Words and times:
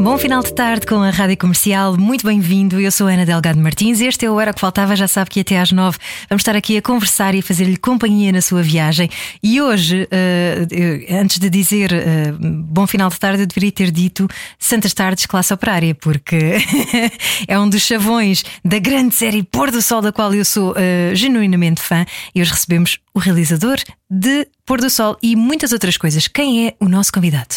Bom 0.00 0.16
final 0.16 0.44
de 0.44 0.54
tarde 0.54 0.86
com 0.86 1.02
a 1.02 1.10
Rádio 1.10 1.36
Comercial, 1.36 1.96
muito 1.96 2.24
bem-vindo. 2.24 2.80
Eu 2.80 2.90
sou 2.92 3.08
Ana 3.08 3.26
Delgado 3.26 3.58
Martins. 3.58 4.00
Este 4.00 4.26
é 4.26 4.30
o 4.30 4.38
Era 4.38 4.54
que 4.54 4.60
Faltava, 4.60 4.94
já 4.94 5.08
sabe 5.08 5.28
que 5.28 5.40
até 5.40 5.58
às 5.58 5.72
nove 5.72 5.98
vamos 6.28 6.42
estar 6.42 6.54
aqui 6.54 6.76
a 6.76 6.82
conversar 6.82 7.34
e 7.34 7.40
a 7.40 7.42
fazer-lhe 7.42 7.76
companhia 7.76 8.30
na 8.30 8.40
sua 8.40 8.62
viagem. 8.62 9.10
E 9.42 9.60
hoje, 9.60 10.04
uh, 10.04 11.20
antes 11.20 11.40
de 11.40 11.50
dizer 11.50 11.90
uh, 11.92 12.38
bom 12.40 12.86
final 12.86 13.10
de 13.10 13.18
tarde, 13.18 13.42
eu 13.42 13.46
deveria 13.46 13.72
ter 13.72 13.90
dito 13.90 14.28
Santas 14.56 14.94
Tardes 14.94 15.26
Classe 15.26 15.52
Operária, 15.52 15.96
porque 15.96 16.58
é 17.48 17.58
um 17.58 17.68
dos 17.68 17.82
chavões 17.82 18.44
da 18.64 18.78
grande 18.78 19.16
série 19.16 19.42
Pôr 19.42 19.72
do 19.72 19.82
Sol, 19.82 20.00
da 20.00 20.12
qual 20.12 20.32
eu 20.32 20.44
sou 20.44 20.72
uh, 20.72 21.14
genuinamente 21.14 21.82
fã. 21.82 22.06
E 22.32 22.40
hoje 22.40 22.52
recebemos 22.52 22.98
o 23.12 23.18
realizador 23.18 23.78
de 24.08 24.46
Pôr 24.64 24.80
do 24.80 24.88
Sol 24.88 25.18
e 25.20 25.34
muitas 25.34 25.72
outras 25.72 25.96
coisas. 25.96 26.28
Quem 26.28 26.68
é 26.68 26.74
o 26.78 26.88
nosso 26.88 27.12
convidado? 27.12 27.56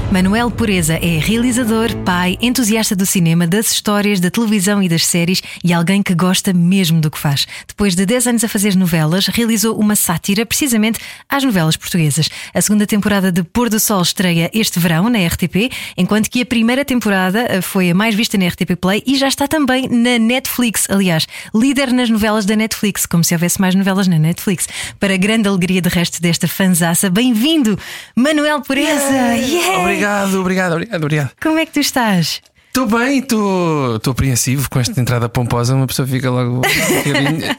Manuel 0.11 0.51
Pureza 0.51 0.95
é 0.95 1.19
realizador, 1.19 1.95
pai, 2.03 2.37
entusiasta 2.41 2.93
do 2.93 3.05
cinema, 3.05 3.47
das 3.47 3.71
histórias, 3.71 4.19
da 4.19 4.29
televisão 4.29 4.83
e 4.83 4.89
das 4.89 5.05
séries 5.05 5.41
e 5.63 5.71
alguém 5.71 6.03
que 6.03 6.13
gosta 6.13 6.51
mesmo 6.51 6.99
do 6.99 7.09
que 7.09 7.17
faz. 7.17 7.47
Depois 7.65 7.95
de 7.95 8.05
10 8.05 8.27
anos 8.27 8.43
a 8.43 8.49
fazer 8.49 8.75
novelas, 8.75 9.27
realizou 9.27 9.79
uma 9.79 9.95
sátira 9.95 10.45
precisamente 10.45 10.99
às 11.29 11.45
novelas 11.45 11.77
portuguesas. 11.77 12.29
A 12.53 12.59
segunda 12.59 12.85
temporada 12.85 13.31
de 13.31 13.41
Pôr 13.41 13.69
do 13.69 13.79
Sol 13.79 14.01
estreia 14.01 14.51
este 14.53 14.79
verão 14.79 15.09
na 15.09 15.25
RTP, 15.25 15.71
enquanto 15.95 16.29
que 16.29 16.41
a 16.41 16.45
primeira 16.45 16.83
temporada 16.83 17.45
eh, 17.47 17.61
foi 17.61 17.91
a 17.91 17.95
mais 17.95 18.13
vista 18.13 18.37
na 18.37 18.49
RTP 18.49 18.75
Play 18.75 19.01
e 19.07 19.15
já 19.15 19.29
está 19.29 19.47
também 19.47 19.87
na 19.87 20.19
Netflix. 20.19 20.87
Aliás, 20.89 21.25
líder 21.55 21.93
nas 21.93 22.09
novelas 22.09 22.45
da 22.45 22.57
Netflix, 22.57 23.05
como 23.05 23.23
se 23.23 23.33
houvesse 23.33 23.61
mais 23.61 23.75
novelas 23.75 24.09
na 24.09 24.19
Netflix. 24.19 24.67
Para 24.99 25.15
grande 25.15 25.47
alegria 25.47 25.81
de 25.81 25.87
resto 25.87 26.21
desta 26.21 26.49
fanzaça, 26.49 27.09
bem-vindo, 27.09 27.79
Manuel 28.13 28.59
Pureza! 28.59 29.37
Yeah. 29.41 29.77
Yeah. 29.77 30.00
Obrigado, 30.01 30.39
obrigado, 30.39 30.71
obrigado, 30.73 31.03
obrigado. 31.03 31.31
Como 31.39 31.59
é 31.59 31.65
que 31.65 31.73
tu 31.73 31.79
estás? 31.79 32.41
Estou 32.67 32.87
bem, 32.87 33.19
estou 33.19 33.99
apreensivo 34.11 34.67
com 34.67 34.79
esta 34.79 34.99
entrada 34.99 35.29
pomposa. 35.29 35.75
Uma 35.75 35.85
pessoa 35.85 36.07
fica 36.07 36.31
logo. 36.31 36.61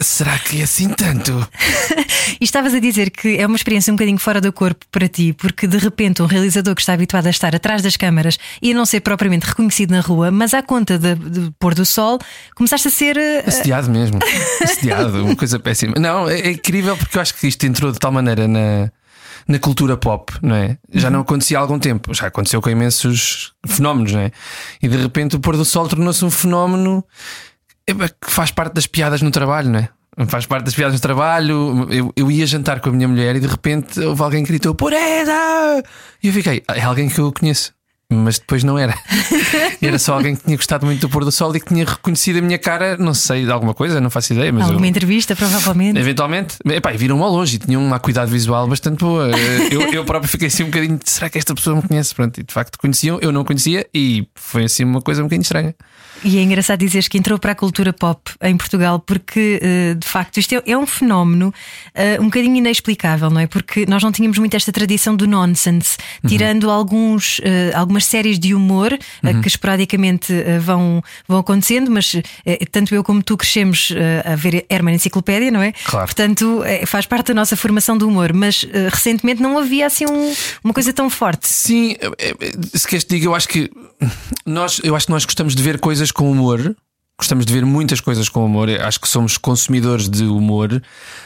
Será 0.00 0.36
que 0.38 0.60
é 0.60 0.64
assim 0.64 0.88
tanto? 0.88 1.46
e 2.40 2.44
estavas 2.44 2.74
a 2.74 2.80
dizer 2.80 3.10
que 3.10 3.36
é 3.36 3.46
uma 3.46 3.54
experiência 3.54 3.92
um 3.92 3.96
bocadinho 3.96 4.18
fora 4.18 4.40
do 4.40 4.52
corpo 4.52 4.84
para 4.90 5.06
ti, 5.06 5.32
porque 5.34 5.68
de 5.68 5.76
repente 5.76 6.20
um 6.20 6.26
realizador 6.26 6.74
que 6.74 6.80
está 6.80 6.94
habituado 6.94 7.26
a 7.26 7.30
estar 7.30 7.54
atrás 7.54 7.82
das 7.82 7.96
câmaras 7.96 8.38
e 8.60 8.72
a 8.72 8.74
não 8.74 8.86
ser 8.86 9.00
propriamente 9.00 9.46
reconhecido 9.46 9.92
na 9.92 10.00
rua, 10.00 10.32
mas 10.32 10.52
à 10.52 10.62
conta 10.62 10.98
de, 10.98 11.14
de 11.14 11.52
pôr 11.60 11.74
do 11.74 11.84
sol, 11.84 12.18
começaste 12.56 12.88
a 12.88 12.90
ser. 12.90 13.16
Uh... 13.16 13.48
Assediado 13.48 13.88
mesmo. 13.90 14.18
Assediado, 14.62 15.24
uma 15.24 15.36
coisa 15.36 15.60
péssima. 15.60 15.94
Não, 15.96 16.28
é, 16.28 16.40
é 16.40 16.50
incrível 16.52 16.96
porque 16.96 17.18
eu 17.18 17.22
acho 17.22 17.34
que 17.34 17.46
isto 17.46 17.64
entrou 17.66 17.92
de 17.92 18.00
tal 18.00 18.10
maneira 18.10 18.48
na 18.48 18.90
na 19.46 19.58
cultura 19.58 19.96
pop, 19.96 20.32
não 20.42 20.54
é? 20.54 20.78
Já 20.92 21.10
não 21.10 21.20
acontecia 21.20 21.58
há 21.58 21.60
algum 21.60 21.78
tempo, 21.78 22.12
já 22.14 22.26
aconteceu 22.26 22.60
com 22.60 22.70
imensos 22.70 23.52
fenómenos, 23.66 24.12
não 24.12 24.20
é? 24.20 24.32
E 24.82 24.88
de 24.88 24.96
repente 24.96 25.36
o 25.36 25.40
pôr 25.40 25.56
do 25.56 25.64
sol 25.64 25.88
tornou-se 25.88 26.24
um 26.24 26.30
fenómeno 26.30 27.04
que 27.86 28.30
faz 28.30 28.50
parte 28.50 28.74
das 28.74 28.86
piadas 28.86 29.22
no 29.22 29.30
trabalho, 29.30 29.70
não 29.70 29.78
é? 29.80 29.88
Faz 30.26 30.44
parte 30.44 30.64
das 30.64 30.74
piadas 30.74 30.94
no 30.94 31.00
trabalho. 31.00 31.88
Eu, 31.90 32.12
eu 32.14 32.30
ia 32.30 32.46
jantar 32.46 32.80
com 32.80 32.90
a 32.90 32.92
minha 32.92 33.08
mulher 33.08 33.34
e 33.36 33.40
de 33.40 33.46
repente 33.46 33.98
houve 34.00 34.22
alguém 34.22 34.42
que 34.44 34.50
gritou 34.50 34.74
Pureza! 34.74 35.32
E 36.22 36.28
eu 36.28 36.32
fiquei, 36.32 36.62
é 36.68 36.82
alguém 36.82 37.08
que 37.08 37.18
eu 37.18 37.32
conheço 37.32 37.72
mas 38.12 38.38
depois 38.38 38.62
não 38.64 38.78
era. 38.78 38.94
era 39.80 39.98
só 39.98 40.14
alguém 40.14 40.36
que 40.36 40.44
tinha 40.44 40.56
gostado 40.56 40.86
muito 40.86 41.00
do 41.00 41.08
pôr 41.08 41.24
do 41.24 41.32
sol 41.32 41.54
e 41.56 41.60
que 41.60 41.66
tinha 41.66 41.84
reconhecido 41.84 42.38
a 42.38 42.42
minha 42.42 42.58
cara, 42.58 42.96
não 42.96 43.14
sei, 43.14 43.44
de 43.44 43.50
alguma 43.50 43.74
coisa, 43.74 44.00
não 44.00 44.10
faço 44.10 44.32
ideia. 44.32 44.52
Mas 44.52 44.66
alguma 44.66 44.86
eu, 44.86 44.90
entrevista, 44.90 45.34
provavelmente. 45.34 45.98
Eventualmente. 45.98 46.56
Epá, 46.64 46.90
viram-me 46.92 47.22
ao 47.22 47.30
longe 47.30 47.56
e 47.56 47.58
tinham 47.58 47.84
uma 47.84 47.98
cuidado 47.98 48.28
visual 48.28 48.66
bastante 48.66 48.98
boa. 48.98 49.30
Eu, 49.70 49.82
eu 49.92 50.04
próprio 50.04 50.30
fiquei 50.30 50.48
assim 50.48 50.64
um 50.64 50.66
bocadinho, 50.66 50.98
será 51.04 51.28
que 51.28 51.38
esta 51.38 51.54
pessoa 51.54 51.76
me 51.76 51.82
conhece? 51.82 52.14
Pronto, 52.14 52.38
e 52.38 52.42
de 52.42 52.52
facto 52.52 52.78
conheciam, 52.78 53.18
eu 53.20 53.32
não 53.32 53.44
conhecia 53.44 53.86
e 53.94 54.26
foi 54.34 54.64
assim 54.64 54.84
uma 54.84 55.00
coisa 55.00 55.22
um 55.22 55.24
bocadinho 55.24 55.42
estranha. 55.42 55.74
E 56.24 56.38
é 56.38 56.42
engraçado 56.42 56.78
dizeres 56.78 57.08
que 57.08 57.18
entrou 57.18 57.38
para 57.38 57.52
a 57.52 57.54
cultura 57.54 57.92
pop 57.92 58.30
em 58.42 58.56
Portugal, 58.56 59.00
porque 59.00 59.58
eh, 59.60 59.94
de 59.94 60.06
facto 60.06 60.38
isto 60.38 60.54
é, 60.54 60.62
é 60.66 60.78
um 60.78 60.86
fenómeno 60.86 61.52
uh, 61.96 62.22
um 62.22 62.26
bocadinho 62.26 62.56
inexplicável, 62.56 63.30
não 63.30 63.40
é? 63.40 63.46
Porque 63.46 63.86
nós 63.86 64.02
não 64.02 64.12
tínhamos 64.12 64.38
muito 64.38 64.54
esta 64.54 64.70
tradição 64.70 65.16
do 65.16 65.26
nonsense, 65.26 65.96
uhum. 66.22 66.30
tirando 66.30 66.70
alguns, 66.70 67.38
uh, 67.40 67.42
algumas 67.74 68.04
séries 68.04 68.38
de 68.38 68.54
humor 68.54 68.92
uhum. 69.22 69.38
uh, 69.38 69.40
que 69.42 69.48
esporadicamente 69.48 70.32
vão, 70.60 71.02
vão 71.26 71.38
acontecendo, 71.38 71.90
mas 71.90 72.16
tanto 72.70 72.94
eu 72.94 73.02
como 73.02 73.22
tu 73.22 73.36
crescemos 73.36 73.92
a 74.24 74.36
ver 74.36 74.64
Herman 74.68 74.94
Enciclopédia, 74.94 75.50
não 75.50 75.62
é? 75.62 75.72
Claro. 75.84 76.06
Portanto, 76.06 76.62
faz 76.86 77.06
parte 77.06 77.28
da 77.28 77.34
nossa 77.34 77.56
formação 77.56 77.96
do 77.96 78.08
humor, 78.08 78.32
mas 78.32 78.66
recentemente 78.90 79.40
não 79.40 79.58
havia 79.58 79.86
assim 79.86 80.06
um, 80.06 80.34
uma 80.62 80.74
coisa 80.74 80.92
tão 80.92 81.08
forte. 81.10 81.48
Sim, 81.48 81.96
se 82.74 82.86
queres 82.86 83.04
te 83.04 83.10
diga, 83.10 83.26
eu 83.26 83.34
acho 83.34 83.48
que 83.48 83.70
nós, 84.46 84.80
eu 84.82 84.94
acho 84.96 85.06
que 85.06 85.12
nós 85.12 85.24
gostamos 85.24 85.54
de 85.54 85.62
ver 85.62 85.78
coisas 85.80 86.10
com 86.10 86.30
humor. 86.30 86.76
Gostamos 87.18 87.46
de 87.46 87.52
ver 87.52 87.64
muitas 87.64 88.00
coisas 88.00 88.28
com 88.28 88.44
humor. 88.44 88.68
Acho 88.68 89.00
que 89.00 89.08
somos 89.08 89.36
consumidores 89.36 90.08
de 90.08 90.24
humor, 90.24 90.82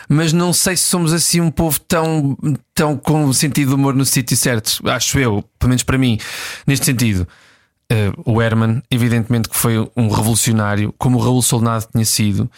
mas 0.08 0.32
não 0.32 0.52
sei 0.52 0.76
se 0.76 0.82
somos 0.84 1.12
assim 1.12 1.40
um 1.40 1.50
povo 1.50 1.80
tão, 1.80 2.36
tão 2.74 2.96
com 2.96 3.32
sentido 3.32 3.68
de 3.68 3.74
humor 3.74 3.94
no 3.94 4.04
sítio 4.04 4.36
certo. 4.36 4.80
Acho 4.88 5.18
eu, 5.18 5.44
pelo 5.58 5.70
menos 5.70 5.82
para 5.82 5.96
mim, 5.96 6.18
neste 6.66 6.84
sentido. 6.84 7.26
Uh, 7.90 8.32
o 8.32 8.42
Herman, 8.42 8.82
evidentemente, 8.90 9.48
que 9.48 9.56
foi 9.56 9.78
um 9.96 10.08
revolucionário, 10.08 10.92
como 10.98 11.18
o 11.18 11.22
Raul 11.22 11.40
Solnado 11.40 11.86
tinha 11.92 12.04
sido, 12.04 12.50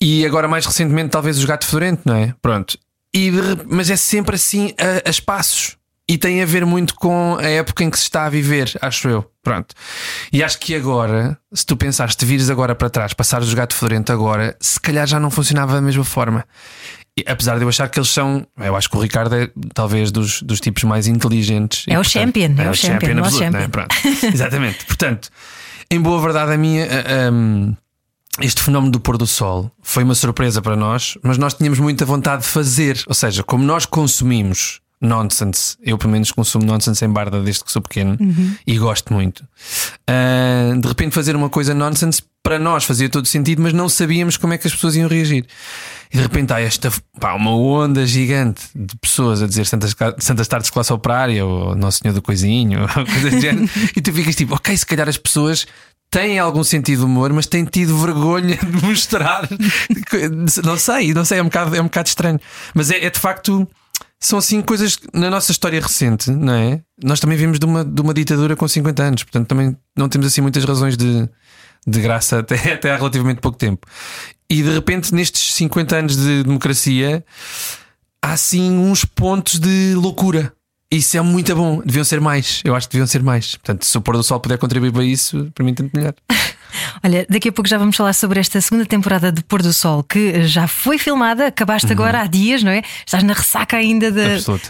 e 0.00 0.26
agora 0.26 0.48
mais 0.48 0.66
recentemente, 0.66 1.10
talvez 1.10 1.42
o 1.42 1.46
Gato 1.46 1.64
Fedorento, 1.64 2.02
não 2.04 2.14
é? 2.14 2.34
Pronto. 2.42 2.76
E 3.14 3.30
mas 3.66 3.90
é 3.90 3.96
sempre 3.96 4.34
assim 4.34 4.74
a, 4.76 5.08
a 5.08 5.10
espaços. 5.10 5.76
E 6.12 6.18
tem 6.18 6.42
a 6.42 6.44
ver 6.44 6.66
muito 6.66 6.94
com 6.94 7.38
a 7.40 7.48
época 7.48 7.82
em 7.82 7.88
que 7.88 7.96
se 7.96 8.02
está 8.02 8.26
a 8.26 8.28
viver, 8.28 8.70
acho 8.82 9.08
eu. 9.08 9.24
Pronto. 9.42 9.74
E 10.30 10.44
acho 10.44 10.58
que 10.58 10.74
agora, 10.74 11.38
se 11.50 11.64
tu 11.64 11.74
pensares, 11.74 12.14
te 12.14 12.26
vires 12.26 12.50
agora 12.50 12.74
para 12.74 12.90
trás, 12.90 13.14
passares 13.14 13.50
o 13.50 13.56
gato 13.56 13.74
fedorento 13.74 14.12
agora, 14.12 14.54
se 14.60 14.78
calhar 14.78 15.06
já 15.06 15.18
não 15.18 15.30
funcionava 15.30 15.72
da 15.72 15.80
mesma 15.80 16.04
forma. 16.04 16.44
E, 17.18 17.24
apesar 17.26 17.56
de 17.56 17.64
eu 17.64 17.68
achar 17.70 17.88
que 17.88 17.98
eles 17.98 18.10
são, 18.10 18.46
eu 18.58 18.76
acho 18.76 18.90
que 18.90 18.96
o 18.98 19.00
Ricardo 19.00 19.34
é 19.34 19.50
talvez 19.72 20.10
dos, 20.10 20.42
dos 20.42 20.60
tipos 20.60 20.84
mais 20.84 21.06
inteligentes. 21.06 21.86
É 21.88 21.94
e, 21.94 21.96
o 21.96 22.02
portanto, 22.02 22.12
champion, 22.12 22.54
é, 22.58 22.64
é 22.66 22.70
o 22.70 22.74
champion, 22.74 23.00
champion 23.00 23.18
absoluto, 23.18 23.44
champion. 23.44 23.60
Né? 23.60 23.68
Pronto. 23.68 23.96
Exatamente. 24.34 24.84
Portanto, 24.84 25.30
em 25.90 25.98
boa 25.98 26.20
verdade, 26.20 26.52
a 26.52 26.58
minha. 26.58 26.86
Um, 27.32 27.74
este 28.38 28.62
fenómeno 28.62 28.92
do 28.92 29.00
pôr 29.00 29.16
do 29.16 29.26
sol 29.26 29.70
foi 29.80 30.04
uma 30.04 30.14
surpresa 30.14 30.60
para 30.60 30.76
nós, 30.76 31.16
mas 31.22 31.38
nós 31.38 31.54
tínhamos 31.54 31.78
muita 31.78 32.04
vontade 32.04 32.42
de 32.42 32.48
fazer. 32.48 33.02
Ou 33.06 33.14
seja, 33.14 33.42
como 33.42 33.64
nós 33.64 33.86
consumimos 33.86 34.81
nonsense. 35.02 35.76
Eu, 35.82 35.98
pelo 35.98 36.12
menos, 36.12 36.30
consumo 36.30 36.64
nonsense 36.64 37.04
em 37.04 37.08
barda 37.10 37.42
desde 37.42 37.64
que 37.64 37.72
sou 37.72 37.82
pequeno 37.82 38.16
uhum. 38.18 38.54
e 38.66 38.78
gosto 38.78 39.12
muito. 39.12 39.40
Uh, 40.08 40.80
de 40.80 40.88
repente, 40.88 41.12
fazer 41.12 41.34
uma 41.36 41.50
coisa 41.50 41.74
nonsense 41.74 42.22
para 42.42 42.58
nós 42.58 42.84
fazia 42.84 43.08
todo 43.08 43.26
sentido, 43.26 43.62
mas 43.62 43.72
não 43.72 43.88
sabíamos 43.88 44.36
como 44.36 44.52
é 44.52 44.58
que 44.58 44.66
as 44.66 44.74
pessoas 44.74 44.96
iam 44.96 45.08
reagir. 45.08 45.46
E 46.12 46.16
de 46.16 46.22
repente 46.22 46.52
há 46.52 46.60
esta 46.60 46.92
pá, 47.18 47.34
uma 47.34 47.56
onda 47.56 48.04
gigante 48.04 48.62
de 48.74 48.96
pessoas 48.96 49.42
a 49.42 49.46
dizer 49.46 49.64
Santas, 49.64 49.94
Santas 50.18 50.48
Tardes 50.48 50.68
Classe 50.68 50.92
Operária 50.92 51.46
ou 51.46 51.74
Nosso 51.76 52.00
Senhor 52.02 52.12
do 52.12 52.20
Coisinho, 52.20 52.82
ou 52.82 52.88
coisa 52.88 53.30
do 53.30 53.40
género, 53.40 53.70
e 53.96 54.00
tu 54.00 54.12
ficas 54.12 54.34
tipo, 54.34 54.54
ok, 54.54 54.76
se 54.76 54.84
calhar 54.84 55.08
as 55.08 55.16
pessoas 55.16 55.66
têm 56.10 56.38
algum 56.38 56.62
sentido 56.62 56.98
de 57.00 57.04
humor, 57.06 57.32
mas 57.32 57.46
têm 57.46 57.64
tido 57.64 57.96
vergonha 57.96 58.56
de 58.56 58.72
mostrar. 58.84 59.48
não 60.62 60.76
sei, 60.76 61.14
não 61.14 61.24
sei, 61.24 61.38
é 61.38 61.42
um 61.42 61.46
bocado, 61.46 61.74
é 61.74 61.80
um 61.80 61.84
bocado 61.84 62.08
estranho. 62.08 62.40
Mas 62.74 62.90
é, 62.90 63.04
é 63.04 63.08
de 63.08 63.18
facto 63.18 63.66
são 64.22 64.38
assim 64.38 64.62
coisas 64.62 64.96
na 65.12 65.28
nossa 65.28 65.50
história 65.50 65.80
recente, 65.80 66.30
não 66.30 66.54
é? 66.54 66.80
Nós 67.02 67.18
também 67.18 67.36
vimos 67.36 67.58
de 67.58 67.66
uma, 67.66 67.84
de 67.84 68.00
uma 68.00 68.14
ditadura 68.14 68.54
com 68.54 68.68
50 68.68 69.02
anos, 69.02 69.24
portanto 69.24 69.48
também 69.48 69.76
não 69.96 70.08
temos 70.08 70.28
assim 70.28 70.40
muitas 70.40 70.64
razões 70.64 70.96
de, 70.96 71.28
de 71.84 72.00
graça 72.00 72.38
até, 72.40 72.74
até 72.74 72.92
há 72.92 72.96
relativamente 72.96 73.40
pouco 73.40 73.58
tempo. 73.58 73.84
E 74.48 74.62
de 74.62 74.70
repente, 74.70 75.12
nestes 75.12 75.54
50 75.54 75.96
anos 75.96 76.16
de 76.16 76.44
democracia, 76.44 77.24
há 78.22 78.32
assim 78.32 78.70
uns 78.70 79.04
pontos 79.04 79.58
de 79.58 79.94
loucura. 79.96 80.52
Isso 80.88 81.16
é 81.16 81.20
muito 81.20 81.56
bom, 81.56 81.82
deviam 81.84 82.04
ser 82.04 82.20
mais. 82.20 82.60
Eu 82.64 82.76
acho 82.76 82.86
que 82.86 82.92
deviam 82.92 83.06
ser 83.08 83.22
mais. 83.24 83.56
Portanto, 83.56 83.84
se 83.84 83.98
o 83.98 84.00
pôr 84.00 84.16
do 84.16 84.22
sol 84.22 84.38
puder 84.38 84.58
contribuir 84.58 84.92
para 84.92 85.04
isso, 85.04 85.50
para 85.52 85.64
mim, 85.64 85.74
tanto 85.74 85.96
melhor. 85.96 86.14
Olha, 87.02 87.26
daqui 87.28 87.48
a 87.48 87.52
pouco 87.52 87.68
já 87.68 87.78
vamos 87.78 87.96
falar 87.96 88.12
sobre 88.12 88.40
esta 88.40 88.60
segunda 88.60 88.86
temporada 88.86 89.32
de 89.32 89.42
Pôr 89.42 89.62
do 89.62 89.72
Sol 89.72 90.02
que 90.02 90.42
já 90.44 90.66
foi 90.66 90.98
filmada, 90.98 91.46
acabaste 91.46 91.86
uhum. 91.86 91.92
agora 91.92 92.20
há 92.20 92.26
dias, 92.26 92.62
não 92.62 92.70
é? 92.70 92.82
Estás 93.06 93.22
na 93.22 93.32
ressaca 93.32 93.76
ainda 93.76 94.10
da, 94.10 94.22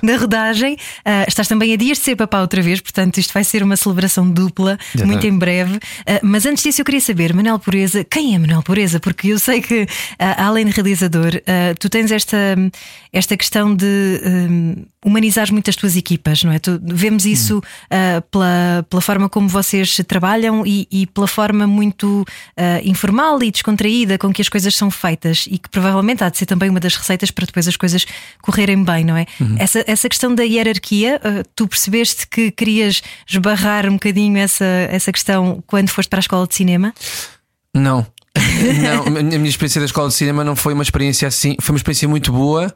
da 0.03 0.17
rodagem, 0.17 0.75
uh, 0.75 1.25
estás 1.27 1.49
também 1.49 1.73
a 1.73 1.77
dias 1.77 1.99
de 1.99 2.05
ser 2.05 2.17
papá 2.17 2.41
outra 2.41 2.63
vez, 2.63 2.81
portanto 2.81 3.19
isto 3.19 3.33
vai 3.33 3.45
ser 3.45 3.63
uma 3.63 3.77
celebração 3.77 4.29
dupla, 4.29 4.79
já 4.95 5.07
muito 5.07 5.27
em 5.27 5.37
breve. 5.37 5.77
Uh, 5.77 6.21
mas 6.23 6.47
antes 6.47 6.63
disso, 6.63 6.81
eu 6.81 6.85
queria 6.85 7.01
saber, 7.01 7.35
Manuel 7.35 7.59
Pureza, 7.59 8.05
quem 8.05 8.35
é 8.35 8.39
Manuel 8.39 8.63
Pureza? 8.63 9.01
Porque 9.01 9.29
eu 9.29 9.39
sei 9.39 9.61
que, 9.61 9.83
uh, 9.83 9.89
além 10.37 10.67
de 10.67 10.73
realizador, 10.73 11.33
tu 11.79 11.89
tens 11.89 12.11
esta, 12.11 12.57
esta 13.13 13.37
questão 13.37 13.75
de 13.75 14.21
humanizar 15.05 15.51
muito 15.53 15.69
as 15.69 15.77
tuas 15.77 15.97
equipas, 15.97 16.43
não 16.43 16.53
é? 16.53 16.59
Tu, 16.59 16.81
vemos 16.83 17.27
isso 17.27 17.57
uhum. 17.57 18.21
pela, 18.31 18.87
pela 18.89 19.03
forma 19.03 19.29
como 19.29 19.49
vocês 19.49 20.01
trabalham 20.07 20.65
e, 20.67 20.87
e 20.91 21.07
pela 21.07 21.27
forma 21.27 21.67
muito 21.67 21.92
informal 22.85 23.43
e 23.43 23.51
descontraída 23.51 24.19
com 24.19 24.33
que 24.33 24.43
as 24.43 24.49
coisas 24.49 24.75
são 24.75 24.91
feitas 24.91 25.47
e 25.51 25.59
que 25.59 25.69
provavelmente 25.69 26.25
há 26.25 26.29
de 26.29 26.39
ser 26.39 26.47
também 26.47 26.71
uma 26.71 26.81
das 26.81 26.97
receitas 26.97 27.31
para 27.31 27.47
depois 27.47 27.69
as 27.69 27.77
coisas 27.77 28.07
correrem 28.41 28.83
bem, 28.85 29.05
não 29.05 29.17
é? 29.17 29.27
Uhum. 29.41 29.57
Essa, 29.59 29.85
essa 29.87 30.09
questão 30.09 30.35
da 30.35 30.43
hierarquia, 30.43 31.21
uh, 31.25 31.49
tu 31.55 31.67
percebeste 31.69 32.27
que 32.27 32.51
querias 32.51 33.03
esbarrar 33.29 33.87
um 33.87 33.95
bocadinho 33.95 34.39
essa, 34.39 34.65
essa 34.65 35.13
questão 35.13 35.63
quando 35.67 35.91
foste 35.91 36.09
para 36.09 36.19
a 36.19 36.21
escola 36.21 36.47
de 36.47 36.55
cinema? 36.55 36.95
Não. 37.75 38.07
não, 38.83 39.19
a 39.19 39.23
minha 39.23 39.49
experiência 39.49 39.81
da 39.81 39.87
escola 39.87 40.09
de 40.09 40.15
cinema 40.15 40.43
não 40.43 40.57
foi 40.57 40.73
uma 40.73 40.83
experiência 40.83 41.29
assim, 41.29 41.57
foi 41.61 41.75
uma 41.75 41.79
experiência 41.79 42.09
muito 42.09 42.33
boa 42.33 42.75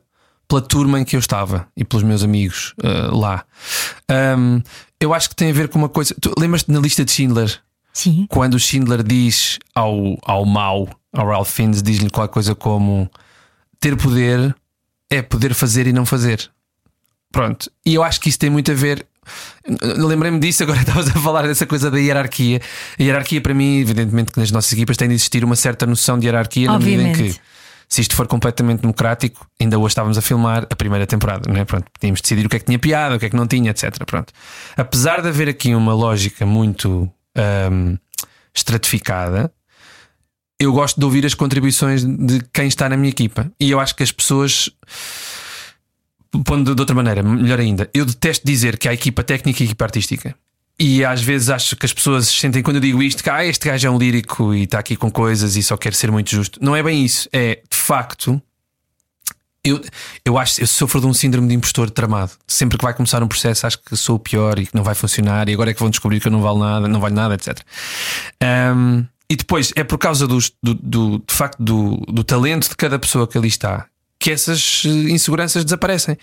pela 0.49 0.61
turma 0.61 1.01
em 1.01 1.05
que 1.05 1.17
eu 1.17 1.21
estava 1.21 1.67
e 1.77 1.85
pelos 1.85 2.05
meus 2.05 2.23
amigos 2.23 2.75
uh, 2.83 3.17
lá. 3.17 3.45
Um, 4.39 4.63
eu 5.01 5.13
acho 5.13 5.29
que 5.29 5.37
tem 5.37 5.51
a 5.51 5.55
ver 5.55 5.69
com 5.69 5.79
uma 5.79 5.89
coisa. 5.89 6.15
Tu 6.21 6.33
lembras-te 6.39 6.71
na 6.71 6.79
lista 6.79 7.05
de 7.05 7.11
Schindler? 7.11 7.61
Sim. 7.97 8.27
Quando 8.29 8.55
o 8.55 8.59
Schindler 8.59 9.03
diz 9.03 9.59
ao, 9.75 10.19
ao 10.23 10.45
mau, 10.45 10.87
ao 11.15 11.27
Ralph 11.27 11.51
Fiennes, 11.51 11.83
diz-lhe 11.83 12.11
qualquer 12.11 12.31
coisa 12.31 12.55
como 12.55 13.11
ter 13.81 13.97
poder 13.97 14.55
é 15.09 15.23
poder 15.23 15.55
fazer 15.55 15.87
e 15.87 15.95
não 15.95 16.05
fazer. 16.05 16.51
Pronto. 17.33 17.73
E 17.87 17.95
eu 17.95 18.03
acho 18.03 18.21
que 18.21 18.29
isso 18.29 18.39
tem 18.39 18.51
muito 18.51 18.71
a 18.71 18.75
ver. 18.75 19.07
Lembrei-me 19.81 20.39
disso, 20.39 20.63
agora 20.63 20.79
estavas 20.85 21.09
a 21.09 21.19
falar 21.19 21.47
dessa 21.47 21.65
coisa 21.65 21.91
da 21.91 21.99
hierarquia. 21.99 22.61
A 22.99 23.03
hierarquia, 23.03 23.41
para 23.41 23.55
mim, 23.55 23.79
evidentemente, 23.79 24.31
que 24.31 24.41
nas 24.41 24.51
nossas 24.51 24.71
equipas 24.75 24.99
tem 24.99 25.09
de 25.09 25.15
existir 25.15 25.43
uma 25.43 25.57
certa 25.57 25.87
noção 25.87 26.19
de 26.19 26.27
hierarquia 26.27 26.71
Obviamente. 26.71 27.03
na 27.03 27.09
medida 27.09 27.29
em 27.29 27.33
que, 27.33 27.41
se 27.89 28.03
isto 28.03 28.15
for 28.15 28.27
completamente 28.27 28.83
democrático, 28.83 29.49
ainda 29.59 29.79
hoje 29.79 29.93
estávamos 29.93 30.19
a 30.19 30.21
filmar 30.21 30.67
a 30.69 30.77
primeira 30.77 31.07
temporada, 31.07 31.51
não 31.51 31.59
é? 31.59 31.65
Pronto, 31.65 31.87
tínhamos 31.99 32.19
de 32.19 32.25
decidir 32.25 32.45
o 32.45 32.51
que 32.51 32.57
é 32.57 32.59
que 32.59 32.67
tinha 32.67 32.79
piada, 32.79 33.17
o 33.17 33.19
que 33.19 33.25
é 33.25 33.31
que 33.31 33.37
não 33.37 33.47
tinha, 33.47 33.71
etc. 33.71 34.05
Pronto. 34.05 34.35
Apesar 34.77 35.23
de 35.23 35.29
haver 35.29 35.49
aqui 35.49 35.75
uma 35.75 35.95
lógica 35.95 36.45
muito 36.45 37.11
um, 37.71 37.97
estratificada, 38.55 39.53
eu 40.59 40.73
gosto 40.73 40.99
de 40.99 41.05
ouvir 41.05 41.27
as 41.27 41.35
contribuições 41.35 42.05
de 42.05 42.41
quem 42.53 42.67
está 42.67 42.89
na 42.89 42.97
minha 42.97 43.11
equipa. 43.11 43.51
E 43.61 43.71
eu 43.71 43.79
acho 43.79 43.95
que 43.95 44.03
as 44.03 44.11
pessoas. 44.11 44.71
Pondo 46.45 46.75
de 46.75 46.81
outra 46.81 46.95
maneira, 46.95 47.23
melhor 47.23 47.61
ainda, 47.61 47.89
eu 47.95 48.05
detesto 48.05 48.47
dizer 48.47 48.77
que 48.77 48.89
há 48.89 48.93
equipa 48.93 49.23
técnica 49.23 49.63
e 49.63 49.67
equipa 49.67 49.85
artística. 49.85 50.35
E 50.79 51.03
às 51.03 51.23
vezes 51.23 51.49
acho 51.49 51.75
que 51.77 51.87
as 51.87 51.93
pessoas 51.95 52.29
sentem 52.29 52.63
quando 52.63 52.77
eu 52.77 52.83
digo 52.83 53.03
isto 53.03 53.23
que 53.23 53.31
ah, 53.31 53.45
este 53.45 53.67
gajo 53.67 53.87
é 53.87 53.91
um 53.91 53.97
lírico 53.97 54.53
e 54.53 54.65
está 54.65 54.79
aqui 54.79 54.97
com 54.97 55.11
coisas 55.11 55.57
e 55.57 55.63
só 55.63 55.77
quer 55.77 55.95
ser 55.95 56.11
muito 56.11 56.31
justo. 56.31 56.59
Não 56.63 56.77
é 56.77 56.83
bem 56.83 57.03
isso. 57.03 57.27
É 57.33 57.63
de 57.71 57.77
facto. 57.77 58.41
Eu, 59.67 59.81
eu 60.25 60.39
acho 60.39 60.61
eu 60.61 60.67
sofro 60.67 61.01
de 61.01 61.07
um 61.07 61.13
síndrome 61.13 61.49
de 61.49 61.55
impostor 61.55 61.91
tramado. 61.91 62.33
Sempre 62.47 62.79
que 62.79 62.85
vai 62.85 62.95
começar 62.95 63.23
um 63.23 63.29
processo, 63.29 63.67
acho 63.67 63.79
que 63.79 63.97
sou 63.97 64.17
o 64.17 64.19
pior 64.19 64.59
e 64.59 64.67
que 64.67 64.75
não 64.75 64.85
vai 64.85 64.95
funcionar, 64.95 65.49
e 65.49 65.55
agora 65.55 65.71
é 65.71 65.75
que 65.75 65.81
vão 65.81 65.91
descobrir 65.91 66.21
que 66.21 66.29
eu 66.29 66.33
não 66.33 66.41
vale 66.41 66.59
nada, 66.59 66.89
não 66.89 67.01
vale 67.01 67.15
nada, 67.15 67.35
etc. 67.35 67.59
Um, 68.75 69.05
e 69.29 69.37
depois 69.37 69.73
é 69.75 69.83
por 69.83 69.99
causa 69.99 70.27
do, 70.27 70.39
do, 70.63 70.75
do, 70.75 71.19
de 71.19 71.35
facto 71.35 71.61
do, 71.61 71.97
do 72.09 72.23
talento 72.23 72.69
de 72.69 72.77
cada 72.77 72.99
pessoa 72.99 73.27
que 73.27 73.37
ali 73.37 73.49
está 73.49 73.87
que 74.19 74.31
essas 74.31 74.83
eh, 74.85 74.89
inseguranças 74.89 75.65
desaparecem. 75.65 76.17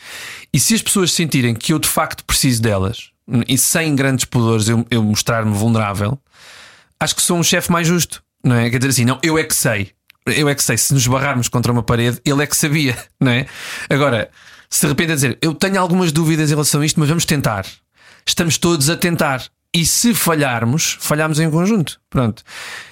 E 0.51 0.59
se 0.59 0.73
as 0.73 0.81
pessoas 0.81 1.11
sentirem 1.11 1.53
que 1.53 1.73
eu 1.73 1.79
de 1.79 1.87
facto 1.87 2.23
preciso 2.25 2.61
delas 2.61 3.11
e 3.47 3.57
sem 3.57 3.95
grandes 3.95 4.25
pudores 4.25 4.67
eu, 4.67 4.85
eu 4.89 5.03
mostrar-me 5.03 5.53
vulnerável, 5.53 6.19
acho 6.99 7.15
que 7.15 7.21
sou 7.21 7.37
um 7.37 7.43
chefe 7.43 7.71
mais 7.71 7.87
justo, 7.87 8.23
não 8.43 8.55
é? 8.55 8.69
Quer 8.69 8.79
dizer 8.79 8.89
assim, 8.89 9.05
não, 9.05 9.19
eu 9.23 9.37
é 9.37 9.43
que 9.43 9.55
sei. 9.55 9.91
Eu 10.25 10.47
é 10.47 10.55
que 10.55 10.63
sei, 10.63 10.77
se 10.77 10.93
nos 10.93 11.05
barrarmos 11.07 11.47
contra 11.47 11.71
uma 11.71 11.83
parede, 11.83 12.21
ele 12.25 12.43
é 12.43 12.47
que 12.47 12.55
sabia, 12.55 12.97
não 13.19 13.31
é? 13.31 13.45
Agora, 13.89 14.29
se 14.69 14.81
de 14.81 14.87
repente 14.87 15.11
a 15.11 15.15
dizer, 15.15 15.37
eu 15.41 15.53
tenho 15.53 15.79
algumas 15.79 16.11
dúvidas 16.11 16.49
em 16.49 16.53
relação 16.53 16.81
a 16.81 16.85
isto, 16.85 16.99
mas 16.99 17.09
vamos 17.09 17.25
tentar. 17.25 17.65
Estamos 18.25 18.57
todos 18.57 18.89
a 18.89 18.95
tentar. 18.95 19.43
E 19.75 19.85
se 19.85 20.13
falharmos, 20.13 20.97
falhamos 20.99 21.39
em 21.39 21.49
conjunto. 21.49 21.99
Pronto. 22.09 22.43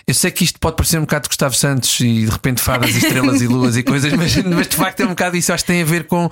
Eu 0.07 0.15
sei 0.15 0.31
que 0.31 0.43
isto 0.43 0.59
pode 0.59 0.75
parecer 0.75 0.97
um 0.97 1.01
bocado 1.01 1.23
de 1.23 1.29
Gustavo 1.29 1.55
Santos 1.55 1.99
e 1.99 2.25
de 2.25 2.31
repente 2.31 2.59
fadas, 2.59 2.89
estrelas 2.89 3.39
e 3.39 3.47
luas 3.47 3.77
e 3.77 3.83
coisas, 3.83 4.11
mas, 4.17 4.35
mas 4.37 4.67
de 4.67 4.75
facto 4.75 5.01
é 5.01 5.05
um 5.05 5.09
bocado 5.09 5.37
isso. 5.37 5.53
Acho 5.53 5.63
que 5.63 5.71
tem 5.71 5.83
a 5.83 5.85
ver 5.85 6.05
com. 6.05 6.27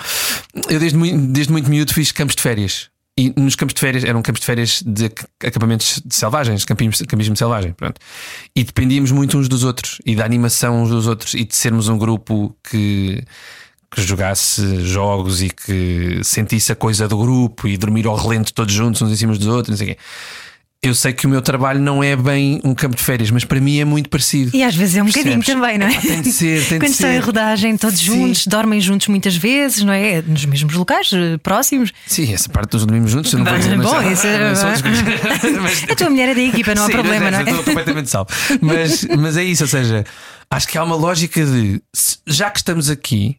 Eu 0.67 0.79
desde 0.79 0.97
muito, 0.97 1.17
desde 1.27 1.51
muito 1.51 1.69
miúdo 1.69 1.93
fiz 1.93 2.11
campos 2.11 2.35
de 2.35 2.41
férias. 2.41 2.89
E 3.19 3.33
nos 3.35 3.53
campos 3.53 3.73
de 3.73 3.81
férias 3.81 4.05
eram 4.05 4.21
campos 4.21 4.39
de 4.39 4.45
férias 4.45 4.81
de 4.81 5.11
acampamentos 5.45 6.01
de 6.05 6.15
selvagens, 6.15 6.63
campismo, 6.63 7.05
campismo 7.05 7.35
selvagem. 7.35 7.73
Pronto. 7.73 7.99
E 8.55 8.63
dependíamos 8.63 9.11
muito 9.11 9.37
uns 9.37 9.49
dos 9.49 9.65
outros 9.65 9.99
e 10.05 10.15
da 10.15 10.23
animação 10.23 10.81
uns 10.81 10.89
dos 10.89 11.05
outros 11.05 11.33
e 11.33 11.43
de 11.43 11.53
sermos 11.53 11.89
um 11.89 11.97
grupo 11.97 12.55
que 12.63 13.21
que 13.91 14.01
jogasse 14.03 14.85
jogos 14.85 15.41
e 15.41 15.49
que 15.49 16.21
sentisse 16.23 16.71
a 16.71 16.75
coisa 16.75 17.09
do 17.09 17.17
grupo 17.17 17.67
e 17.67 17.75
dormir 17.75 18.05
ao 18.05 18.15
relento 18.15 18.53
todos 18.53 18.73
juntos, 18.73 19.01
uns 19.01 19.11
em 19.11 19.15
cima 19.15 19.35
dos 19.35 19.47
outros, 19.47 19.69
não 19.69 19.77
sei 19.77 19.93
o 19.93 19.95
quê. 19.95 20.01
Eu 20.81 20.95
sei 20.95 21.11
que 21.11 21.27
o 21.27 21.29
meu 21.29 21.41
trabalho 21.41 21.81
não 21.81 22.01
é 22.01 22.15
bem 22.15 22.61
um 22.63 22.73
campo 22.73 22.95
de 22.95 23.03
férias, 23.03 23.29
mas 23.29 23.43
para 23.43 23.59
mim 23.59 23.79
é 23.79 23.83
muito 23.83 24.09
parecido. 24.09 24.55
E 24.55 24.63
às 24.63 24.73
vezes 24.73 24.95
é 24.95 25.01
um 25.01 25.05
Percebes? 25.07 25.35
bocadinho 25.35 25.59
também, 25.59 25.77
não 25.77 25.87
é? 25.87 25.99
tem 25.99 26.21
de 26.21 26.31
ser, 26.31 26.65
tem 26.69 26.79
Quando 26.79 26.87
de 26.87 26.91
estão 26.91 27.09
ser. 27.09 27.15
em 27.17 27.19
rodagem, 27.19 27.77
todos 27.77 27.99
Sim. 27.99 28.05
juntos, 28.05 28.47
dormem 28.47 28.79
juntos 28.79 29.09
muitas 29.09 29.35
vezes, 29.35 29.83
não 29.83 29.91
é? 29.91 30.21
Nos 30.21 30.45
mesmos 30.45 30.73
locais, 30.73 31.11
eh, 31.11 31.37
próximos. 31.39 31.91
Sim, 32.07 32.33
essa 32.33 32.47
parte 32.47 32.71
dos 32.71 32.85
dormimos 32.85 33.11
juntos, 33.11 33.33
eu 33.33 33.39
não 33.39 33.45
vou 33.45 33.57
dizer 33.57 33.77
Bom, 33.77 34.09
isso 34.09 34.25
é. 34.25 34.53
mas... 35.59 35.83
A 35.83 35.95
tua 35.97 36.09
mulher 36.09 36.29
é 36.29 36.35
da 36.35 36.41
equipa, 36.41 36.73
não 36.73 36.83
há 36.83 36.85
Sim, 36.85 36.91
problema, 36.93 37.29
não, 37.29 37.39
é? 37.39 37.43
Estou 37.43 37.63
completamente 37.65 38.09
salvo. 38.09 38.29
Mas, 38.61 39.05
mas 39.19 39.35
é 39.35 39.43
isso, 39.43 39.63
ou 39.65 39.67
seja, 39.67 40.05
acho 40.49 40.65
que 40.65 40.77
há 40.77 40.83
uma 40.85 40.95
lógica 40.95 41.45
de 41.45 41.81
já 42.25 42.49
que 42.49 42.59
estamos 42.59 42.89
aqui, 42.89 43.35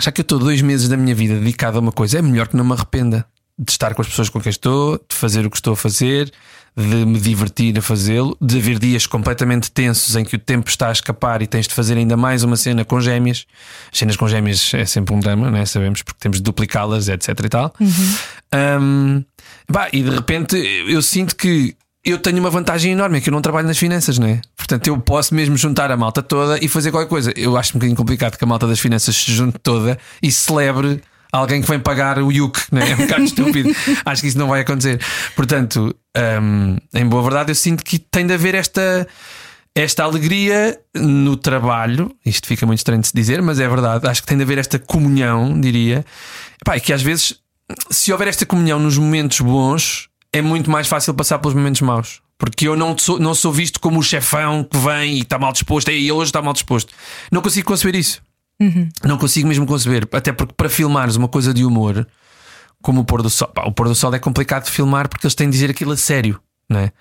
já 0.00 0.10
que 0.10 0.20
eu 0.20 0.24
estou 0.24 0.40
dois 0.40 0.60
meses 0.60 0.88
da 0.88 0.96
minha 0.96 1.14
vida 1.14 1.38
dedicado 1.38 1.78
a 1.78 1.80
uma 1.80 1.92
coisa, 1.92 2.18
é 2.18 2.22
melhor 2.22 2.48
que 2.48 2.56
não 2.56 2.64
me 2.64 2.72
arrependa 2.72 3.24
de 3.58 3.70
estar 3.70 3.94
com 3.94 4.02
as 4.02 4.08
pessoas 4.08 4.28
com 4.28 4.40
quem 4.40 4.50
estou, 4.50 4.98
de 5.08 5.14
fazer 5.14 5.46
o 5.46 5.50
que 5.50 5.56
estou 5.56 5.74
a 5.74 5.76
fazer, 5.76 6.32
de 6.76 7.06
me 7.06 7.20
divertir 7.20 7.78
a 7.78 7.82
fazê-lo, 7.82 8.36
de 8.40 8.58
haver 8.58 8.78
dias 8.78 9.06
completamente 9.06 9.70
tensos 9.70 10.16
em 10.16 10.24
que 10.24 10.34
o 10.34 10.38
tempo 10.38 10.68
está 10.68 10.88
a 10.88 10.92
escapar 10.92 11.40
e 11.40 11.46
tens 11.46 11.68
de 11.68 11.74
fazer 11.74 11.96
ainda 11.96 12.16
mais 12.16 12.42
uma 12.42 12.56
cena 12.56 12.84
com 12.84 13.00
gêmeas. 13.00 13.46
As 13.92 13.98
cenas 13.98 14.16
com 14.16 14.26
gêmeas 14.26 14.72
é 14.74 14.84
sempre 14.84 15.14
um 15.14 15.20
drama, 15.20 15.50
né? 15.50 15.64
sabemos, 15.66 16.02
porque 16.02 16.18
temos 16.18 16.38
de 16.38 16.42
duplicá-las, 16.42 17.08
etc. 17.08 17.28
e 17.28 17.48
tal. 17.48 17.72
Uhum. 17.78 18.14
Um, 18.80 19.24
bah, 19.70 19.88
e 19.92 20.02
de 20.02 20.10
repente 20.10 20.56
eu 20.88 21.00
sinto 21.00 21.36
que 21.36 21.76
eu 22.04 22.18
tenho 22.18 22.38
uma 22.38 22.50
vantagem 22.50 22.92
enorme, 22.92 23.18
é 23.18 23.20
que 23.20 23.30
eu 23.30 23.32
não 23.32 23.40
trabalho 23.40 23.66
nas 23.66 23.78
finanças, 23.78 24.18
não 24.18 24.26
é? 24.26 24.40
Portanto, 24.56 24.86
eu 24.88 24.98
posso 24.98 25.34
mesmo 25.34 25.56
juntar 25.56 25.90
a 25.90 25.96
malta 25.96 26.22
toda 26.22 26.62
e 26.62 26.68
fazer 26.68 26.90
qualquer 26.90 27.08
coisa. 27.08 27.32
Eu 27.34 27.56
acho 27.56 27.70
um 27.70 27.78
bocadinho 27.78 27.96
complicado 27.96 28.36
que 28.36 28.44
a 28.44 28.46
malta 28.46 28.66
das 28.66 28.78
finanças 28.78 29.16
se 29.16 29.32
junte 29.32 29.58
toda 29.62 29.98
e 30.22 30.30
celebre 30.30 31.00
alguém 31.34 31.60
que 31.60 31.68
vem 31.68 31.80
pagar 31.80 32.18
o 32.18 32.30
IUC, 32.30 32.58
não 32.70 32.80
é? 32.80 32.90
É 32.90 32.94
um 32.94 32.98
bocado 32.98 33.24
estúpido. 33.24 33.70
Acho 34.04 34.22
que 34.22 34.28
isso 34.28 34.38
não 34.38 34.48
vai 34.48 34.60
acontecer. 34.60 35.00
Portanto, 35.34 35.94
um, 36.42 36.76
em 36.94 37.06
boa 37.06 37.22
verdade, 37.22 37.50
eu 37.50 37.54
sinto 37.54 37.84
que 37.84 37.98
tem 37.98 38.26
de 38.26 38.34
haver 38.34 38.54
esta. 38.54 39.06
Esta 39.76 40.04
alegria 40.04 40.78
no 40.94 41.36
trabalho, 41.36 42.14
isto 42.24 42.46
fica 42.46 42.64
muito 42.64 42.78
estranho 42.78 43.00
de 43.00 43.08
se 43.08 43.12
dizer, 43.12 43.42
mas 43.42 43.58
é 43.58 43.68
verdade. 43.68 44.06
Acho 44.06 44.22
que 44.22 44.28
tem 44.28 44.36
de 44.36 44.44
haver 44.44 44.56
esta 44.56 44.78
comunhão, 44.78 45.60
diria. 45.60 46.04
E 46.76 46.80
que 46.80 46.92
às 46.92 47.02
vezes, 47.02 47.34
se 47.90 48.12
houver 48.12 48.28
esta 48.28 48.46
comunhão 48.46 48.78
nos 48.78 48.96
momentos 48.96 49.40
bons, 49.40 50.08
é 50.32 50.40
muito 50.40 50.70
mais 50.70 50.86
fácil 50.86 51.12
passar 51.12 51.40
pelos 51.40 51.56
momentos 51.56 51.80
maus. 51.80 52.20
Porque 52.38 52.68
eu 52.68 52.76
não 52.76 52.96
sou, 52.96 53.18
não 53.18 53.34
sou 53.34 53.52
visto 53.52 53.80
como 53.80 53.98
o 53.98 54.02
chefão 54.02 54.62
que 54.62 54.78
vem 54.78 55.14
e 55.14 55.22
está 55.22 55.40
mal 55.40 55.52
disposto, 55.52 55.90
e 55.90 56.12
hoje 56.12 56.28
está 56.28 56.40
mal 56.40 56.52
disposto. 56.52 56.92
Não 57.32 57.42
consigo 57.42 57.66
conceber 57.66 57.96
isso. 57.96 58.22
Uhum. 58.60 58.88
Não 59.04 59.18
consigo 59.18 59.48
mesmo 59.48 59.66
conceber. 59.66 60.08
Até 60.12 60.32
porque 60.32 60.54
para 60.56 60.68
filmares 60.68 61.16
uma 61.16 61.28
coisa 61.28 61.52
de 61.52 61.64
humor, 61.64 62.06
como 62.82 63.00
o 63.00 63.04
pôr 63.04 63.22
do 63.22 63.30
sol, 63.30 63.48
pá, 63.48 63.62
o 63.64 63.72
pôr 63.72 63.88
do 63.88 63.94
sol 63.94 64.14
é 64.14 64.18
complicado 64.18 64.64
de 64.64 64.70
filmar 64.70 65.08
porque 65.08 65.26
eles 65.26 65.34
têm 65.34 65.48
de 65.48 65.52
dizer 65.52 65.70
aquilo 65.70 65.92
a 65.92 65.96
sério, 65.96 66.40
não 66.68 66.80
é? 66.80 66.92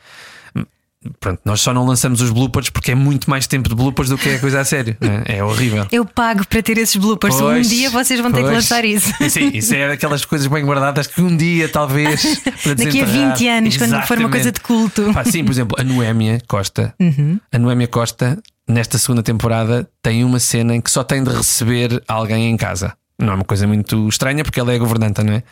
Pronto, 1.19 1.41
nós 1.43 1.59
só 1.59 1.73
não 1.73 1.85
lançamos 1.85 2.21
os 2.21 2.29
bloopers 2.29 2.69
porque 2.69 2.91
é 2.91 2.95
muito 2.95 3.29
mais 3.29 3.45
tempo 3.45 3.67
de 3.67 3.75
bloopers 3.75 4.09
do 4.09 4.17
que 4.17 4.29
a 4.29 4.39
coisa 4.39 4.61
a 4.61 4.65
sério. 4.65 4.95
É? 5.27 5.37
é 5.37 5.43
horrível. 5.43 5.85
Eu 5.91 6.05
pago 6.05 6.47
para 6.47 6.61
ter 6.61 6.77
esses 6.77 6.95
bloopers. 6.95 7.35
Pois, 7.35 7.67
um 7.67 7.69
dia 7.69 7.89
vocês 7.89 8.19
vão 8.19 8.31
ter 8.31 8.39
pois. 8.39 8.49
que 8.49 8.55
lançar 8.55 8.85
isso. 8.85 9.13
Sim, 9.29 9.51
isso 9.53 9.75
é 9.75 9.89
daquelas 9.89 10.23
coisas 10.23 10.47
bem 10.47 10.63
guardadas 10.63 11.07
que 11.07 11.21
um 11.21 11.35
dia, 11.35 11.67
talvez. 11.67 12.23
Daqui 12.77 13.01
a 13.01 13.05
desenterrar. 13.05 13.37
20 13.37 13.47
anos, 13.49 13.77
quando 13.77 14.01
for 14.03 14.17
uma 14.17 14.29
coisa 14.29 14.51
de 14.51 14.61
culto. 14.61 15.11
Pá, 15.13 15.25
sim, 15.25 15.43
por 15.43 15.51
exemplo, 15.51 15.75
a 15.79 15.83
Noémia 15.83 16.39
Costa. 16.47 16.93
Uhum. 16.99 17.39
A 17.51 17.59
Noémia 17.59 17.87
Costa, 17.87 18.41
nesta 18.67 18.97
segunda 18.97 19.23
temporada, 19.23 19.89
tem 20.01 20.23
uma 20.23 20.39
cena 20.39 20.75
em 20.75 20.81
que 20.81 20.91
só 20.91 21.03
tem 21.03 21.23
de 21.23 21.29
receber 21.29 22.01
alguém 22.07 22.49
em 22.49 22.57
casa. 22.57 22.93
Não 23.19 23.33
é 23.33 23.35
uma 23.35 23.45
coisa 23.45 23.67
muito 23.67 24.09
estranha 24.09 24.43
porque 24.43 24.59
ela 24.59 24.73
é 24.73 24.77
governanta, 24.77 25.23
não 25.23 25.33
é? 25.33 25.43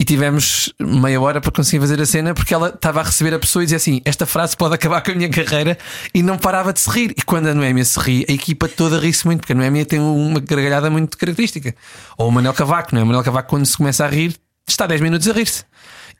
E 0.00 0.04
tivemos 0.04 0.72
meia 0.80 1.20
hora 1.20 1.40
para 1.40 1.52
conseguir 1.52 1.80
fazer 1.80 2.00
a 2.00 2.06
cena 2.06 2.34
porque 2.34 2.54
ela 2.54 2.68
estava 2.70 3.00
a 3.00 3.02
receber 3.02 3.34
a 3.34 3.38
pessoa 3.38 3.62
e 3.62 3.66
dizia 3.66 3.76
assim: 3.76 4.00
Esta 4.04 4.24
frase 4.24 4.56
pode 4.56 4.74
acabar 4.74 5.02
com 5.02 5.12
a 5.12 5.14
minha 5.14 5.28
carreira 5.28 5.78
e 6.14 6.22
não 6.22 6.38
parava 6.38 6.72
de 6.72 6.80
se 6.80 6.90
rir. 6.90 7.14
E 7.16 7.22
quando 7.22 7.46
a 7.46 7.54
Noémia 7.54 7.84
se 7.84 8.00
ri, 8.00 8.24
a 8.28 8.32
equipa 8.32 8.68
toda 8.68 8.98
ri-se 8.98 9.26
muito, 9.26 9.40
porque 9.40 9.52
a 9.52 9.56
Noémia 9.56 9.84
tem 9.84 10.00
uma 10.00 10.40
gargalhada 10.40 10.88
muito 10.88 11.16
característica. 11.18 11.74
Ou 12.16 12.28
o 12.28 12.32
Manel 12.32 12.54
Cavaco, 12.54 12.94
não 12.94 13.02
é? 13.02 13.04
O 13.04 13.06
Manel 13.06 13.22
Cavaco, 13.22 13.50
quando 13.50 13.66
se 13.66 13.76
começa 13.76 14.04
a 14.04 14.08
rir, 14.08 14.34
está 14.66 14.86
10 14.86 15.00
minutos 15.02 15.28
a 15.28 15.32
rir-se. 15.32 15.64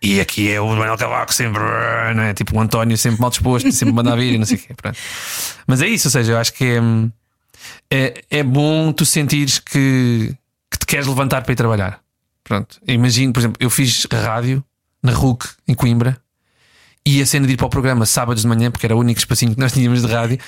E 0.05 0.21
aqui 0.21 0.53
é 0.53 0.61
o 0.61 0.69
Manuel 0.69 0.99
Cavaco 0.99 1.33
sempre, 1.33 1.63
não 2.15 2.25
é? 2.25 2.35
Tipo 2.35 2.59
o 2.59 2.61
António 2.61 2.95
sempre 2.99 3.19
mal 3.23 3.31
disposto, 3.31 3.73
sempre 3.73 3.95
manda 3.95 4.15
vir 4.15 4.35
e 4.35 4.39
não 4.39 4.45
sei 4.45 4.59
o 4.59 4.61
quê. 4.61 4.75
Pronto. 4.75 4.99
Mas 5.67 5.81
é 5.81 5.89
isso, 5.89 6.09
ou 6.09 6.13
seja, 6.13 6.33
eu 6.33 6.37
acho 6.37 6.53
que 6.53 6.63
é, 6.63 6.79
é, 7.91 8.25
é 8.31 8.43
bom 8.43 8.93
tu 8.93 9.07
sentires 9.07 9.59
que, 9.59 10.37
que 10.71 10.79
te 10.79 10.85
queres 10.85 11.07
levantar 11.07 11.41
para 11.41 11.53
ir 11.55 11.57
trabalhar. 11.57 12.01
Pronto. 12.45 12.79
Imagino, 12.87 13.33
por 13.33 13.41
exemplo, 13.41 13.57
eu 13.59 13.71
fiz 13.71 14.07
rádio 14.13 14.63
na 15.03 15.13
RUC 15.13 15.47
em 15.67 15.75
Coimbra 15.75 16.21
e 17.07 17.23
a 17.23 17.27
cena 17.27 17.47
de 17.47 17.55
ir 17.55 17.57
para 17.57 17.67
o 17.67 17.71
programa 17.71 18.05
sábados 18.05 18.43
de 18.43 18.49
manhã, 18.49 18.71
porque 18.71 18.85
era 18.85 18.95
o 18.95 19.01
único 19.01 19.19
espacinho 19.19 19.55
que 19.55 19.61
nós 19.61 19.73
tínhamos 19.73 20.03
de 20.03 20.13
rádio, 20.13 20.39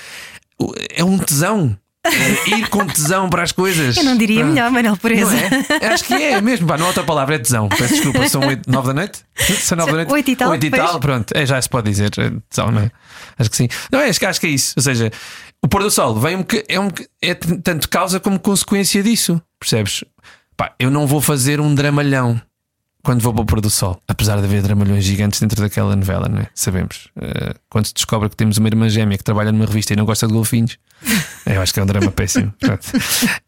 é 0.90 1.02
um 1.02 1.16
tesão. 1.16 1.74
É 2.06 2.58
ir 2.58 2.68
com 2.68 2.86
tesão 2.86 3.28
para 3.28 3.42
as 3.42 3.52
coisas. 3.52 3.96
Eu 3.96 4.04
não 4.04 4.16
diria 4.16 4.40
Pronto. 4.40 4.52
melhor, 4.54 4.70
Manel 4.70 4.96
Pureza. 4.96 5.34
É? 5.80 5.86
Acho 5.88 6.04
que 6.04 6.14
é 6.14 6.40
mesmo. 6.40 6.66
Pá, 6.66 6.76
não 6.76 6.84
há 6.84 6.88
outra 6.88 7.02
palavra, 7.04 7.34
é 7.34 7.38
tesão. 7.38 7.68
Peço 7.68 7.94
desculpa, 7.94 8.28
são 8.28 8.40
8, 8.46 8.70
9 8.70 8.88
da 8.88 8.94
noite? 8.94 9.20
São 9.36 9.76
9 9.76 9.90
da 9.90 9.96
noite? 9.98 10.12
Oito 10.12 10.30
e 10.30 10.36
tal, 10.36 10.50
Oito 10.50 10.66
e 10.66 10.70
pois. 10.70 10.82
tal, 10.82 11.00
pronto. 11.00 11.32
É, 11.34 11.44
já 11.46 11.60
se 11.60 11.68
pode 11.68 11.90
dizer 11.90 12.10
é 12.18 12.30
tesão, 12.48 12.70
não 12.70 12.82
é? 12.82 12.90
Acho 13.38 13.50
que 13.50 13.56
sim. 13.56 13.68
Não, 13.90 14.00
é, 14.00 14.08
acho, 14.08 14.18
que- 14.20 14.26
acho 14.26 14.40
que 14.40 14.46
é 14.46 14.50
isso. 14.50 14.74
Ou 14.76 14.82
seja, 14.82 15.10
o 15.62 15.68
pôr 15.68 15.82
do 15.82 15.90
sol 15.90 16.14
vem 16.18 16.36
um, 16.36 16.38
boca- 16.40 16.64
é, 16.68 16.78
um, 16.80 16.88
é 17.22 17.34
tanto 17.34 17.88
causa 17.88 18.18
como 18.20 18.38
consequência 18.38 19.02
disso. 19.02 19.40
Percebes? 19.58 20.04
Pá, 20.56 20.72
eu 20.78 20.90
não 20.90 21.06
vou 21.06 21.20
fazer 21.20 21.60
um 21.60 21.74
dramalhão 21.74 22.40
quando 23.06 23.20
vou 23.20 23.32
para 23.32 23.42
o 23.42 23.46
pôr 23.46 23.60
do 23.60 23.70
sol, 23.70 24.02
apesar 24.08 24.36
de 24.40 24.44
haver 24.46 24.60
dramalhões 24.62 25.04
gigantes 25.04 25.38
dentro 25.38 25.62
daquela 25.62 25.94
novela, 25.94 26.28
não 26.28 26.40
é? 26.40 26.48
Sabemos. 26.52 27.06
Eh, 27.16 27.54
quando 27.70 27.86
se 27.86 27.94
descobre 27.94 28.28
que 28.28 28.34
temos 28.34 28.58
uma 28.58 28.66
irmã 28.66 28.88
gêmea 28.88 29.16
que 29.16 29.22
trabalha 29.22 29.52
numa 29.52 29.64
revista 29.64 29.92
e 29.92 29.96
não 29.96 30.04
gosta 30.04 30.26
de 30.26 30.32
golfinhos, 30.32 30.76
eu 31.46 31.62
acho 31.62 31.72
que 31.72 31.78
é 31.78 31.84
um 31.84 31.86
drama 31.86 32.10
péssimo. 32.10 32.52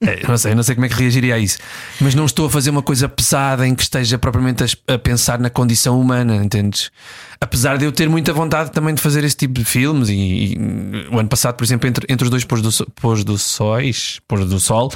Eh, 0.00 0.20
eu 0.22 0.28
não 0.28 0.38
sei, 0.38 0.52
eu 0.52 0.56
não 0.56 0.62
sei 0.62 0.76
como 0.76 0.84
é 0.86 0.88
que 0.88 0.94
reagiria 0.94 1.34
a 1.34 1.38
isso, 1.40 1.58
mas 2.00 2.14
não 2.14 2.24
estou 2.24 2.46
a 2.46 2.50
fazer 2.50 2.70
uma 2.70 2.82
coisa 2.84 3.08
pesada 3.08 3.66
em 3.66 3.74
que 3.74 3.82
esteja 3.82 4.16
propriamente 4.16 4.62
a, 4.62 4.94
a 4.94 4.98
pensar 4.98 5.40
na 5.40 5.50
condição 5.50 6.00
humana, 6.00 6.36
entendes? 6.36 6.92
Apesar 7.40 7.78
de 7.78 7.84
eu 7.84 7.90
ter 7.90 8.08
muita 8.08 8.32
vontade 8.32 8.70
também 8.70 8.94
de 8.94 9.02
fazer 9.02 9.24
esse 9.24 9.36
tipo 9.36 9.54
de 9.54 9.64
filmes, 9.64 10.08
e, 10.08 10.14
e, 10.14 10.56
hum, 10.56 11.08
o 11.10 11.18
ano 11.18 11.28
passado, 11.28 11.56
por 11.56 11.64
exemplo, 11.64 11.88
entre, 11.88 12.06
entre 12.08 12.22
os 12.24 12.30
dois 12.30 12.44
pôs 12.44 12.62
do, 12.62 12.86
pôs 12.92 13.24
do 13.24 13.36
sóis, 13.36 14.20
pôs 14.28 14.48
do 14.48 14.60
sol, 14.60 14.92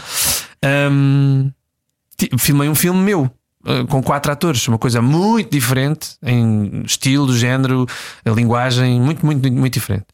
ti- 2.17 2.31
filmei 2.39 2.69
um 2.69 2.77
filme 2.77 3.01
meu. 3.01 3.29
Eh, 3.67 3.85
Com 3.89 4.03
quatro 4.03 4.33
atores, 4.33 4.67
uma 4.69 4.79
coisa 4.79 5.01
muito 5.03 5.51
diferente 5.51 6.11
em 6.23 6.83
estilo, 6.85 7.35
género, 7.37 7.87
a 8.25 8.31
linguagem, 8.31 9.01
muito, 9.01 9.25
muito, 9.25 9.41
muito, 9.43 9.57
muito 9.59 9.75
diferente. 9.75 10.05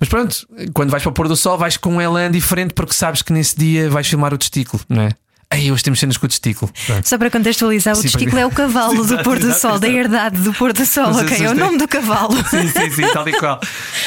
Mas 0.00 0.08
pronto, 0.08 0.36
quando 0.74 0.90
vais 0.90 1.02
para 1.02 1.10
o 1.10 1.12
pôr 1.12 1.28
do 1.28 1.36
sol, 1.36 1.56
vais 1.56 1.76
com 1.76 1.94
um 1.96 2.00
elan 2.00 2.30
diferente 2.30 2.74
porque 2.74 2.92
sabes 2.92 3.22
que 3.22 3.32
nesse 3.32 3.56
dia 3.56 3.88
vais 3.88 4.06
filmar 4.06 4.34
o 4.34 4.38
testículo, 4.38 4.82
não 4.88 5.02
é? 5.02 5.10
Aí 5.50 5.70
hoje 5.70 5.84
temos 5.84 6.00
cenas 6.00 6.16
com 6.16 6.26
o 6.26 6.28
testículo. 6.28 6.72
Pronto. 6.86 7.08
Só 7.08 7.16
para 7.16 7.30
contextualizar, 7.30 7.92
o 7.92 7.96
Sim, 7.96 8.02
testículo 8.02 8.30
para- 8.32 8.40
é 8.40 8.46
o 8.46 8.50
cavalo 8.50 9.04
do 9.06 9.22
pôr 9.22 9.38
do 9.38 9.46
exato, 9.46 9.60
sol, 9.60 9.78
da 9.78 9.88
herdade 9.88 10.40
do 10.40 10.52
pôr 10.52 10.72
do 10.72 10.84
sol, 10.84 11.12
ok? 11.14 11.44
É 11.44 11.48
o 11.50 11.54
nome 11.54 11.78
do 11.78 11.86
cavalo. 11.86 12.34
Sim, 12.50 12.66
sim, 12.68 12.90
sim, 12.90 13.06
tal 13.12 13.28
e 13.28 13.32
qual. 13.38 13.60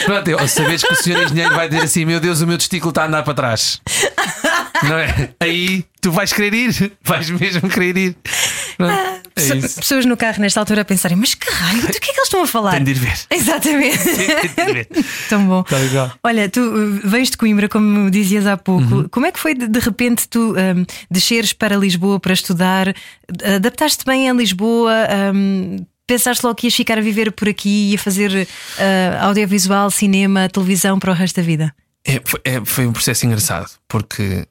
Pronto, 0.06 0.28
eu, 0.28 0.46
saberes 0.48 0.84
que 0.84 0.92
o 0.92 0.96
senhor 0.96 1.24
engenheiro 1.24 1.56
vai 1.56 1.70
dizer 1.70 1.84
assim: 1.84 2.04
Meu 2.04 2.20
Deus, 2.20 2.42
o 2.42 2.48
meu 2.48 2.58
testículo 2.58 2.90
está 2.90 3.04
a 3.04 3.08
andar 3.08 3.24
para 3.24 3.34
trás. 3.34 3.80
Não 4.84 4.98
é? 4.98 5.30
Aí 5.40 5.86
tu 6.02 6.12
vais 6.12 6.32
querer 6.32 6.54
ir, 6.54 6.92
vais 7.04 7.30
mesmo 7.30 7.70
querer 7.70 7.98
ir. 7.98 8.16
Pronto, 8.78 8.94
é 9.36 9.58
isso. 9.58 9.80
Pessoas 9.80 10.06
no 10.06 10.16
carro 10.16 10.40
nesta 10.42 10.60
altura 10.60 10.82
a 10.82 10.86
pensarem, 10.86 11.18
mas 11.18 11.34
que 11.34 11.50
raio, 11.50 11.82
do 11.82 11.88
que 11.88 11.98
é 11.98 12.00
que 12.00 12.12
eles 12.12 12.24
estão 12.24 12.44
a 12.44 12.48
falar? 12.48 12.72
Tenho 12.72 12.86
de 12.86 12.92
ir 12.92 13.00
ver. 13.00 13.18
Exatamente. 13.30 14.04
Tenho 14.56 14.68
de 14.68 14.74
ver. 14.74 14.88
Tão 15.30 15.46
bom. 15.46 15.64
Tal 15.64 15.84
e 15.84 15.90
qual. 15.90 16.12
Olha, 16.24 16.50
tu 16.50 16.62
uh, 16.62 17.02
vens 17.08 17.30
de 17.30 17.38
Coimbra, 17.38 17.68
como 17.68 18.10
dizias 18.10 18.46
há 18.46 18.58
pouco. 18.58 18.96
Uhum. 18.96 19.10
Como 19.10 19.26
é 19.26 19.32
que 19.32 19.40
foi 19.40 19.54
de, 19.54 19.80
repente 19.80 20.28
tu 20.28 20.54
um, 20.54 20.86
desceres 21.10 21.54
para 21.54 21.76
Lisboa 21.76 22.20
para 22.20 22.34
estudar? 22.34 22.94
Adaptaste 23.56 24.06
bem 24.06 24.30
a 24.30 24.34
Lisboa? 24.34 24.94
Um, 25.34 25.78
pensaste 26.06 26.44
logo 26.46 26.56
que 26.56 26.68
ias 26.68 26.76
ficar 26.76 26.98
a 26.98 27.02
viver 27.02 27.32
por 27.32 27.50
aqui 27.50 27.92
e 27.92 27.96
a 27.96 28.00
fazer 28.00 28.32
uh, 28.32 29.26
audiovisual, 29.26 29.92
cinema, 29.92 30.48
televisão 30.50 30.98
para 30.98 31.12
o 31.12 31.14
resto 31.14 31.36
da 31.36 31.44
vida? 31.44 31.76
É, 32.06 32.22
foi, 32.24 32.40
é, 32.46 32.62
foi 32.64 32.88
um 32.88 32.94
processo 32.94 33.26
engraçado, 33.26 33.70
porque 33.88 34.48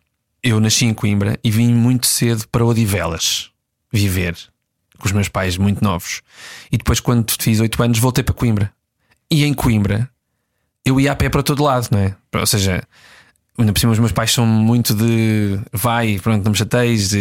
eu 0.47 0.61
nasci 0.61 0.85
em 0.85 0.95
Coimbra 0.95 1.39
e 1.43 1.51
vim 1.51 1.75
muito 1.75 2.07
cedo 2.07 2.47
para 2.49 2.65
Odivelas 2.65 3.51
viver 3.93 4.37
com 4.97 5.07
os 5.07 5.13
meus 5.13 5.29
pais 5.29 5.57
muito 5.57 5.83
novos. 5.83 6.23
E 6.71 6.79
depois, 6.79 7.01
quando 7.01 7.31
fiz 7.39 7.61
8 7.61 7.83
anos, 7.83 7.99
voltei 7.99 8.23
para 8.23 8.35
Coimbra. 8.35 8.73
E 9.31 9.45
em 9.45 9.53
Coimbra 9.53 10.09
eu 10.85 11.01
ia 11.01 11.11
a 11.11 11.17
pé 11.17 11.29
para 11.29 11.43
todo 11.43 11.65
lado, 11.65 11.89
não 11.91 11.99
é? 11.99 12.15
Ou 12.33 12.47
seja, 12.47 12.81
ainda 13.59 13.73
por 13.73 13.81
cima 13.81 13.93
os 13.93 13.99
meus 13.99 14.13
pais 14.13 14.31
são 14.31 14.47
muito 14.47 14.95
de 14.95 15.59
vai, 15.73 16.21
pronto, 16.23 16.45
não 16.45 16.53
me 16.53 16.57
chateis, 16.57 17.13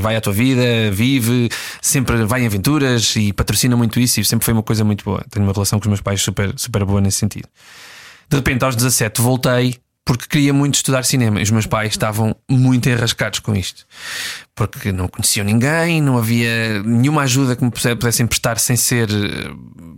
vai 0.00 0.16
à 0.16 0.20
tua 0.22 0.32
vida, 0.32 0.90
vive, 0.90 1.50
sempre 1.82 2.24
vai 2.24 2.42
em 2.42 2.46
aventuras 2.46 3.14
e 3.14 3.30
patrocina 3.32 3.76
muito 3.76 4.00
isso 4.00 4.20
e 4.20 4.24
sempre 4.24 4.46
foi 4.46 4.54
uma 4.54 4.62
coisa 4.62 4.84
muito 4.84 5.04
boa. 5.04 5.22
Tenho 5.28 5.44
uma 5.44 5.52
relação 5.52 5.78
com 5.78 5.84
os 5.84 5.88
meus 5.88 6.00
pais 6.00 6.22
super, 6.22 6.54
super 6.56 6.82
boa 6.86 7.00
nesse 7.02 7.18
sentido. 7.18 7.48
De 8.30 8.36
repente, 8.36 8.64
aos 8.64 8.74
17, 8.74 9.20
voltei 9.20 9.78
porque 10.10 10.26
queria 10.26 10.52
muito 10.52 10.74
estudar 10.74 11.04
cinema. 11.04 11.38
E 11.38 11.44
os 11.44 11.52
meus 11.52 11.66
pais 11.66 11.92
estavam 11.92 12.34
muito 12.50 12.88
enrascados 12.88 13.38
com 13.38 13.54
isto. 13.54 13.86
Porque 14.66 14.92
não 14.92 15.08
conheciam 15.08 15.44
ninguém, 15.44 16.00
não 16.02 16.18
havia 16.18 16.82
nenhuma 16.82 17.22
ajuda 17.22 17.56
que 17.56 17.64
me 17.64 17.70
pudesse- 17.70 17.96
pudessem 17.96 18.26
prestar 18.26 18.58
sem 18.58 18.76
ser 18.76 19.08
eh, 19.10 19.50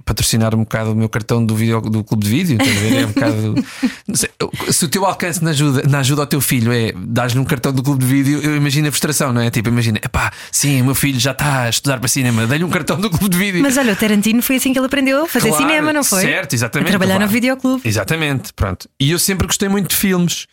patrocinar 0.05 0.55
um 0.55 0.61
bocado 0.61 0.93
o 0.93 0.95
meu 0.95 1.09
cartão 1.09 1.45
do, 1.45 1.55
vídeo, 1.55 1.81
do 1.81 2.03
clube 2.05 2.25
de 2.25 2.31
vídeo. 2.31 2.59
É 2.61 3.07
um 3.07 3.09
bocado. 3.13 3.55
sei, 4.15 4.31
se 4.71 4.85
o 4.85 4.89
teu 4.89 5.05
alcance 5.05 5.43
na 5.43 5.51
ajuda, 5.51 5.83
na 5.89 5.99
ajuda 6.01 6.23
ao 6.23 6.27
teu 6.27 6.41
filho 6.41 6.73
é 6.73 6.93
dar-lhe 6.97 7.39
um 7.39 7.45
cartão 7.45 7.73
do 7.73 7.83
clube 7.83 8.05
de 8.05 8.11
vídeo, 8.11 8.41
eu 8.43 8.57
imagino 8.57 8.89
a 8.89 8.91
frustração, 8.91 9.33
não 9.33 9.41
é? 9.41 9.51
Tipo, 9.51 9.69
imagina, 9.69 9.99
epá, 10.03 10.33
sim, 10.51 10.81
o 10.81 10.85
meu 10.87 10.95
filho 10.95 11.19
já 11.21 11.33
está 11.33 11.63
a 11.63 11.69
estudar 11.71 11.99
para 11.99 12.09
cinema, 12.09 12.47
dei-lhe 12.47 12.65
um 12.65 12.71
cartão 12.71 13.01
do 13.01 13.11
clube 13.11 13.29
de 13.31 13.39
vídeo. 13.39 13.63
Mas 13.63 13.77
olha, 13.77 13.93
o 13.93 13.97
Tarantino 13.97 14.43
foi 14.43 14.57
assim 14.57 14.73
que 14.73 14.79
ele 14.79 14.87
aprendeu 14.87 15.25
a 15.25 15.29
fazer 15.29 15.49
Claro, 15.49 15.65
cinema, 15.67 15.93
não 15.93 16.05
foi? 16.05 16.23
Certo, 16.23 16.55
exatamente. 16.55 16.89
A 16.89 16.91
trabalhar 16.91 17.15
claro. 17.15 17.27
no 17.27 17.33
videoclube. 17.33 17.83
Exatamente, 17.85 18.53
pronto. 18.53 18.89
E 18.99 19.11
eu 19.11 19.19
sempre 19.19 19.47
gostei 19.47 19.69
muito 19.69 19.91
de 19.91 19.97
filmes. 19.97 20.47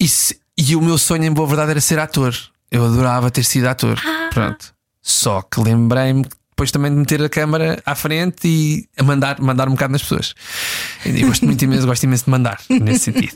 E, 0.00 0.06
se- 0.08 0.38
e 0.56 0.74
o 0.76 0.80
meu 0.82 0.98
sonho, 0.98 1.24
em 1.24 1.32
boa 1.32 1.46
verdade, 1.46 1.70
era 1.72 1.80
ser 1.80 1.98
ator. 1.98 2.34
Eu 2.70 2.84
adorava 2.84 3.30
ter 3.30 3.44
sido 3.44 3.66
ator. 3.66 3.98
Ah. 4.04 4.30
Pronto. 4.32 4.74
Só 5.02 5.42
que 5.42 5.60
lembrei-me 5.60 6.24
depois 6.58 6.72
também 6.72 6.90
de 6.90 6.98
meter 6.98 7.22
a 7.22 7.28
câmara 7.28 7.80
à 7.86 7.94
frente 7.94 8.48
e 8.48 8.88
a 8.98 9.04
mandar, 9.04 9.40
mandar 9.40 9.68
um 9.68 9.72
bocado 9.72 9.92
nas 9.92 10.02
pessoas. 10.02 10.34
Eu 11.06 11.28
gosto 11.28 11.44
muito 11.44 11.62
imenso, 11.62 11.86
gosto 11.86 12.02
imenso 12.02 12.24
de 12.24 12.30
mandar, 12.30 12.60
nesse 12.68 13.04
sentido. 13.12 13.32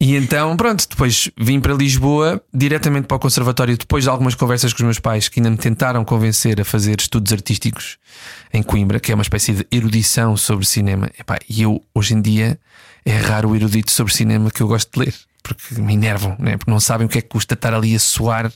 E 0.00 0.16
então, 0.16 0.56
pronto, 0.56 0.88
depois 0.88 1.30
vim 1.38 1.60
para 1.60 1.74
Lisboa, 1.74 2.42
diretamente 2.52 3.06
para 3.06 3.18
o 3.18 3.20
Conservatório, 3.20 3.76
depois 3.76 4.04
de 4.04 4.10
algumas 4.10 4.34
conversas 4.34 4.72
com 4.72 4.78
os 4.78 4.84
meus 4.84 4.98
pais 4.98 5.28
que 5.28 5.38
ainda 5.38 5.50
me 5.50 5.58
tentaram 5.58 6.02
convencer 6.02 6.58
a 6.62 6.64
fazer 6.64 6.98
estudos 6.98 7.30
artísticos 7.30 7.98
em 8.54 8.62
Coimbra, 8.62 8.98
que 8.98 9.12
é 9.12 9.14
uma 9.14 9.22
espécie 9.22 9.52
de 9.52 9.66
erudição 9.70 10.34
sobre 10.34 10.64
cinema. 10.64 11.10
Epá, 11.18 11.38
e 11.46 11.60
eu, 11.60 11.78
hoje 11.94 12.14
em 12.14 12.22
dia, 12.22 12.58
é 13.04 13.14
raro 13.18 13.50
o 13.50 13.56
erudito 13.56 13.90
sobre 13.90 14.14
cinema 14.14 14.50
que 14.50 14.62
eu 14.62 14.66
gosto 14.66 14.90
de 14.92 15.04
ler. 15.04 15.14
Porque 15.42 15.80
me 15.80 15.94
enervam, 15.94 16.36
né? 16.38 16.56
porque 16.56 16.70
não 16.70 16.78
sabem 16.78 17.06
o 17.06 17.10
que 17.10 17.18
é 17.18 17.20
que 17.20 17.28
custa 17.28 17.54
estar 17.54 17.74
ali 17.74 17.94
a 17.94 17.98
suar 17.98 18.52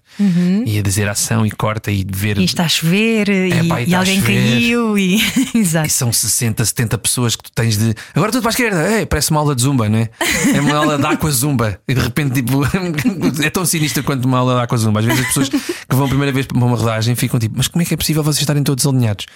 e 0.64 0.78
a 0.78 0.82
dizer 0.82 1.08
ação 1.08 1.44
e 1.44 1.50
corta 1.50 1.90
e 1.90 2.06
ver. 2.08 2.38
E 2.38 2.44
está 2.44 2.64
a 2.64 2.68
chover 2.68 3.28
e, 3.28 3.52
Epá, 3.52 3.80
e 3.80 3.88
e 3.88 3.94
alguém 3.94 4.20
caiu 4.22 4.98
e. 4.98 5.20
Exato. 5.54 5.86
E 5.86 5.90
são 5.90 6.12
60, 6.12 6.64
70 6.64 6.98
pessoas 6.98 7.36
que 7.36 7.44
tu 7.44 7.52
tens 7.52 7.76
de. 7.76 7.94
Agora 8.14 8.30
tudo 8.30 8.42
para 8.42 8.50
a 8.50 8.52
esquerda, 8.52 8.90
Ei, 8.98 9.06
parece 9.06 9.30
uma 9.30 9.40
aula 9.40 9.54
de 9.54 9.62
zumba, 9.62 9.88
não 9.88 9.98
é? 9.98 10.10
É 10.54 10.60
uma 10.60 10.76
aula 10.76 10.98
de 10.98 11.06
aqua 11.06 11.30
zumba. 11.30 11.80
E 11.88 11.94
de 11.94 12.00
repente, 12.00 12.34
tipo, 12.34 12.62
é 13.42 13.50
tão 13.50 13.64
sinistro 13.64 14.02
quanto 14.02 14.24
uma 14.24 14.38
aula 14.38 14.56
de 14.56 14.60
aqua 14.62 14.78
zumba. 14.78 15.00
Às 15.00 15.06
vezes 15.06 15.20
as 15.20 15.26
pessoas 15.28 15.48
que 15.48 15.96
vão 15.96 16.06
a 16.06 16.08
primeira 16.08 16.32
vez 16.32 16.46
para 16.46 16.56
uma 16.56 16.76
rodagem 16.76 17.14
ficam 17.14 17.38
tipo, 17.38 17.54
mas 17.56 17.68
como 17.68 17.82
é 17.82 17.84
que 17.84 17.94
é 17.94 17.96
possível 17.96 18.22
vocês 18.22 18.40
estarem 18.42 18.62
todos 18.62 18.86
alinhados? 18.86 19.26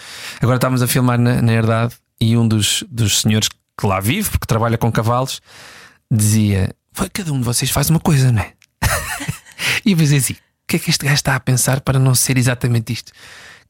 Agora 0.40 0.57
estávamos 0.57 0.83
a 0.83 0.87
filmar 0.87 1.19
na, 1.19 1.40
na 1.40 1.52
herdade 1.52 1.95
e 2.21 2.37
um 2.37 2.47
dos, 2.47 2.85
dos 2.90 3.21
senhores 3.21 3.49
que 3.49 3.87
lá 3.87 4.00
vive, 4.00 4.30
porque 4.30 4.47
trabalha 4.47 4.76
com 4.76 4.90
cavalos, 4.92 5.40
dizia: 6.12 6.61
"Vai, 6.61 6.79
cada 7.12 7.32
um 7.32 7.38
de 7.38 7.44
vocês 7.44 7.70
faz 7.70 7.90
uma 7.90 8.00
coisa, 8.00 8.30
não 8.32 8.42
é? 8.42 8.52
E 9.85 9.92
eu 9.92 9.97
pensei 9.97 10.18
assim: 10.18 10.35
o 10.35 10.37
que 10.66 10.76
é 10.76 10.78
que 10.78 10.90
este 10.90 11.04
gajo 11.04 11.14
está 11.14 11.35
a 11.35 11.40
pensar 11.40 11.80
para 11.80 11.99
não 11.99 12.14
ser 12.14 12.37
exatamente 12.37 12.92
isto? 12.92 13.12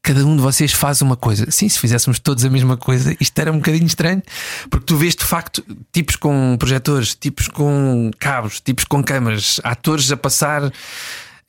Cada 0.03 0.25
um 0.25 0.35
de 0.35 0.41
vocês 0.41 0.71
faz 0.71 1.01
uma 1.01 1.15
coisa. 1.15 1.49
Sim, 1.51 1.69
se 1.69 1.77
fizéssemos 1.77 2.17
todos 2.17 2.43
a 2.43 2.49
mesma 2.49 2.75
coisa, 2.75 3.15
isto 3.19 3.37
era 3.37 3.51
um 3.51 3.57
bocadinho 3.57 3.85
estranho, 3.85 4.21
porque 4.69 4.85
tu 4.85 4.97
vês 4.97 5.15
de 5.15 5.23
facto 5.23 5.63
tipos 5.91 6.15
com 6.15 6.55
projetores, 6.57 7.13
tipos 7.13 7.47
com 7.47 8.09
cabos, 8.17 8.59
tipos 8.59 8.83
com 8.85 9.03
câmaras, 9.03 9.61
atores 9.63 10.11
a 10.11 10.17
passar. 10.17 10.71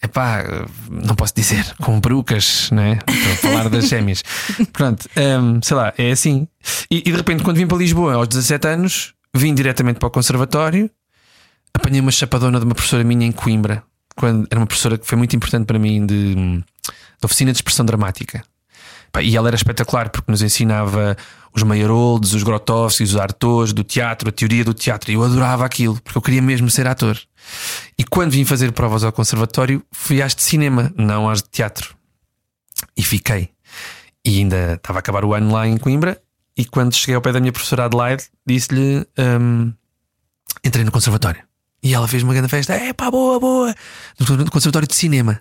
Epá, 0.02 0.66
não 0.90 1.14
posso 1.14 1.32
dizer, 1.32 1.64
com 1.80 2.00
perucas, 2.00 2.68
não 2.72 2.82
é? 2.82 2.98
Estou 3.08 3.32
a 3.32 3.36
falar 3.36 3.68
das 3.70 3.88
gêmeas. 3.88 4.22
Pronto, 4.72 5.08
hum, 5.16 5.60
sei 5.62 5.76
lá, 5.76 5.94
é 5.96 6.10
assim. 6.10 6.48
E, 6.90 6.98
e 6.98 7.02
de 7.02 7.12
repente, 7.12 7.44
quando 7.44 7.56
vim 7.56 7.68
para 7.68 7.78
Lisboa 7.78 8.14
aos 8.14 8.26
17 8.26 8.66
anos, 8.66 9.14
vim 9.34 9.54
diretamente 9.54 10.00
para 10.00 10.08
o 10.08 10.10
conservatório, 10.10 10.90
apanhei 11.74 12.00
uma 12.00 12.10
chapadona 12.10 12.58
de 12.58 12.64
uma 12.64 12.74
professora 12.74 13.04
minha 13.04 13.26
em 13.26 13.32
Coimbra, 13.32 13.82
quando 14.16 14.46
era 14.50 14.60
uma 14.60 14.66
professora 14.66 14.98
que 14.98 15.06
foi 15.06 15.16
muito 15.16 15.34
importante 15.34 15.66
para 15.66 15.78
mim 15.78 16.04
de, 16.06 16.34
de 16.34 16.64
oficina 17.24 17.52
de 17.52 17.58
expressão 17.58 17.84
dramática. 17.84 18.42
E 19.20 19.36
ela 19.36 19.48
era 19.48 19.56
espetacular 19.56 20.08
porque 20.08 20.30
nos 20.30 20.40
ensinava 20.40 21.16
os 21.54 21.62
Meyerholds, 21.62 22.32
os 22.32 22.42
Grotowski, 22.42 23.02
os 23.02 23.16
Artós 23.16 23.72
do 23.72 23.84
teatro, 23.84 24.30
a 24.30 24.32
teoria 24.32 24.64
do 24.64 24.72
teatro. 24.72 25.10
E 25.10 25.14
eu 25.14 25.22
adorava 25.22 25.66
aquilo 25.66 26.00
porque 26.00 26.16
eu 26.16 26.22
queria 26.22 26.40
mesmo 26.40 26.70
ser 26.70 26.86
ator. 26.86 27.18
E 27.98 28.04
quando 28.04 28.32
vim 28.32 28.44
fazer 28.44 28.72
provas 28.72 29.04
ao 29.04 29.12
conservatório, 29.12 29.84
fui 29.92 30.22
às 30.22 30.34
de 30.34 30.42
cinema, 30.42 30.92
não 30.96 31.28
às 31.28 31.42
de 31.42 31.50
teatro. 31.50 31.94
E 32.96 33.02
fiquei. 33.02 33.50
E 34.24 34.38
ainda 34.38 34.74
estava 34.74 34.98
a 34.98 35.00
acabar 35.00 35.24
o 35.24 35.34
ano 35.34 35.52
lá 35.52 35.66
em 35.66 35.76
Coimbra. 35.76 36.20
E 36.56 36.64
quando 36.64 36.94
cheguei 36.94 37.14
ao 37.14 37.22
pé 37.22 37.32
da 37.32 37.40
minha 37.40 37.52
professora 37.52 37.84
Adelaide, 37.84 38.24
disse-lhe: 38.46 39.06
hum, 39.18 39.72
entrei 40.64 40.84
no 40.84 40.92
conservatório. 40.92 41.42
E 41.82 41.92
ela 41.94 42.06
fez 42.06 42.22
uma 42.22 42.32
grande 42.32 42.48
festa. 42.48 42.74
É 42.74 42.92
pá, 42.92 43.10
boa, 43.10 43.40
boa. 43.40 43.74
No 44.18 44.50
conservatório 44.50 44.86
de 44.86 44.94
cinema. 44.94 45.40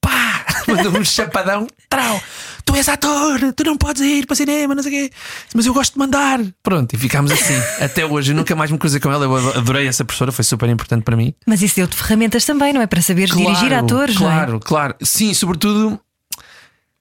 Pá! 0.00 0.44
Mandou-me 0.68 1.00
um 1.00 1.04
chapadão. 1.04 1.66
Trau! 1.88 2.20
Tu 2.64 2.76
és 2.76 2.86
ator, 2.88 3.52
tu 3.54 3.64
não 3.64 3.78
podes 3.78 4.02
ir 4.02 4.26
para 4.26 4.36
cinema, 4.36 4.74
não 4.74 4.82
sei 4.82 4.92
o 4.92 5.08
quê. 5.08 5.14
Mas 5.54 5.64
eu 5.64 5.72
gosto 5.72 5.94
de 5.94 5.98
mandar. 5.98 6.38
Pronto, 6.62 6.92
e 6.94 6.98
ficámos 6.98 7.32
assim. 7.32 7.54
Até 7.82 8.04
hoje, 8.04 8.32
eu 8.32 8.36
nunca 8.36 8.54
mais 8.54 8.70
me 8.70 8.76
cruzei 8.76 9.00
com 9.00 9.10
ela. 9.10 9.24
Eu 9.24 9.34
adorei 9.56 9.88
essa 9.88 10.04
professora, 10.04 10.30
foi 10.30 10.44
super 10.44 10.68
importante 10.68 11.02
para 11.02 11.16
mim. 11.16 11.32
Mas 11.46 11.62
isso 11.62 11.76
deu-te 11.76 11.96
ferramentas 11.96 12.44
também, 12.44 12.74
não 12.74 12.82
é? 12.82 12.86
Para 12.86 13.00
saberes 13.00 13.30
Claro, 13.32 13.48
dirigir 13.48 13.72
atores, 13.72 14.16
Claro, 14.18 14.50
não 14.52 14.58
é? 14.58 14.60
claro. 14.60 14.94
Sim, 15.02 15.32
sobretudo, 15.32 15.98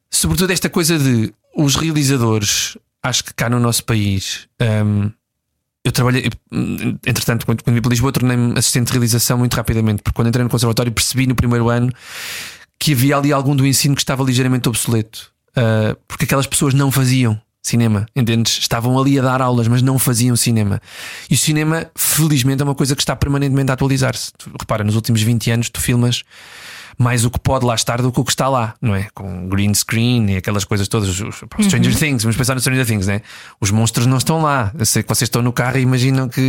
sobretudo 0.09 0.51
esta 0.53 0.69
coisa 0.69 0.97
de 0.97 1.33
os 1.55 1.75
realizadores, 1.75 2.77
acho 3.03 3.23
que 3.25 3.33
cá 3.33 3.49
no 3.49 3.59
nosso 3.59 3.83
país. 3.83 4.47
hum, 4.61 5.11
eu 5.87 5.91
trabalhei, 5.91 6.29
entretanto, 7.05 7.45
quando, 7.45 7.63
quando 7.63 7.75
vim 7.75 7.81
para 7.81 7.89
Lisboa, 7.89 8.11
tornei-me 8.11 8.59
assistente 8.59 8.87
de 8.87 8.91
realização 8.91 9.37
muito 9.37 9.53
rapidamente, 9.55 10.01
porque 10.03 10.15
quando 10.15 10.27
entrei 10.27 10.43
no 10.43 10.49
conservatório 10.49 10.91
percebi 10.91 11.25
no 11.25 11.33
primeiro 11.33 11.69
ano 11.69 11.91
que 12.77 12.91
havia 12.91 13.17
ali 13.17 13.31
algum 13.31 13.55
do 13.55 13.65
ensino 13.65 13.95
que 13.95 14.01
estava 14.01 14.23
ligeiramente 14.23 14.67
obsoleto, 14.67 15.31
Ah, 15.57 15.97
porque 16.07 16.25
aquelas 16.25 16.45
pessoas 16.45 16.75
não 16.75 16.91
faziam 16.91 17.39
cinema, 17.63 18.05
entendes? 18.15 18.59
Estavam 18.59 18.97
ali 18.99 19.17
a 19.17 19.21
dar 19.23 19.41
aulas, 19.41 19.67
mas 19.67 19.81
não 19.81 19.97
faziam 19.97 20.35
cinema. 20.35 20.79
E 21.29 21.33
o 21.33 21.37
cinema, 21.37 21.89
felizmente, 21.95 22.61
é 22.61 22.63
uma 22.63 22.75
coisa 22.75 22.95
que 22.95 23.01
está 23.01 23.15
permanentemente 23.15 23.71
a 23.71 23.73
atualizar-se. 23.73 24.31
Tu, 24.37 24.51
repara, 24.59 24.83
nos 24.83 24.95
últimos 24.95 25.21
20 25.21 25.51
anos 25.51 25.69
tu 25.69 25.81
filmas 25.81 26.23
mais 26.97 27.23
o 27.25 27.29
que 27.29 27.39
pode 27.39 27.63
lá 27.65 27.75
estar 27.75 28.01
do 28.01 28.11
que 28.11 28.19
o 28.19 28.23
que 28.25 28.31
está 28.31 28.49
lá, 28.49 28.73
não 28.81 28.95
é? 28.95 29.07
Com 29.13 29.47
green 29.47 29.71
screen 29.73 30.31
e 30.31 30.37
aquelas 30.37 30.63
coisas 30.65 30.87
todas. 30.87 31.09
os- 31.19 31.35
Stranger 31.61 31.95
Things, 31.95 32.23
vamos 32.23 32.35
pensar 32.35 32.55
no 32.55 32.59
Stranger 32.59 32.85
Things, 32.87 33.05
né? 33.05 33.21
Os 33.61 33.69
monstros 33.69 34.07
não 34.07 34.17
estão 34.17 34.41
lá. 34.41 34.71
Eu 34.77 34.85
sei 34.85 35.03
que 35.03 35.09
vocês 35.09 35.27
estão 35.27 35.41
no 35.43 35.53
carro 35.53 35.77
e 35.77 35.81
imaginam 35.81 36.27
que 36.27 36.41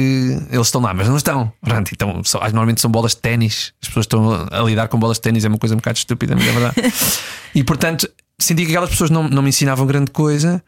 eles 0.51 0.67
estão 0.67 0.81
lá, 0.81 0.95
mas 0.95 1.07
não 1.07 1.17
estão. 1.19 1.53
Pronto, 1.61 1.91
então, 1.93 2.23
só- 2.25 2.41
normalmente 2.41 2.81
são 2.81 2.91
bolas 2.91 3.13
de 3.13 3.19
ténis. 3.19 3.75
As 3.83 3.89
pessoas 3.89 4.05
estão 4.05 4.49
a 4.51 4.61
lidar 4.63 4.89
com 4.89 4.99
bolas 4.99 5.19
de 5.19 5.23
ténis, 5.23 5.45
é 5.45 5.49
uma 5.49 5.59
coisa 5.59 5.75
um 5.75 5.79
bocado 5.79 5.99
estúpida, 5.99 6.35
mas 6.35 6.47
é 6.47 6.53
verdade. 6.53 6.95
e 7.55 7.63
portanto, 7.63 8.09
senti 8.39 8.65
que 8.65 8.71
aquelas 8.73 8.89
pessoas 8.91 9.11
não, 9.11 9.29
não 9.29 9.43
me 9.43 9.51
ensinavam 9.51 9.87
grande 9.87 10.11
coisa, 10.11 10.63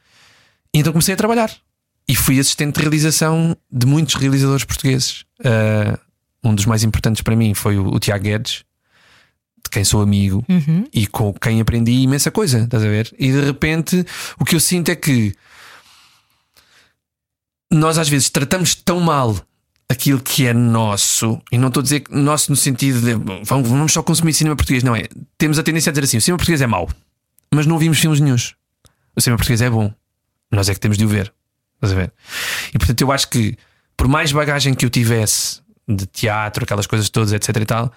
e 0.75 0.79
então 0.81 0.93
comecei 0.93 1.15
a 1.15 1.17
trabalhar. 1.17 1.51
E 2.07 2.15
fui 2.15 2.39
assistente 2.41 2.75
de 2.75 2.81
realização 2.83 3.57
de 3.73 3.87
muitos 3.87 4.15
realizadores 4.17 4.65
portugueses. 4.65 5.25
Ah, 5.45 5.99
um 6.45 6.55
dos 6.55 6.67
mais 6.67 6.83
importantes 6.83 7.23
para 7.23 7.37
mim 7.37 7.55
foi 7.55 7.79
o, 7.79 7.95
o 7.95 7.99
Tiago 8.01 8.25
Guedes, 8.25 8.65
de 9.71 9.73
quem 9.73 9.85
sou 9.85 10.03
amigo 10.03 10.45
Uhum. 10.49 10.85
e 10.93 11.07
com 11.07 11.33
quem 11.33 11.61
aprendi 11.61 11.93
imensa 11.93 12.31
coisa, 12.31 12.65
estás 12.65 12.83
a 12.83 12.89
ver? 12.89 13.15
E 13.19 13.31
de 13.31 13.41
repente 13.41 14.05
o 14.39 14.45
que 14.45 14.57
eu 14.57 14.61
sinto 14.61 14.91
é 14.91 14.97
que 14.97 15.33
nós 17.71 17.97
às 17.99 18.09
vezes 18.09 18.29
tratamos 18.29 18.75
tão 18.75 19.01
mal 19.01 19.37
aquilo 19.89 20.21
que 20.21 20.47
é 20.47 20.53
nosso, 20.53 21.41
e 21.51 21.59
não 21.59 21.69
estou 21.69 21.81
a 21.81 21.85
dizer 21.85 22.01
que 22.01 22.15
nosso 22.15 22.51
no 22.51 22.57
sentido 22.57 23.01
de 23.01 23.15
vamos, 23.45 23.69
vamos 23.69 23.93
só 23.93 24.03
consumir 24.03 24.33
cinema 24.33 24.57
português, 24.57 24.83
não 24.83 24.95
é? 24.95 25.05
Temos 25.39 25.59
a 25.59 25.63
tendência 25.63 25.91
a 25.91 25.93
dizer 25.93 26.05
assim: 26.05 26.17
o 26.17 26.21
cinema 26.21 26.39
português 26.39 26.61
é 26.61 26.67
mau, 26.67 26.89
mas 27.55 27.67
não 27.67 27.75
ouvimos 27.75 27.99
filmes 27.99 28.21
nenhums. 28.21 28.55
O 29.17 29.21
cinema 29.21 29.37
português 29.39 29.61
é 29.63 29.71
bom, 29.71 29.93
nós 30.51 30.69
é 30.69 30.75
que 30.75 30.81
temos 30.81 30.97
de 30.99 31.05
o 31.05 31.09
ver, 31.09 31.33
estás 31.77 31.93
a 31.93 31.97
ver? 31.97 32.13
E 32.75 32.79
portanto 32.79 33.01
eu 33.01 33.11
acho 33.13 33.29
que 33.29 33.57
por 33.97 34.09
mais 34.09 34.33
bagagem 34.33 34.75
que 34.75 34.85
eu 34.85 34.91
tivesse 34.91 35.61
de 35.89 36.07
teatro, 36.07 36.65
aquelas 36.65 36.87
coisas 36.87 37.09
todas, 37.11 37.33
etc 37.33 37.57
e 37.57 37.65
tal, 37.67 37.93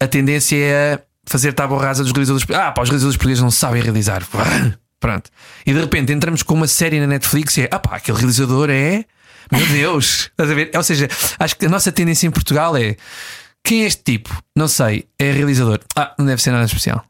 a 0.00 0.06
tendência 0.06 0.56
é 0.56 1.02
fazer 1.26 1.52
tábua 1.52 1.82
rasa 1.82 2.02
dos 2.02 2.12
realizadores. 2.12 2.46
Ah, 2.50 2.72
pá, 2.72 2.82
os 2.82 2.88
realizadores 2.88 3.16
portugueses 3.16 3.42
não 3.42 3.50
sabem 3.50 3.82
realizar. 3.82 4.22
Pronto. 5.00 5.30
E 5.66 5.72
de 5.72 5.80
repente 5.80 6.12
entramos 6.12 6.42
com 6.42 6.54
uma 6.54 6.66
série 6.66 7.00
na 7.00 7.06
Netflix 7.06 7.56
e 7.58 7.62
é, 7.62 7.68
ah 7.70 7.78
pá, 7.78 7.96
aquele 7.96 8.18
realizador 8.18 8.70
é. 8.70 9.04
Meu 9.52 9.66
Deus! 9.66 10.30
Estás 10.32 10.50
a 10.50 10.54
ver? 10.54 10.70
Ou 10.74 10.82
seja, 10.82 11.08
acho 11.38 11.56
que 11.56 11.66
a 11.66 11.68
nossa 11.68 11.92
tendência 11.92 12.26
em 12.26 12.30
Portugal 12.30 12.76
é. 12.76 12.96
Quem 13.62 13.84
é 13.84 13.86
este 13.86 14.02
tipo? 14.02 14.42
Não 14.56 14.68
sei. 14.68 15.06
É 15.18 15.30
realizador. 15.30 15.80
Ah, 15.96 16.14
não 16.18 16.26
deve 16.26 16.42
ser 16.42 16.50
nada 16.50 16.64
especial. 16.64 17.04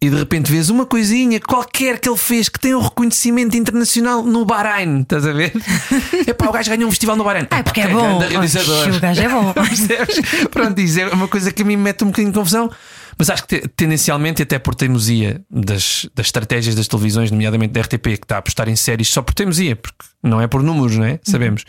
E 0.00 0.08
de 0.08 0.16
repente 0.16 0.50
vês 0.52 0.70
uma 0.70 0.86
coisinha 0.86 1.40
qualquer 1.40 1.98
que 1.98 2.08
ele 2.08 2.16
fez 2.16 2.48
que 2.48 2.60
tem 2.60 2.72
um 2.72 2.80
reconhecimento 2.80 3.56
internacional 3.56 4.22
no 4.22 4.44
Bahrein. 4.44 5.00
Estás 5.00 5.26
a 5.26 5.32
ver? 5.32 5.52
É 6.26 6.32
pá, 6.32 6.46
o 6.46 6.52
gajo 6.52 6.70
ganhou 6.70 6.86
um 6.86 6.90
festival 6.90 7.16
no 7.16 7.24
Bahrein. 7.24 7.46
Ah, 7.50 7.62
porque 7.64 7.80
é 7.80 7.88
bom. 7.88 8.18
realizador. 8.18 8.94
O 8.94 9.00
gajo 9.00 9.22
é 9.22 9.28
bom. 9.28 9.52
Pronto, 10.52 10.80
isso 10.80 11.00
é 11.00 11.08
uma 11.08 11.26
coisa 11.26 11.50
que 11.50 11.62
a 11.62 11.64
mim 11.64 11.76
me 11.76 11.82
mete 11.84 12.04
um 12.04 12.08
bocadinho 12.08 12.30
de 12.32 12.38
confusão. 12.38 12.70
Mas 13.18 13.28
acho 13.30 13.44
que 13.44 13.58
te- 13.60 13.68
tendencialmente, 13.68 14.40
até 14.42 14.58
por 14.60 14.76
teimosia 14.76 15.42
das, 15.50 16.06
das 16.14 16.26
estratégias 16.26 16.76
das 16.76 16.86
televisões, 16.86 17.30
nomeadamente 17.32 17.72
da 17.72 17.80
RTP, 17.80 18.02
que 18.02 18.10
está 18.24 18.36
a 18.36 18.38
apostar 18.38 18.68
em 18.68 18.76
séries 18.76 19.08
só 19.08 19.20
por 19.22 19.34
teimosia, 19.34 19.74
porque 19.74 19.96
não 20.22 20.40
é 20.40 20.46
por 20.46 20.62
números, 20.62 20.96
não 20.96 21.04
é? 21.04 21.18
Sabemos. 21.24 21.64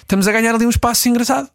Estamos 0.00 0.28
a 0.28 0.32
ganhar 0.32 0.54
ali 0.54 0.64
um 0.66 0.70
espaço 0.70 1.08
engraçado. 1.08 1.48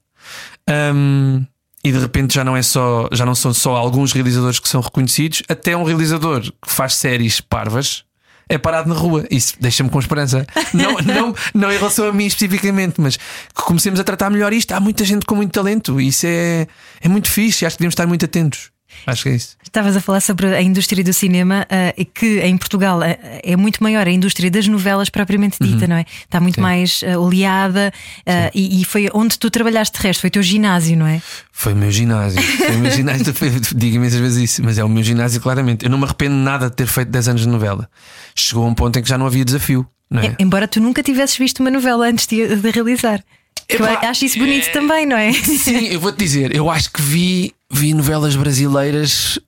Hum, 0.93 1.45
e 1.83 1.91
de 1.91 1.99
repente 1.99 2.33
já 2.33 2.43
não 2.43 2.55
é 2.55 2.61
só, 2.61 3.07
já 3.11 3.25
não 3.25 3.35
são 3.35 3.53
só 3.53 3.75
alguns 3.75 4.11
realizadores 4.11 4.59
que 4.59 4.67
são 4.67 4.81
reconhecidos, 4.81 5.43
até 5.47 5.75
um 5.75 5.83
realizador 5.83 6.41
que 6.41 6.71
faz 6.71 6.95
séries 6.95 7.39
parvas 7.39 8.03
é 8.49 8.57
parado 8.57 8.89
na 8.89 8.95
rua. 8.95 9.25
Isso 9.29 9.55
deixa-me 9.59 9.89
com 9.89 9.99
esperança. 9.99 10.45
Não, 10.73 10.97
não, 10.99 11.35
não 11.53 11.71
em 11.71 11.77
relação 11.77 12.07
a 12.07 12.13
mim 12.13 12.25
especificamente, 12.25 13.01
mas 13.01 13.17
que 13.17 13.61
comecemos 13.63 13.99
a 13.99 14.03
tratar 14.03 14.29
melhor 14.29 14.53
isto. 14.53 14.71
Há 14.71 14.79
muita 14.79 15.03
gente 15.03 15.25
com 15.25 15.35
muito 15.35 15.51
talento. 15.51 15.99
e 15.99 16.07
Isso 16.07 16.25
é, 16.25 16.67
é 17.01 17.07
muito 17.09 17.29
fixe. 17.29 17.65
Acho 17.65 17.75
que 17.75 17.79
devemos 17.79 17.93
estar 17.93 18.07
muito 18.07 18.23
atentos. 18.25 18.71
Acho 19.05 19.23
que 19.23 19.29
é 19.29 19.35
isso. 19.35 19.57
Estavas 19.63 19.95
a 19.95 20.01
falar 20.01 20.21
sobre 20.21 20.47
a 20.47 20.61
indústria 20.61 21.03
do 21.03 21.13
cinema 21.13 21.67
e 21.97 22.05
que 22.05 22.39
em 22.41 22.57
Portugal 22.57 23.01
ah, 23.01 23.17
é 23.43 23.55
muito 23.55 23.83
maior 23.83 24.07
a 24.07 24.11
indústria 24.11 24.49
das 24.49 24.67
novelas 24.67 25.09
propriamente 25.09 25.57
dita, 25.61 25.87
não 25.87 25.95
é? 25.97 26.05
Está 26.23 26.39
muito 26.39 26.55
Sim. 26.55 26.61
mais 26.61 27.03
ah, 27.05 27.19
oleada 27.19 27.91
ah, 28.25 28.49
e, 28.53 28.81
e 28.81 28.85
foi 28.85 29.09
onde 29.13 29.37
tu 29.37 29.49
trabalhaste 29.49 29.97
de 29.97 30.03
resto, 30.07 30.21
foi 30.21 30.29
o 30.29 30.31
teu 30.31 30.43
ginásio, 30.43 30.97
não 30.97 31.05
é? 31.07 31.21
Foi 31.51 31.73
o 31.73 31.75
meu 31.75 31.91
ginásio. 31.91 32.41
Foi 32.41 32.75
o 32.75 32.79
meu 32.79 32.91
ginásio. 32.91 33.33
Digo 33.75 33.95
imensas 33.97 34.19
vezes 34.19 34.51
isso, 34.51 34.63
mas 34.63 34.77
é 34.77 34.83
o 34.83 34.89
meu 34.89 35.03
ginásio, 35.03 35.41
claramente. 35.41 35.85
Eu 35.85 35.91
não 35.91 35.97
me 35.97 36.05
arrependo 36.05 36.35
nada 36.35 36.69
de 36.69 36.75
ter 36.75 36.87
feito 36.87 37.09
10 37.11 37.27
anos 37.29 37.41
de 37.41 37.47
novela. 37.47 37.89
Chegou 38.35 38.63
a 38.63 38.67
um 38.67 38.73
ponto 38.73 38.97
em 38.97 39.01
que 39.03 39.09
já 39.09 39.17
não 39.17 39.25
havia 39.25 39.43
desafio. 39.43 39.85
Não 40.09 40.21
é? 40.21 40.27
E- 40.27 40.35
Embora 40.39 40.67
tu 40.67 40.79
nunca 40.79 41.03
tivesses 41.03 41.35
visto 41.37 41.59
uma 41.59 41.69
novela 41.71 42.07
antes 42.07 42.25
de, 42.27 42.55
de 42.55 42.71
realizar. 42.71 43.23
Que 43.67 43.75
eu 43.81 43.85
Epá, 43.85 44.07
acho 44.07 44.23
isso 44.23 44.39
bonito 44.39 44.71
também, 44.71 45.05
não 45.05 45.17
é? 45.17 45.33
Sim, 45.33 45.87
eu 45.87 45.99
vou-te 45.99 46.17
dizer, 46.19 46.55
eu 46.55 46.69
acho 46.69 46.89
que 46.91 47.01
vi, 47.01 47.53
vi 47.71 47.93
novelas 47.93 48.35
brasileiras 48.35 49.39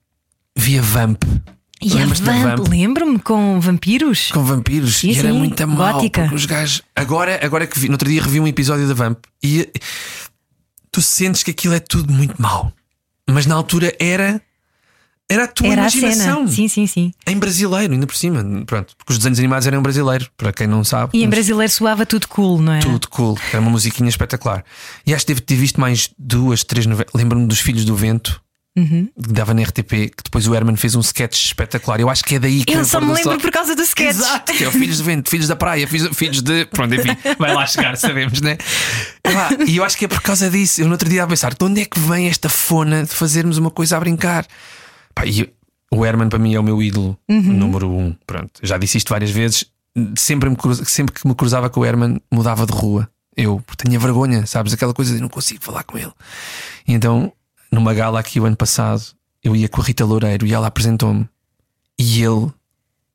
via 0.56 0.82
Vamp. 0.82 1.24
E 1.82 1.94
a 1.94 2.06
Vamp, 2.06 2.68
lembro-me 2.68 3.20
com 3.20 3.60
vampiros. 3.62 4.32
Com 4.32 4.44
vampiros 4.44 4.98
Sim, 4.98 5.12
e 5.12 5.18
era 5.18 5.32
sim, 5.32 5.38
muito 5.38 5.68
mal 5.68 6.02
os 6.34 6.46
gajos. 6.46 6.82
Agora, 6.94 7.40
agora 7.42 7.66
que 7.66 7.80
vi, 7.80 7.88
no 7.88 7.94
outro 7.94 8.10
dia 8.10 8.22
revi 8.22 8.40
um 8.40 8.48
episódio 8.48 8.86
da 8.86 8.94
Vamp 8.94 9.18
e 9.42 9.70
tu 10.92 11.02
sentes 11.02 11.42
que 11.42 11.52
aquilo 11.52 11.74
é 11.74 11.80
tudo 11.80 12.12
muito 12.12 12.42
mau. 12.42 12.74
Mas 13.30 13.46
na 13.46 13.56
altura 13.56 13.96
era. 14.00 14.42
Era 15.32 15.44
a 15.44 15.48
tua 15.48 15.68
Era 15.68 15.84
a 15.86 15.90
imaginação. 15.90 16.36
cena. 16.38 16.48
Sim, 16.48 16.68
sim, 16.68 16.88
sim. 16.88 17.12
Em 17.28 17.38
brasileiro, 17.38 17.94
ainda 17.94 18.08
por 18.08 18.16
cima. 18.16 18.44
Pronto, 18.66 18.96
porque 18.98 19.14
os 19.14 19.20
desenhos 19.20 19.38
animados 19.38 19.68
eram 19.68 19.82
brasileiro, 19.82 20.28
para 20.36 20.52
quem 20.52 20.66
não 20.66 20.84
sabe. 20.84 21.16
E 21.16 21.24
em 21.24 21.30
brasileiro 21.30 21.72
soava 21.72 22.04
tudo 22.06 22.28
cool, 22.28 22.60
não 22.60 22.74
é? 22.74 22.80
Tudo 22.80 23.08
cool. 23.10 23.38
Era 23.52 23.62
uma 23.62 23.70
musiquinha 23.70 24.10
espetacular. 24.10 24.64
E 25.06 25.14
acho 25.14 25.24
que 25.26 25.34
devo 25.34 25.42
ter 25.46 25.56
visto 25.56 25.80
mais 25.80 26.10
duas, 26.18 26.64
três 26.64 26.88
novelas. 26.88 27.12
Lembro-me 27.14 27.46
dos 27.46 27.60
Filhos 27.60 27.86
do 27.86 27.96
Vento. 27.96 28.42
Uhum. 28.78 29.10
Que 29.22 29.34
dava 29.34 29.54
na 29.54 29.64
RTP, 29.64 29.90
que 29.90 30.24
depois 30.24 30.48
o 30.48 30.56
Herman 30.56 30.76
fez 30.78 30.96
um 30.96 31.02
sketch 31.02 31.46
espetacular. 31.46 32.00
Eu 32.00 32.10
acho 32.10 32.24
que 32.24 32.36
é 32.36 32.40
daí 32.40 32.64
que 32.64 32.74
Eu 32.74 32.82
a 32.82 32.84
só 32.86 33.02
me 33.02 33.12
lembro 33.12 33.38
por 33.40 33.52
causa 33.52 33.76
do 33.76 33.82
sketch. 33.82 34.10
Exato, 34.16 34.54
que 34.54 34.64
é 34.64 34.68
o 34.68 34.72
Filhos 34.72 35.00
do 35.00 35.04
Vento, 35.04 35.30
Filhos 35.30 35.48
da 35.48 35.56
Praia, 35.56 35.88
Filhos, 35.88 36.16
filhos 36.16 36.42
de. 36.42 36.66
Pronto, 36.66 36.96
enfim, 36.96 37.10
vai 37.38 37.54
lá 37.54 37.66
chegar, 37.68 37.98
sabemos, 37.98 38.40
né? 38.42 38.58
E 39.68 39.78
eu 39.78 39.84
acho 39.84 39.98
que 39.98 40.06
é 40.06 40.08
por 40.08 40.22
causa 40.22 40.50
disso. 40.50 40.82
Eu 40.82 40.86
no 40.86 40.94
outro 40.94 41.10
dia 41.10 41.24
a 41.24 41.28
pensar, 41.28 41.54
de 41.54 41.64
onde 41.64 41.82
é 41.82 41.86
que 41.86 42.00
vem 42.00 42.28
esta 42.28 42.48
fona 42.48 43.04
de 43.04 43.10
fazermos 43.14 43.58
uma 43.58 43.70
coisa 43.72 43.98
a 43.98 44.00
brincar? 44.00 44.46
Pá, 45.20 45.26
e 45.26 45.54
o 45.92 46.06
Herman 46.06 46.30
para 46.30 46.40
mim 46.40 46.54
é 46.54 46.60
o 46.60 46.64
meu 46.64 46.82
ídolo 46.82 47.18
número 47.54 47.90
um. 47.90 48.16
Pronto, 48.26 48.60
já 48.64 48.78
disse 48.78 48.98
isto 48.98 49.10
várias 49.10 49.32
vezes. 49.32 49.66
Sempre, 50.18 50.50
me 50.50 50.56
cruz- 50.56 50.88
sempre 50.90 51.14
que 51.14 51.28
me 51.28 51.36
cruzava 51.36 51.70
com 51.70 51.82
o 51.82 51.86
Herman, 51.86 52.22
mudava 52.32 52.66
de 52.66 52.72
rua. 52.72 53.10
Eu 53.36 53.64
tinha 53.78 53.98
vergonha, 54.00 54.46
sabes? 54.46 54.74
Aquela 54.74 54.94
coisa 54.94 55.14
de 55.16 55.22
não 55.22 55.30
consigo 55.30 55.64
falar 55.64 55.84
com 55.84 55.98
ele. 55.98 56.12
E 56.88 56.94
então, 56.94 57.32
numa 57.72 57.94
gala 57.94 58.20
aqui 58.20 58.40
o 58.40 58.46
ano 58.46 58.56
passado, 58.56 59.02
eu 59.44 59.56
ia 59.56 59.68
com 59.70 59.82
a 59.82 59.84
Rita 59.84 60.06
Loureiro 60.06 60.46
e 60.46 60.54
ela 60.54 60.68
apresentou-me. 60.68 61.28
E 61.98 62.22
ele 62.24 62.52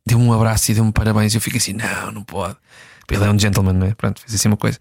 deu-me 0.06 0.24
um 0.24 0.32
abraço 0.32 0.70
e 0.70 0.74
deu-me 0.74 0.92
parabéns. 0.92 1.32
E 1.32 1.36
eu 1.36 1.40
fico 1.40 1.56
assim: 1.56 1.72
não, 1.74 2.10
não 2.12 2.22
pode. 2.24 2.56
Ele 3.10 3.22
é 3.24 3.30
um 3.30 3.38
gentleman, 3.38 3.74
não 3.74 3.86
é? 3.86 3.94
Pronto, 3.94 4.20
fez 4.20 4.34
assim 4.34 4.48
uma 4.48 4.56
coisa. 4.56 4.78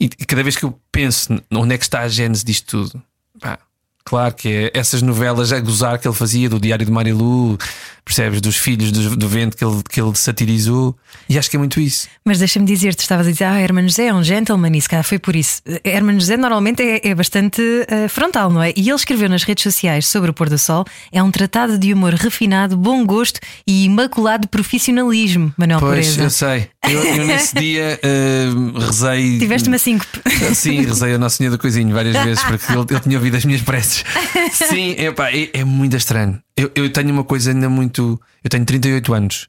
E, 0.00 0.08
cada 0.08 0.42
vez 0.42 0.56
que 0.56 0.64
eu 0.64 0.78
penso 0.90 1.38
onde 1.52 1.74
é 1.74 1.78
que 1.78 1.84
está 1.84 2.00
a 2.00 2.08
gênese 2.08 2.42
disto 2.44 2.66
tudo, 2.88 3.02
pá, 3.40 3.58
claro 4.08 4.34
que 4.34 4.48
é 4.48 4.70
essas 4.72 5.02
novelas 5.02 5.52
a 5.52 5.60
gozar 5.60 5.98
que 5.98 6.08
ele 6.08 6.14
fazia 6.14 6.48
do 6.48 6.58
Diário 6.58 6.86
de 6.86 6.90
Marilu, 6.90 7.58
percebes? 8.04 8.40
Dos 8.40 8.56
filhos 8.56 8.90
do, 8.90 9.16
do 9.16 9.28
vento 9.28 9.56
que 9.56 9.64
ele, 9.64 9.82
que 9.88 10.00
ele 10.00 10.14
satirizou, 10.14 10.96
e 11.28 11.38
acho 11.38 11.50
que 11.50 11.56
é 11.56 11.58
muito 11.58 11.78
isso. 11.78 12.08
Mas 12.24 12.38
deixa-me 12.38 12.64
dizer-te, 12.64 13.00
estavas 13.00 13.26
a 13.26 13.30
dizer, 13.30 13.44
ah, 13.44 13.60
Herman 13.60 13.86
José 13.86 14.06
é 14.06 14.14
um 14.14 14.24
gentleman, 14.24 14.74
e 14.74 14.80
se 14.80 14.88
calhar 14.88 15.04
foi 15.04 15.18
por 15.18 15.36
isso. 15.36 15.60
Herman 15.84 16.18
José 16.18 16.36
normalmente 16.36 16.82
é, 16.82 17.08
é 17.08 17.14
bastante 17.14 17.60
uh, 17.60 18.08
frontal, 18.08 18.50
não 18.50 18.62
é? 18.62 18.72
E 18.74 18.88
ele 18.88 18.94
escreveu 18.96 19.28
nas 19.28 19.42
redes 19.42 19.62
sociais 19.62 20.06
sobre 20.06 20.30
o 20.30 20.32
pôr 20.32 20.48
do 20.48 20.58
sol: 20.58 20.84
é 21.12 21.22
um 21.22 21.30
tratado 21.30 21.78
de 21.78 21.92
humor 21.92 22.14
refinado, 22.14 22.76
bom 22.76 23.04
gosto 23.04 23.40
e 23.66 23.84
imaculado 23.84 24.48
profissionalismo, 24.48 25.52
Manuel 25.56 25.80
Pois, 25.80 26.06
Pureza. 26.06 26.22
eu 26.22 26.30
sei. 26.30 26.68
Eu, 26.86 27.02
eu 27.02 27.26
nesse 27.26 27.54
dia 27.58 27.98
uh, 28.02 28.78
rezei. 28.78 29.38
Tiveste 29.38 29.68
uma 29.68 29.78
síncope. 29.78 30.20
Sim, 30.54 30.82
rezei 30.82 31.14
a 31.14 31.18
Nossa 31.18 31.36
Senhora 31.36 31.56
do 31.56 31.60
Coisinho 31.60 31.92
várias 31.94 32.16
vezes 32.24 32.42
porque 32.44 32.72
ele, 32.72 32.84
ele 32.90 33.00
tinha 33.00 33.16
ouvido 33.18 33.36
as 33.36 33.44
minhas 33.44 33.62
preces. 33.62 34.04
Sim, 34.52 34.92
epá, 34.98 35.30
é, 35.30 35.50
é 35.52 35.64
muito 35.64 35.96
estranho. 35.96 36.40
Eu, 36.56 36.70
eu 36.74 36.90
tenho 36.90 37.10
uma 37.10 37.24
coisa 37.24 37.50
ainda 37.50 37.68
muito. 37.68 38.20
Eu 38.42 38.50
tenho 38.50 38.64
38 38.64 39.12
anos, 39.14 39.48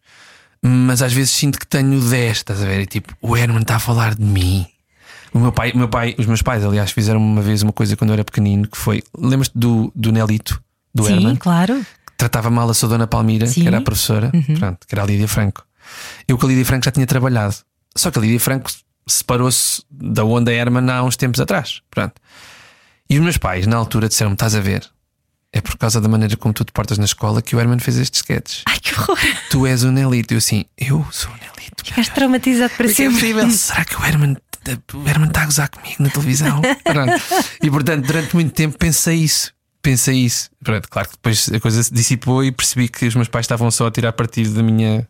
mas 0.62 1.02
às 1.02 1.14
vezes 1.14 1.32
sinto 1.32 1.60
que 1.60 1.68
tenho 1.68 2.00
10, 2.00 2.38
estás 2.38 2.62
a 2.62 2.66
ver? 2.66 2.82
E 2.82 2.86
tipo, 2.86 3.14
o 3.22 3.38
Herman 3.38 3.62
está 3.62 3.76
a 3.76 3.80
falar 3.80 4.16
de 4.16 4.24
mim. 4.24 4.66
O 5.32 5.40
meu 5.40 5.52
pai, 5.52 5.72
o 5.72 5.78
meu 5.78 5.88
pai, 5.88 6.16
os 6.18 6.26
meus 6.26 6.42
pais, 6.42 6.66
aliás, 6.66 6.92
fizeram 6.92 7.20
uma 7.20 7.42
vez 7.42 7.62
uma 7.62 7.72
coisa 7.72 7.96
quando 7.96 8.10
eu 8.10 8.14
era 8.16 8.24
pequenino 8.24 8.68
que 8.68 8.78
foi. 8.78 9.04
Lembras-te 9.16 9.58
do, 9.58 9.92
do 9.96 10.12
Nelito, 10.12 10.60
do 10.94 11.04
Sim, 11.04 11.14
Herman? 11.14 11.36
claro. 11.36 11.76
que 12.08 12.14
tratava 12.18 12.50
mal 12.50 12.68
a 12.68 12.74
sua 12.74 12.90
dona 12.90 13.06
Palmira, 13.06 13.46
Sim. 13.46 13.62
que 13.62 13.68
era 13.68 13.78
a 13.78 13.82
professora, 13.82 14.32
pronto, 14.58 14.88
que 14.88 14.96
era 14.96 15.04
a 15.04 15.06
Lídia 15.06 15.28
Franco. 15.28 15.64
Eu 16.28 16.38
com 16.38 16.46
a 16.46 16.50
Lídia 16.50 16.66
Franco 16.66 16.86
já 16.86 16.92
tinha 16.92 17.08
trabalhado. 17.08 17.56
Só 17.96 18.12
que 18.12 18.20
a 18.20 18.22
Lídia 18.22 18.40
Franco 18.40 18.72
separou-se 19.08 19.84
da 19.90 20.24
onda 20.24 20.54
Herman 20.54 20.90
há 20.92 21.04
uns 21.04 21.16
tempos 21.16 21.40
atrás. 21.40 21.82
Pronto. 21.90 22.14
E 23.10 23.18
os 23.18 23.24
meus 23.24 23.38
pais, 23.38 23.66
na 23.66 23.76
altura, 23.76 24.08
disseram-me: 24.08 24.36
estás 24.36 24.56
a 24.56 24.60
ver? 24.60 24.88
É 25.52 25.62
por 25.62 25.76
causa 25.78 26.00
da 26.00 26.08
maneira 26.08 26.38
como 26.38 26.54
tu 26.54 26.64
te 26.64 26.72
portas 26.72 27.00
na 27.00 27.06
escola 27.06 27.42
que 27.42 27.56
o 27.56 27.60
Herman 27.60 27.80
fez 27.80 27.98
estes 27.98 28.20
sketches. 28.20 28.62
Ai, 28.68 28.80
que 28.80 28.94
horror! 28.94 29.18
Tu 29.50 29.66
és 29.66 29.84
o 29.84 29.92
Nelito. 29.92 30.34
Eu 30.34 30.38
assim, 30.38 30.66
eu 30.78 31.06
sou 31.12 31.32
o 31.32 31.34
Nelito. 31.34 31.84
Ficaste 31.84 32.14
traumatizado 32.14 32.72
para 32.76 32.86
é 32.86 32.92
é 32.92 32.94
sempre. 32.94 33.14
possível? 33.16 33.50
Será 33.50 33.84
que 33.84 33.96
o 34.00 34.06
Herman, 34.06 34.38
o 34.94 35.10
Herman 35.10 35.28
está 35.28 35.42
a 35.42 35.46
gozar 35.46 35.70
comigo 35.70 35.96
na 36.04 36.10
televisão? 36.10 36.62
E 37.64 37.70
portanto, 37.72 38.06
durante 38.06 38.36
muito 38.36 38.54
tempo 38.54 38.78
pensei 38.78 39.16
isso. 39.16 39.52
Pensei 39.82 40.18
isso. 40.18 40.52
Pronto, 40.64 40.88
claro 40.88 41.08
que 41.08 41.16
depois 41.16 41.50
a 41.52 41.60
coisa 41.60 41.82
se 41.82 41.92
dissipou 41.94 42.44
e 42.44 42.52
percebi 42.52 42.88
que 42.88 43.08
os 43.08 43.16
meus 43.16 43.28
pais 43.28 43.46
estavam 43.46 43.72
só 43.72 43.88
a 43.88 43.92
tirar 43.92 44.12
partido 44.14 44.54
da 44.54 44.62
minha 44.62 45.08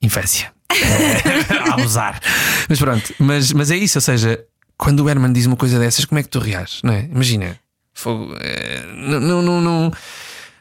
infância. 0.00 0.52
a 1.70 1.74
abusar. 1.74 2.20
Mas 2.68 2.78
pronto, 2.78 3.14
mas, 3.18 3.52
mas 3.52 3.70
é 3.70 3.76
isso. 3.76 3.98
Ou 3.98 4.02
seja, 4.02 4.44
quando 4.76 5.04
o 5.04 5.08
Herman 5.08 5.32
diz 5.32 5.46
uma 5.46 5.56
coisa 5.56 5.78
dessas, 5.78 6.04
como 6.04 6.18
é 6.18 6.22
que 6.22 6.28
tu 6.28 6.38
reages? 6.38 6.80
Não 6.82 6.92
é? 6.92 7.04
Imagina, 7.04 7.58
fogo, 7.92 8.34
é, 8.40 8.82
não, 8.94 9.42
não, 9.42 9.60
não, 9.60 9.92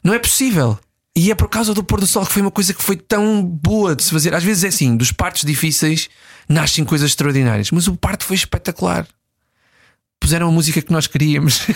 não 0.03 0.13
é 0.13 0.19
possível. 0.19 0.77
E 1.15 1.31
é 1.31 1.35
por 1.35 1.49
causa 1.49 1.73
do 1.73 1.83
pôr 1.83 1.99
do 1.99 2.07
sol 2.07 2.25
que 2.25 2.31
foi 2.31 2.41
uma 2.41 2.51
coisa 2.51 2.73
que 2.73 2.81
foi 2.81 2.95
tão 2.95 3.43
boa 3.43 3.95
de 3.95 4.03
se 4.03 4.12
fazer. 4.12 4.33
Às 4.33 4.43
vezes 4.43 4.63
é 4.63 4.67
assim, 4.67 4.95
dos 4.95 5.12
partos 5.12 5.43
difíceis 5.43 6.09
nascem 6.47 6.85
coisas 6.85 7.09
extraordinárias, 7.09 7.71
mas 7.71 7.88
o 7.88 7.95
parto 7.95 8.23
foi 8.23 8.35
espetacular. 8.35 9.07
Puseram 10.19 10.49
a 10.49 10.51
música 10.51 10.82
que 10.82 10.91
nós 10.91 11.08
queríamos. 11.08 11.62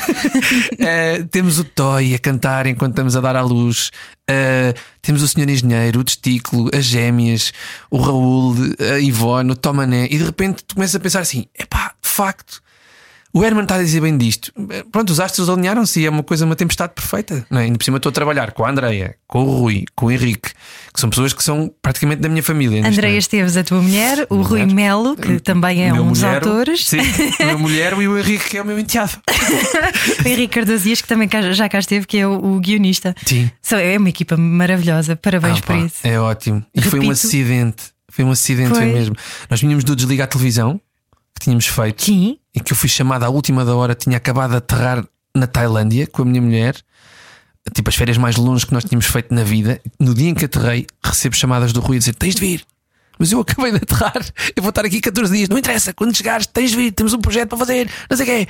Eh, 0.79 1.23
temos 1.31 1.59
o 1.59 1.63
Toy 1.63 2.13
a 2.13 2.19
cantar 2.19 2.67
enquanto 2.67 2.91
estamos 2.91 3.15
a 3.15 3.21
dar 3.21 3.35
à 3.35 3.41
luz. 3.41 3.89
Eh, 4.29 4.73
temos 5.01 5.21
o 5.21 5.27
Senhor 5.27 5.49
Engenheiro, 5.49 6.01
o 6.01 6.03
Testículo, 6.03 6.69
as 6.75 6.85
Gêmeas, 6.85 7.53
o 7.89 7.97
Raul, 7.97 8.55
a 8.79 8.99
Ivone, 8.99 9.51
o 9.51 9.55
Tomané. 9.55 10.05
E 10.05 10.17
de 10.17 10.23
repente 10.23 10.63
tu 10.63 10.75
começas 10.75 10.95
a 10.95 10.99
pensar 10.99 11.21
assim: 11.21 11.45
epá, 11.57 11.93
de 12.01 12.09
facto, 12.09 12.61
o 13.33 13.43
Herman 13.43 13.63
está 13.63 13.75
a 13.75 13.79
dizer 13.83 13.99
bem 14.01 14.15
disto. 14.17 14.51
Pronto, 14.91 15.09
os 15.09 15.19
astros 15.19 15.49
alinharam-se 15.49 15.99
e 16.01 16.05
é 16.05 16.09
uma 16.09 16.21
coisa, 16.23 16.45
uma 16.45 16.55
tempestade 16.55 16.93
perfeita. 16.93 17.45
Não 17.49 17.59
é? 17.59 17.63
Ainda 17.63 17.77
por 17.77 17.83
cima 17.83 17.97
estou 17.97 18.09
a 18.09 18.13
trabalhar 18.13 18.51
com 18.51 18.63
a 18.63 18.69
Andreia, 18.69 19.15
com 19.27 19.43
o 19.43 19.59
Rui, 19.59 19.85
com 19.95 20.05
o 20.05 20.11
Henrique, 20.11 20.51
que 20.93 20.99
são 20.99 21.09
pessoas 21.09 21.33
que 21.33 21.43
são 21.43 21.73
praticamente 21.81 22.21
da 22.21 22.29
minha 22.29 22.43
família. 22.43 22.81
é? 22.85 23.17
Esteves, 23.17 23.57
a 23.57 23.63
tua 23.63 23.81
mulher, 23.81 24.27
o 24.29 24.41
Rui 24.41 24.61
Mulher. 24.61 24.75
Melo, 24.75 25.15
que 25.15 25.39
também 25.39 25.83
é 25.83 25.91
meu 25.91 26.03
um 26.03 26.09
dos 26.11 26.21
mulher, 26.21 26.35
autores, 26.35 26.87
Sim, 26.87 26.97
meu 27.39 27.57
mulher 27.59 27.93
e 27.99 28.07
o 28.07 28.17
Henrique, 28.17 28.49
que 28.51 28.57
é 28.57 28.61
o 28.61 28.65
meu 28.65 28.77
enteado. 28.77 29.13
o 30.23 30.27
Henrique 30.27 30.53
Cardoso 30.53 30.83
Dias, 30.83 31.01
que 31.01 31.07
também 31.07 31.27
já 31.53 31.67
cá 31.67 31.79
esteve, 31.79 32.05
que 32.05 32.17
é 32.17 32.27
o, 32.27 32.59
guionista. 32.59 33.15
Sim. 33.25 33.49
É 33.71 33.97
uma 33.97 34.09
equipa 34.09 34.37
maravilhosa, 34.37 35.15
parabéns 35.15 35.57
Ah, 35.57 35.61
por 35.61 35.67
pá, 35.67 35.77
isso. 35.77 35.95
É 36.03 36.19
ótimo. 36.19 36.63
E 36.75 36.81
foi 36.81 36.99
um 36.99 37.03
Repito. 37.03 37.11
acidente. 37.25 37.83
Foi 38.09 38.23
um 38.23 38.29
acidente, 38.31 38.69
foi. 38.69 38.77
Foi. 38.77 38.93
mesmo. 38.93 39.15
Nós 39.49 39.59
vinhamos 39.59 39.83
do 39.83 39.95
desligar 39.95 40.25
a 40.25 40.27
televisão 40.27 40.79
que 41.35 41.45
tínhamos 41.45 41.65
feito 41.65 42.03
Sim, 42.05 42.37
e 42.55 42.59
que 42.59 42.71
eu 42.73 42.77
fui 42.77 42.89
chamado 42.89 43.23
à 43.23 43.29
última 43.29 43.63
da 43.65 43.75
hora. 43.75 43.95
Tinha 43.95 44.17
acabado 44.17 44.51
de 44.51 44.57
aterrar 44.57 45.05
na 45.35 45.47
Tailândia 45.47 46.07
com 46.07 46.21
a 46.21 46.25
minha 46.25 46.41
mulher. 46.41 46.75
Tipo, 47.73 47.89
as 47.89 47.95
férias 47.95 48.17
mais 48.17 48.35
longe 48.35 48.65
que 48.65 48.73
nós 48.73 48.83
tínhamos 48.83 49.05
feito 49.05 49.33
na 49.33 49.43
vida. 49.43 49.81
No 49.99 50.13
dia 50.13 50.29
em 50.29 50.33
que 50.33 50.45
aterrei, 50.45 50.85
recebo 51.03 51.35
chamadas 51.35 51.71
do 51.71 51.79
Rui 51.79 51.95
a 51.95 51.99
dizer: 51.99 52.13
tens 52.15 52.35
de 52.35 52.41
vir. 52.41 52.65
Mas 53.17 53.31
eu 53.31 53.39
acabei 53.39 53.71
de 53.71 53.77
aterrar, 53.77 54.25
eu 54.55 54.61
vou 54.63 54.69
estar 54.71 54.83
aqui 54.83 54.99
14 54.99 55.31
dias, 55.31 55.47
não 55.47 55.57
interessa, 55.57 55.93
quando 55.93 56.15
chegares, 56.17 56.47
tens 56.47 56.71
de 56.71 56.77
vir, 56.77 56.91
temos 56.91 57.13
um 57.13 57.19
projeto 57.21 57.47
para 57.49 57.57
fazer, 57.59 57.87
não 58.09 58.17
sei 58.17 58.25
o 58.25 58.29
quê. 58.45 58.47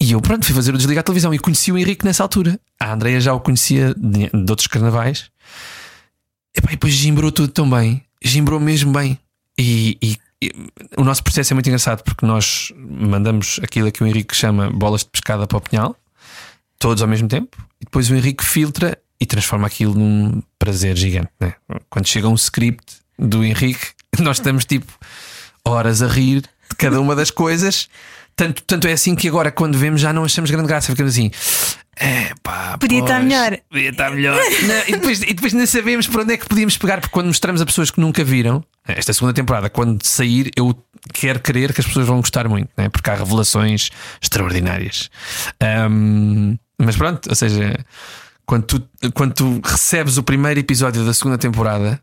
E 0.00 0.12
eu, 0.12 0.20
pronto, 0.20 0.46
fui 0.46 0.54
fazer 0.54 0.72
o 0.72 0.78
desligar 0.78 1.00
a 1.00 1.04
televisão 1.04 1.34
e 1.34 1.38
conheci 1.38 1.72
o 1.72 1.76
Henrique 1.76 2.04
nessa 2.04 2.22
altura. 2.22 2.58
A 2.78 2.92
Andrea 2.92 3.20
já 3.20 3.34
o 3.34 3.40
conhecia 3.40 3.92
de, 3.96 4.30
de 4.30 4.50
outros 4.50 4.68
carnavais. 4.68 5.30
Epá, 6.56 6.68
e 6.70 6.74
depois 6.76 6.92
gimbrou 6.94 7.32
tudo 7.32 7.48
tão 7.48 7.68
bem, 7.68 8.02
gimbrou 8.22 8.60
mesmo 8.60 8.92
bem. 8.92 9.18
E, 9.58 9.98
e- 10.00 10.12
e 10.12 10.16
o 10.96 11.04
nosso 11.04 11.22
processo 11.22 11.52
é 11.52 11.54
muito 11.54 11.66
engraçado 11.66 12.02
porque 12.02 12.26
nós 12.26 12.72
mandamos 12.76 13.60
aquilo 13.62 13.90
que 13.90 14.02
o 14.02 14.06
Henrique 14.06 14.34
chama 14.34 14.70
bolas 14.70 15.02
de 15.02 15.08
pescada 15.08 15.46
para 15.46 15.58
o 15.58 15.60
pinhal, 15.60 15.96
todos 16.78 17.02
ao 17.02 17.08
mesmo 17.08 17.28
tempo, 17.28 17.56
e 17.80 17.84
depois 17.84 18.10
o 18.10 18.14
Henrique 18.14 18.44
filtra 18.44 18.98
e 19.20 19.26
transforma 19.26 19.66
aquilo 19.66 19.94
num 19.94 20.42
prazer 20.58 20.96
gigante. 20.96 21.30
né? 21.40 21.54
Quando 21.88 22.06
chega 22.06 22.28
um 22.28 22.34
script 22.34 22.96
do 23.18 23.44
Henrique, 23.44 23.88
nós 24.18 24.38
estamos 24.38 24.64
tipo 24.64 24.92
horas 25.64 26.02
a 26.02 26.08
rir 26.08 26.42
de 26.42 26.76
cada 26.76 27.00
uma 27.00 27.14
das 27.14 27.30
coisas. 27.30 27.88
Tanto, 28.36 28.62
tanto 28.62 28.88
é 28.88 28.92
assim 28.92 29.14
que 29.14 29.28
agora, 29.28 29.52
quando 29.52 29.78
vemos, 29.78 30.00
já 30.00 30.12
não 30.12 30.24
achamos 30.24 30.50
grande 30.50 30.66
graça, 30.68 30.90
ficamos 30.90 31.12
assim. 31.12 31.30
É 31.96 32.32
pá, 32.42 32.76
Podia 32.78 33.00
estar 33.00 33.20
pois, 33.20 33.24
melhor." 33.24 33.58
Podia 33.70 33.90
estar 33.90 34.10
melhor. 34.10 34.36
Não, 34.66 34.82
e, 34.88 34.92
depois, 34.92 35.22
e 35.22 35.32
depois 35.32 35.52
nem 35.52 35.66
sabemos 35.66 36.08
para 36.08 36.22
onde 36.22 36.34
é 36.34 36.36
que 36.36 36.48
podíamos 36.48 36.76
pegar, 36.76 37.00
porque 37.00 37.12
quando 37.12 37.28
mostramos 37.28 37.60
a 37.62 37.66
pessoas 37.66 37.90
que 37.90 38.00
nunca 38.00 38.24
viram, 38.24 38.64
esta 38.86 39.12
segunda 39.12 39.32
temporada, 39.32 39.70
quando 39.70 40.04
sair, 40.04 40.50
eu 40.56 40.76
quero 41.12 41.38
crer 41.38 41.72
que 41.72 41.80
as 41.80 41.86
pessoas 41.86 42.06
vão 42.06 42.16
gostar 42.16 42.48
muito, 42.48 42.68
né? 42.76 42.88
porque 42.88 43.08
há 43.10 43.14
revelações 43.14 43.90
extraordinárias. 44.20 45.08
Ahm, 45.60 46.56
mas 46.78 46.96
pronto, 46.96 47.28
ou 47.28 47.34
seja, 47.36 47.78
quando 48.44 48.64
tu, 48.64 48.88
quando 49.14 49.32
tu 49.32 49.60
recebes 49.64 50.16
o 50.16 50.22
primeiro 50.22 50.60
episódio 50.60 51.04
da 51.04 51.14
segunda 51.14 51.38
temporada. 51.38 52.00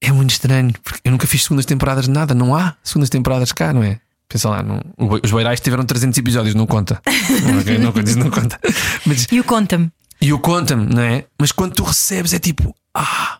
É 0.00 0.12
muito 0.12 0.32
estranho, 0.32 0.74
porque 0.82 1.00
eu 1.02 1.10
nunca 1.10 1.26
fiz 1.26 1.44
segundas 1.44 1.64
temporadas 1.64 2.04
de 2.04 2.10
nada, 2.10 2.34
não 2.34 2.54
há 2.54 2.76
segundas 2.82 3.08
temporadas 3.08 3.52
cá, 3.52 3.72
não 3.72 3.82
é? 3.82 3.98
Pensa 4.28 4.48
lá, 4.48 4.62
não, 4.62 4.80
os 5.22 5.30
Beirais 5.30 5.60
tiveram 5.60 5.84
300 5.84 6.18
episódios, 6.18 6.54
não 6.54 6.66
conta. 6.66 7.00
não, 7.06 7.78
não, 7.78 7.92
conta, 7.92 8.10
isso 8.10 8.18
não 8.18 8.30
conta. 8.30 8.58
Mas, 9.06 9.26
e 9.30 9.38
o 9.38 9.44
conta-me. 9.44 9.92
e 10.20 10.32
o 10.32 10.38
conta-me, 10.38 10.86
não 10.92 11.02
é? 11.02 11.26
Mas 11.38 11.52
quando 11.52 11.74
tu 11.74 11.84
recebes 11.84 12.32
é 12.32 12.38
tipo, 12.38 12.74
ah, 12.94 13.38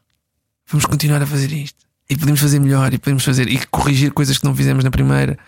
vamos 0.68 0.86
continuar 0.86 1.22
a 1.22 1.26
fazer 1.26 1.52
isto. 1.52 1.84
E 2.08 2.16
podemos 2.16 2.40
fazer 2.40 2.58
melhor, 2.58 2.92
e 2.92 2.98
podemos 2.98 3.24
fazer 3.24 3.48
e 3.48 3.64
corrigir 3.66 4.12
coisas 4.12 4.36
que 4.36 4.44
não 4.44 4.54
fizemos 4.54 4.84
na 4.84 4.90
primeira. 4.90 5.38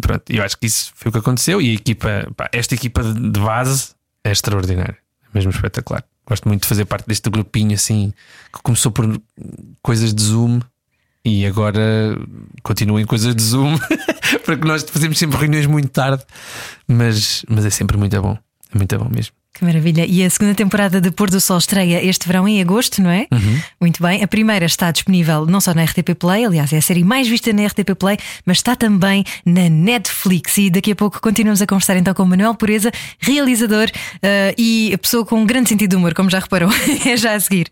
Pronto, 0.00 0.22
eu 0.30 0.42
acho 0.42 0.56
que 0.56 0.66
isso 0.66 0.92
foi 0.94 1.10
o 1.10 1.12
que 1.12 1.18
aconteceu. 1.18 1.60
E 1.60 1.70
a 1.70 1.74
equipa, 1.74 2.30
pá, 2.36 2.48
esta 2.52 2.74
equipa 2.74 3.02
de 3.02 3.30
de 3.30 3.40
base 3.40 3.90
é 4.24 4.30
extraordinária, 4.30 4.96
é 5.22 5.26
mesmo 5.34 5.50
espetacular. 5.50 6.04
Gosto 6.26 6.46
muito 6.48 6.62
de 6.62 6.68
fazer 6.68 6.84
parte 6.84 7.06
deste 7.06 7.28
grupinho 7.28 7.74
assim 7.74 8.12
que 8.52 8.62
começou 8.62 8.92
por 8.92 9.20
coisas 9.82 10.14
de 10.14 10.22
Zoom 10.22 10.60
e 11.24 11.46
agora 11.46 12.18
continua 12.62 13.00
em 13.00 13.06
coisas 13.06 13.34
de 13.34 13.42
Zoom, 13.42 13.76
porque 14.44 14.66
nós 14.66 14.82
fazemos 14.82 15.18
sempre 15.18 15.38
reuniões 15.38 15.66
muito 15.66 15.88
tarde, 15.88 16.22
mas, 16.86 17.44
mas 17.48 17.64
é 17.64 17.70
sempre 17.70 17.96
muito 17.96 18.20
bom. 18.20 18.36
É 18.74 18.78
muito 18.78 18.98
bom 18.98 19.08
mesmo. 19.14 19.32
Que 19.54 19.66
maravilha. 19.66 20.06
E 20.06 20.24
a 20.24 20.30
segunda 20.30 20.54
temporada 20.54 20.98
de 20.98 21.10
Pôr 21.10 21.28
do 21.28 21.38
Sol 21.38 21.58
estreia 21.58 22.02
este 22.02 22.26
verão 22.26 22.48
em 22.48 22.62
agosto, 22.62 23.02
não 23.02 23.10
é? 23.10 23.26
Uhum. 23.30 23.60
Muito 23.78 24.02
bem. 24.02 24.22
A 24.22 24.26
primeira 24.26 24.64
está 24.64 24.90
disponível 24.90 25.44
não 25.44 25.60
só 25.60 25.74
na 25.74 25.84
RTP 25.84 26.14
Play, 26.18 26.46
aliás, 26.46 26.72
é 26.72 26.78
a 26.78 26.82
série 26.82 27.04
mais 27.04 27.28
vista 27.28 27.52
na 27.52 27.66
RTP 27.66 27.94
Play, 27.98 28.16
mas 28.46 28.58
está 28.58 28.74
também 28.74 29.24
na 29.44 29.68
Netflix. 29.68 30.56
E 30.56 30.70
daqui 30.70 30.92
a 30.92 30.96
pouco 30.96 31.20
continuamos 31.20 31.60
a 31.60 31.66
conversar 31.66 31.98
então 31.98 32.14
com 32.14 32.22
o 32.22 32.26
Manuel 32.26 32.54
Pureza, 32.54 32.90
realizador 33.18 33.90
eh, 34.22 34.54
e 34.56 34.90
a 34.94 34.98
pessoa 34.98 35.26
com 35.26 35.42
um 35.42 35.46
grande 35.46 35.68
sentido 35.68 35.90
de 35.90 35.96
humor, 35.96 36.14
como 36.14 36.30
já 36.30 36.38
reparou. 36.38 36.70
é 37.04 37.14
já 37.14 37.34
a 37.34 37.40
seguir. 37.40 37.70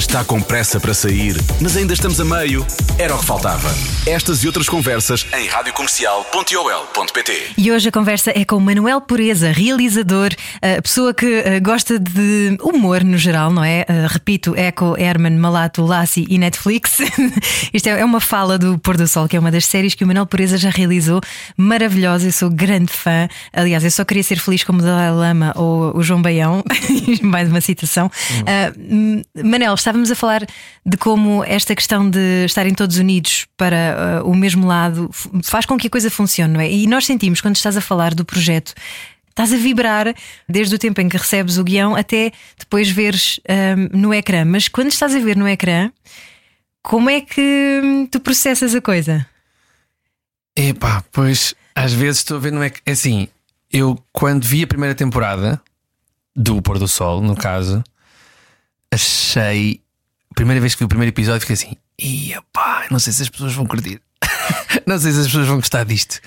Está 0.00 0.24
com 0.24 0.40
pressa 0.40 0.80
para 0.80 0.94
sair, 0.94 1.36
mas 1.60 1.76
ainda 1.76 1.92
estamos 1.92 2.18
a 2.22 2.24
meio? 2.24 2.66
Era 2.98 3.14
o 3.14 3.18
que 3.18 3.26
faltava. 3.26 3.68
Estas 4.06 4.42
e 4.42 4.46
outras 4.46 4.66
conversas 4.66 5.26
em 5.38 5.46
radiocomercial.ol.pt 5.46 7.52
E 7.58 7.70
hoje 7.70 7.90
a 7.90 7.92
conversa 7.92 8.32
é 8.34 8.46
com 8.46 8.58
Manuel 8.58 9.02
Pureza, 9.02 9.52
realizador, 9.52 10.30
a 10.62 10.80
pessoa 10.80 11.12
que 11.12 11.26
uh, 11.26 11.62
gosta 11.62 11.98
de 11.98 12.56
humor 12.62 13.04
no 13.04 13.18
geral, 13.18 13.52
não 13.52 13.62
é? 13.62 13.82
Uh, 13.82 14.08
repito, 14.08 14.56
Eco, 14.56 14.96
Herman, 14.98 15.36
Malato, 15.36 15.84
Lassi 15.84 16.24
e 16.30 16.38
Netflix. 16.38 17.00
Isto 17.72 17.90
é, 17.90 18.00
é 18.00 18.04
uma 18.04 18.20
fala 18.20 18.58
do 18.58 18.78
Pôr 18.78 18.96
do 18.96 19.06
Sol, 19.06 19.28
que 19.28 19.36
é 19.36 19.38
uma 19.38 19.50
das 19.50 19.66
séries 19.66 19.94
que 19.94 20.02
o 20.02 20.06
Manuel 20.06 20.26
Pureza 20.26 20.56
já 20.56 20.70
realizou. 20.70 21.20
Maravilhosa, 21.58 22.26
eu 22.26 22.32
sou 22.32 22.48
grande 22.48 22.90
fã. 22.90 23.28
Aliás, 23.52 23.84
eu 23.84 23.90
só 23.90 24.02
queria 24.02 24.22
ser 24.22 24.38
feliz 24.38 24.64
como 24.64 24.78
o 24.78 24.82
Dalai 24.82 25.10
Lama 25.10 25.52
ou 25.56 25.94
o 25.94 26.02
João 26.02 26.22
Baião. 26.22 26.64
Mais 27.20 27.50
uma 27.50 27.60
citação. 27.60 28.06
Uh, 28.06 29.22
Manel, 29.44 29.76
estávamos 29.90 30.10
a 30.10 30.14
falar 30.14 30.46
de 30.86 30.96
como 30.96 31.42
esta 31.44 31.74
questão 31.74 32.08
de 32.08 32.44
estarem 32.44 32.72
todos 32.72 32.96
unidos 32.98 33.46
para 33.56 34.22
uh, 34.22 34.30
o 34.30 34.36
mesmo 34.36 34.66
lado 34.66 35.10
faz 35.42 35.66
com 35.66 35.76
que 35.76 35.88
a 35.88 35.90
coisa 35.90 36.08
funcione, 36.08 36.54
não 36.54 36.60
é? 36.60 36.70
E 36.70 36.86
nós 36.86 37.04
sentimos, 37.04 37.40
quando 37.40 37.56
estás 37.56 37.76
a 37.76 37.80
falar 37.80 38.14
do 38.14 38.24
projeto, 38.24 38.72
estás 39.28 39.52
a 39.52 39.56
vibrar 39.56 40.14
desde 40.48 40.74
o 40.76 40.78
tempo 40.78 41.00
em 41.00 41.08
que 41.08 41.16
recebes 41.16 41.58
o 41.58 41.64
guião 41.64 41.96
até 41.96 42.30
depois 42.56 42.88
veres 42.88 43.40
um, 43.48 43.98
no 43.98 44.14
ecrã. 44.14 44.44
Mas 44.44 44.68
quando 44.68 44.90
estás 44.90 45.12
a 45.14 45.18
ver 45.18 45.36
no 45.36 45.48
ecrã, 45.48 45.90
como 46.82 47.10
é 47.10 47.20
que 47.20 48.08
tu 48.12 48.20
processas 48.20 48.74
a 48.74 48.80
coisa? 48.80 49.26
Epá, 50.54 51.02
pois 51.10 51.54
às 51.74 51.92
vezes 51.92 52.18
estou 52.18 52.36
a 52.36 52.40
ver 52.40 52.52
no 52.52 52.62
ecrã. 52.62 52.80
É 52.86 52.92
assim, 52.92 53.26
eu 53.72 53.98
quando 54.12 54.44
vi 54.44 54.62
a 54.62 54.68
primeira 54.68 54.94
temporada 54.94 55.60
do 56.36 56.62
Pôr 56.62 56.78
do 56.78 56.86
Sol, 56.86 57.20
no 57.20 57.34
caso, 57.34 57.82
achei. 58.92 59.80
Primeira 60.34 60.60
vez 60.60 60.74
que 60.74 60.78
vi 60.78 60.84
o 60.84 60.88
primeiro 60.88 61.12
episódio, 61.12 61.40
fiquei 61.40 61.54
assim: 61.54 61.76
ia 61.98 62.42
pá, 62.52 62.86
não 62.90 62.98
sei 62.98 63.12
se 63.12 63.22
as 63.22 63.28
pessoas 63.28 63.52
vão 63.52 63.66
curtir, 63.66 64.00
não 64.86 64.98
sei 64.98 65.12
se 65.12 65.20
as 65.20 65.26
pessoas 65.26 65.48
vão 65.48 65.56
gostar 65.56 65.84
disto. 65.84 66.20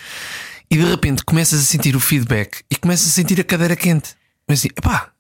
E 0.70 0.78
de 0.78 0.84
repente 0.84 1.24
começas 1.24 1.60
a 1.60 1.64
sentir 1.64 1.96
o 1.96 2.00
feedback 2.00 2.64
e 2.70 2.76
começas 2.76 3.08
a 3.08 3.12
sentir 3.12 3.40
a 3.40 3.44
cadeira 3.44 3.76
quente. 3.76 4.16
Mas 4.48 4.60
assim, 4.60 4.70
pá, 4.82 5.12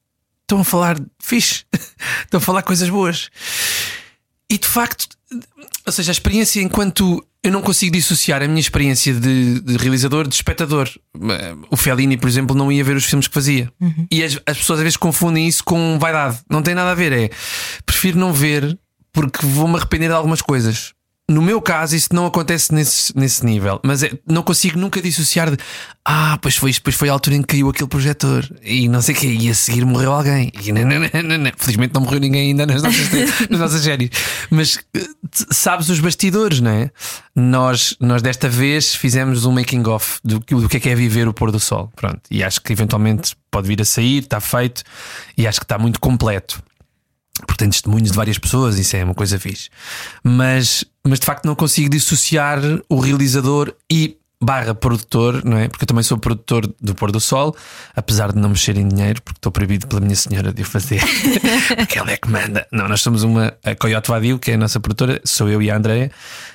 estão 0.42 0.62
a 0.62 0.64
falar 0.64 1.00
fixe, 1.20 1.66
estão 2.24 2.40
a 2.40 2.42
falar 2.42 2.64
coisas 2.64 2.90
boas. 2.90 3.30
E 4.50 4.58
de 4.58 4.68
facto, 4.68 5.08
ou 5.86 5.92
seja, 5.92 6.12
a 6.12 6.14
experiência 6.14 6.62
enquanto 6.62 7.26
eu 7.44 7.52
não 7.52 7.62
consigo 7.62 7.92
dissociar 7.92 8.42
a 8.42 8.48
minha 8.48 8.60
experiência 8.60 9.14
de, 9.14 9.60
de, 9.60 9.78
realizador 9.78 10.28
de 10.28 10.34
espectador. 10.34 10.90
O 11.70 11.76
Fellini, 11.76 12.16
por 12.16 12.30
exemplo, 12.30 12.56
não 12.56 12.72
ia 12.72 12.84
ver 12.84 12.96
os 12.96 13.04
filmes 13.04 13.28
que 13.28 13.34
fazia. 13.34 13.70
Uhum. 13.82 14.08
E 14.10 14.24
as, 14.24 14.40
as, 14.46 14.58
pessoas 14.58 14.80
às 14.80 14.84
vezes 14.84 14.98
confundem 14.98 15.46
isso 15.46 15.62
com 15.64 16.00
vaidade. 16.00 16.40
Não 16.50 16.62
tem 16.62 16.74
nada 16.74 16.92
a 16.92 16.96
ver. 16.96 17.12
É 17.12 17.30
prefiro 17.86 18.18
não 18.18 18.32
ver 18.32 18.78
porque 19.12 19.46
vou-me 19.46 19.76
arrepender 19.76 20.08
de 20.08 20.16
algumas 20.16 20.42
coisas. 20.42 20.94
No 21.30 21.42
meu 21.42 21.62
caso, 21.62 21.96
isso 21.96 22.10
não 22.12 22.26
acontece 22.26 22.74
nesse, 22.74 23.18
nesse 23.18 23.46
nível, 23.46 23.80
mas 23.82 24.04
é, 24.04 24.12
não 24.28 24.44
consigo 24.44 24.78
nunca 24.78 25.02
dissociar 25.02 25.50
de 25.50 25.58
ah, 26.04 26.38
pois 26.42 26.58
foi, 26.58 26.74
pois 26.84 26.98
foi 26.98 27.08
a 27.08 27.14
altura 27.14 27.38
em 27.38 27.42
que 27.42 27.48
caiu 27.48 27.70
aquele 27.70 27.88
projetor 27.88 28.46
e 28.62 28.90
não 28.90 29.02
sei 29.02 29.16
o 29.16 29.18
que, 29.18 29.28
e 29.28 29.50
a 29.50 29.56
seguir 29.56 29.86
morreu 29.86 30.12
alguém. 30.12 30.52
E, 30.62 30.74
não, 30.74 30.84
não, 30.84 31.38
não, 31.38 31.52
Felizmente 31.56 31.94
não 31.94 32.02
morreu 32.02 32.20
ninguém 32.20 32.50
ainda 32.50 32.66
nas 32.66 32.84
nossas, 32.84 33.10
nas 33.50 33.60
nossas 33.60 33.82
séries, 33.84 34.10
mas 34.50 34.78
eh, 34.94 35.08
sabes 35.50 35.88
os 35.88 36.02
bastidores, 36.02 36.60
não 36.60 36.72
é? 36.72 36.92
Nós, 37.34 37.96
nós 38.02 38.22
desta 38.22 38.50
vez 38.50 38.94
fizemos 38.94 39.46
um 39.46 39.54
making-off 39.54 40.20
do, 40.26 40.40
do 40.40 40.68
que 40.68 40.76
é 40.76 40.80
que 40.82 40.90
é 40.90 40.96
viver 40.96 41.26
o 41.30 41.34
pôr 41.34 41.52
do 41.52 41.60
sol. 41.60 41.90
Pronto, 41.96 42.20
e 42.30 42.44
acho 42.44 42.60
que 42.60 42.74
eventualmente 42.74 43.34
pode 43.50 43.70
vir 43.70 43.82
a 43.82 43.86
sair, 43.86 44.24
está 44.24 44.42
feito 44.42 44.84
e 45.38 45.48
acho 45.48 45.62
que 45.62 45.66
está 45.66 45.78
muito 45.78 46.02
completo 46.02 46.62
porque 47.48 47.58
tem 47.58 47.70
testemunhos 47.70 48.12
de 48.12 48.16
várias 48.16 48.38
pessoas, 48.38 48.78
isso 48.78 48.96
é 48.96 49.04
uma 49.04 49.14
coisa 49.14 49.40
fixe. 49.40 49.70
Mas, 50.24 50.86
mas 51.06 51.20
de 51.20 51.26
facto 51.26 51.46
não 51.46 51.56
consigo 51.56 51.90
dissociar 51.90 52.60
o 52.90 53.00
realizador 53.00 53.74
e 53.92 54.18
barra 54.44 54.76
produtor, 54.76 55.44
não 55.44 55.58
é? 55.58 55.70
Porque 55.70 55.84
eu 55.84 55.88
também 55.88 56.04
sou 56.04 56.18
produtor 56.18 56.68
do 56.82 56.94
Pôr 56.94 57.12
do 57.12 57.20
Sol, 57.20 57.56
apesar 57.96 58.34
de 58.34 58.40
não 58.40 58.50
mexer 58.50 58.78
em 58.78 58.88
dinheiro, 58.88 59.22
porque 59.22 59.38
estou 59.38 59.52
proibido 59.52 59.88
pela 59.88 60.02
minha 60.02 60.16
senhora 60.16 60.52
de 60.52 60.62
o 60.62 60.66
fazer, 60.66 61.02
porque 61.78 61.98
ela 61.98 62.12
é 62.12 62.18
que 62.18 62.30
manda. 62.30 62.68
Não, 62.72 62.88
nós 62.88 63.02
somos 63.02 63.24
uma, 63.24 63.54
a 63.64 63.74
Coyote 63.74 64.10
Vadio, 64.10 64.38
que 64.38 64.52
é 64.52 64.56
a 64.56 64.58
nossa 64.58 64.80
produtora, 64.80 65.22
sou 65.24 65.48
eu 65.50 65.62
e 65.62 65.72
a 65.72 65.78
Andrea, 65.78 66.12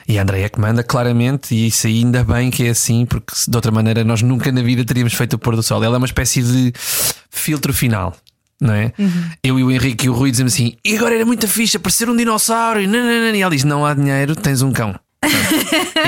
e 0.06 0.18
a 0.18 0.22
Andrea 0.22 0.46
é 0.46 0.48
que 0.48 0.60
manda 0.60 0.82
claramente, 0.82 1.54
e 1.54 1.66
isso 1.68 1.86
ainda 1.86 2.22
bem 2.22 2.50
que 2.50 2.66
é 2.66 2.70
assim, 2.70 3.06
porque 3.06 3.32
de 3.48 3.56
outra 3.56 3.72
maneira 3.72 4.04
nós 4.04 4.20
nunca 4.22 4.52
na 4.52 4.62
vida 4.62 4.84
teríamos 4.84 5.14
feito 5.14 5.34
o 5.34 5.38
Pôr 5.38 5.56
do 5.56 5.62
Sol. 5.62 5.82
Ela 5.82 5.96
é 5.96 5.98
uma 5.98 6.06
espécie 6.06 6.42
de 6.42 6.72
filtro 7.30 7.72
final 7.72 8.14
não 8.60 8.74
é? 8.74 8.92
Uhum. 8.98 9.30
Eu 9.42 9.58
e 9.58 9.64
o 9.64 9.70
Henrique 9.70 10.06
e 10.06 10.08
o 10.08 10.12
Rui 10.12 10.30
dizemos 10.30 10.54
assim: 10.54 10.76
e 10.84 10.96
agora 10.96 11.14
era 11.14 11.24
muita 11.24 11.46
ficha 11.46 11.78
parecer 11.78 12.08
um 12.08 12.16
dinossauro. 12.16 12.80
E, 12.80 12.86
nanana, 12.86 13.36
e 13.36 13.40
ela 13.40 13.54
diz: 13.54 13.64
não 13.64 13.86
há 13.86 13.94
dinheiro, 13.94 14.34
tens 14.34 14.62
um 14.62 14.72
cão. 14.72 14.98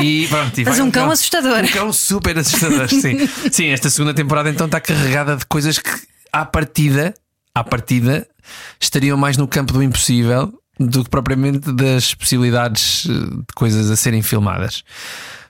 e 0.02 0.26
pronto, 0.28 0.60
e 0.60 0.64
Mas 0.64 0.78
um, 0.78 0.84
um 0.84 0.90
cão, 0.90 1.04
cão, 1.04 1.12
assustador. 1.12 1.64
Um 1.64 1.68
cão 1.68 1.92
super 1.92 2.38
assustador, 2.38 2.88
sim. 2.90 3.28
sim, 3.50 3.66
esta 3.68 3.90
segunda 3.90 4.14
temporada 4.14 4.48
então 4.50 4.66
está 4.66 4.80
carregada 4.80 5.36
de 5.36 5.44
coisas 5.46 5.78
que, 5.78 5.90
à 6.32 6.44
partida, 6.44 7.14
à 7.54 7.64
partida, 7.64 8.26
estariam 8.80 9.16
mais 9.16 9.36
no 9.36 9.48
campo 9.48 9.72
do 9.72 9.82
impossível 9.82 10.52
do 10.78 11.04
que 11.04 11.10
propriamente 11.10 11.72
das 11.72 12.14
possibilidades 12.14 13.06
eh, 13.06 13.12
de 13.12 13.54
coisas 13.54 13.90
a 13.90 13.96
serem 13.96 14.22
filmadas. 14.22 14.82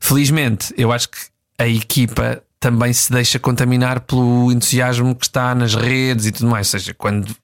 Felizmente, 0.00 0.74
eu 0.76 0.90
acho 0.90 1.08
que 1.08 1.18
a 1.56 1.68
equipa 1.68 2.42
também 2.60 2.92
se 2.92 3.10
deixa 3.10 3.38
contaminar 3.38 4.00
pelo 4.00 4.52
entusiasmo 4.52 5.14
que 5.16 5.24
está 5.24 5.54
nas 5.54 5.74
redes 5.74 6.26
e 6.26 6.32
tudo 6.32 6.50
mais. 6.50 6.72
Ou 6.72 6.78
seja, 6.78 6.94
quando 6.94 7.34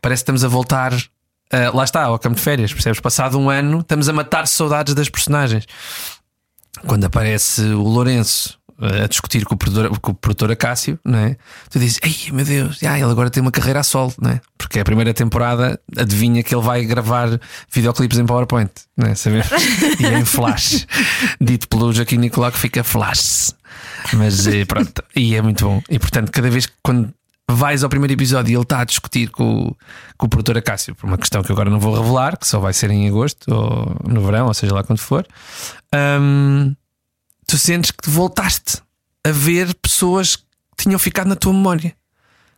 parece 0.00 0.20
que 0.20 0.24
estamos 0.24 0.44
a 0.44 0.48
voltar. 0.48 0.94
Uh, 0.94 1.76
lá 1.76 1.84
está, 1.84 2.04
ao 2.04 2.18
campo 2.18 2.36
de 2.36 2.42
férias, 2.42 2.72
percebes? 2.72 3.00
Passado 3.00 3.38
um 3.38 3.50
ano, 3.50 3.80
estamos 3.80 4.08
a 4.08 4.12
matar 4.12 4.46
saudades 4.46 4.94
das 4.94 5.08
personagens. 5.08 5.64
Quando 6.86 7.04
aparece 7.04 7.62
o 7.62 7.82
Lourenço 7.82 8.58
uh, 8.80 9.04
a 9.04 9.06
discutir 9.06 9.44
com 9.44 9.54
o 9.54 9.58
produtor, 9.58 9.98
com 10.00 10.10
o 10.10 10.14
produtor 10.14 10.50
Acácio, 10.50 10.98
não 11.04 11.18
é? 11.18 11.36
Tu 11.70 11.78
dizes, 11.78 11.98
ei 12.02 12.32
meu 12.32 12.44
Deus, 12.44 12.80
ah, 12.84 12.98
ele 12.98 13.10
agora 13.10 13.30
tem 13.30 13.40
uma 13.40 13.52
carreira 13.52 13.80
a 13.80 13.82
solo, 13.82 14.12
não 14.20 14.30
é? 14.30 14.40
Porque 14.58 14.80
a 14.80 14.84
primeira 14.84 15.14
temporada 15.14 15.80
adivinha 15.96 16.42
que 16.42 16.54
ele 16.54 16.62
vai 16.62 16.84
gravar 16.84 17.40
videoclipes 17.72 18.18
em 18.18 18.26
PowerPoint, 18.26 18.70
não 18.96 19.08
é? 19.08 19.14
Saber? 19.14 19.44
e 20.00 20.06
é 20.06 20.18
em 20.18 20.24
flash, 20.24 20.86
dito 21.40 21.68
pelo 21.68 21.92
Joaquim 21.92 22.18
Nicolau 22.18 22.50
que 22.50 22.58
fica 22.58 22.82
flash. 22.82 23.54
Mas 24.14 24.46
eh, 24.46 24.64
pronto, 24.64 25.02
e 25.14 25.34
é 25.34 25.42
muito 25.42 25.64
bom. 25.64 25.82
E 25.88 25.98
portanto, 25.98 26.30
cada 26.30 26.50
vez 26.50 26.66
que 26.66 26.72
quando 26.82 27.12
vais 27.48 27.84
ao 27.84 27.88
primeiro 27.88 28.12
episódio 28.12 28.50
e 28.50 28.54
ele 28.54 28.62
está 28.62 28.80
a 28.80 28.84
discutir 28.84 29.30
com, 29.30 29.74
com 30.16 30.26
o 30.26 30.28
produtor 30.28 30.58
Acácio 30.58 30.94
por 30.94 31.06
uma 31.06 31.16
questão 31.16 31.42
que 31.42 31.52
agora 31.52 31.70
não 31.70 31.78
vou 31.78 31.94
revelar, 31.94 32.36
que 32.36 32.46
só 32.46 32.58
vai 32.58 32.72
ser 32.72 32.90
em 32.90 33.08
agosto 33.08 33.52
ou 33.52 33.96
no 34.06 34.20
verão, 34.20 34.46
ou 34.46 34.54
seja 34.54 34.74
lá 34.74 34.82
quando 34.82 34.98
for, 34.98 35.26
tu 37.46 37.56
sentes 37.56 37.92
que 37.92 38.10
voltaste 38.10 38.82
a 39.24 39.30
ver 39.30 39.74
pessoas 39.74 40.36
que 40.36 40.44
tinham 40.76 40.98
ficado 40.98 41.28
na 41.28 41.36
tua 41.36 41.52
memória. 41.52 41.94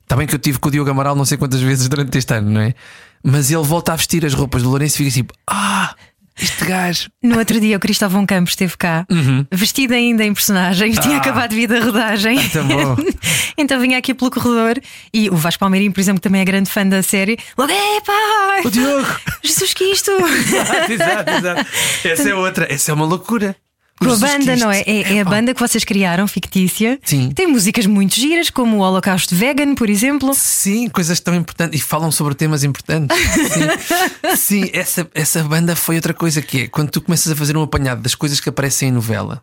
Está 0.02 0.16
bem 0.16 0.26
que 0.26 0.35
eu 0.35 0.38
tive 0.38 0.59
com 0.59 0.68
o 0.68 0.72
Diogo 0.72 0.90
Amaral 0.90 1.14
não 1.14 1.26
sei 1.26 1.37
quantas 1.37 1.61
vezes 1.61 1.87
durante 1.87 2.16
este 2.16 2.33
ano, 2.33 2.50
não 2.50 2.61
é? 2.62 2.74
Mas 3.22 3.50
ele 3.50 3.62
volta 3.62 3.92
a 3.92 3.96
vestir 3.96 4.24
as 4.24 4.33
roupas 4.33 4.62
do 4.62 4.70
Lourenço 4.70 4.94
e 4.94 4.98
fica 4.98 5.09
assim: 5.11 5.26
Ah, 5.46 5.94
este 6.40 6.64
gajo. 6.64 7.11
No 7.22 7.38
outro 7.38 7.61
dia 7.61 7.77
o 7.77 7.81
Cristóvão 7.81 8.24
Campos 8.27 8.53
esteve 8.53 8.77
cá, 8.77 9.07
uhum. 9.11 9.46
vestido 9.51 9.94
ainda 9.94 10.24
em 10.24 10.33
personagem, 10.33 10.94
ah. 10.96 11.01
tinha 11.01 11.16
acabado 11.16 11.51
de 11.51 11.57
vir 11.57 11.68
da 11.68 11.81
rodagem. 11.81 12.38
Ah, 12.38 12.96
então 13.57 13.81
vinha 13.81 13.98
aqui 13.98 14.14
pelo 14.14 14.31
corredor 14.31 14.81
e 15.12 15.29
o 15.31 15.37
Vasco 15.37 15.61
Palmeirinho, 15.61 15.92
por 15.92 16.01
exemplo, 16.01 16.20
que 16.20 16.29
também 16.29 16.40
é 16.40 16.44
grande 16.44 16.70
fã 16.70 16.87
da 16.87 17.03
série, 17.03 17.38
logo, 17.57 17.72
epá! 17.72 18.62
O 18.64 18.70
Diogo! 18.70 19.09
Jesus 19.42 19.74
que 19.74 19.85
isto! 19.85 20.11
exato, 20.18 20.92
exato, 20.92 21.31
exato. 21.31 21.66
Essa 22.05 22.29
é 22.29 22.35
outra, 22.35 22.72
essa 22.72 22.90
é 22.90 22.94
uma 22.94 23.05
loucura. 23.05 23.57
Com 23.99 24.13
a 24.13 24.17
banda, 24.17 24.57
não 24.57 24.71
é? 24.71 24.83
É, 24.87 25.17
é 25.17 25.21
a 25.21 25.25
banda 25.25 25.53
que 25.53 25.61
vocês 25.61 25.85
criaram, 25.85 26.27
fictícia. 26.29 26.99
Sim. 27.03 27.31
Tem 27.31 27.47
músicas 27.47 27.87
muito 27.87 28.15
giras, 28.15 28.49
como 28.49 28.77
o 28.77 28.81
Holocausto 28.81 29.35
Vegan, 29.35 29.75
por 29.75 29.91
exemplo. 29.91 30.33
Sim, 30.35 30.89
coisas 30.89 31.19
tão 31.21 31.35
importantes. 31.35 31.81
E 31.81 31.83
falam 31.83 32.11
sobre 32.11 32.35
temas 32.35 32.63
importantes. 32.63 33.17
Sim, 33.17 34.37
Sim 34.37 34.71
essa, 34.73 35.09
essa 35.15 35.43
banda 35.43 35.75
foi 35.75 35.97
outra 35.97 36.15
coisa 36.15 36.41
que 36.41 36.63
é 36.63 36.69
quando 36.69 36.91
tu 36.91 37.01
começas 37.01 37.33
a 37.33 37.37
fazer 37.37 37.57
um 37.57 37.63
apanhado 37.63 38.01
das 38.03 38.15
coisas 38.15 38.41
que 38.41 38.49
aparecem 38.49 38.89
em 38.89 38.93
novela. 38.93 39.43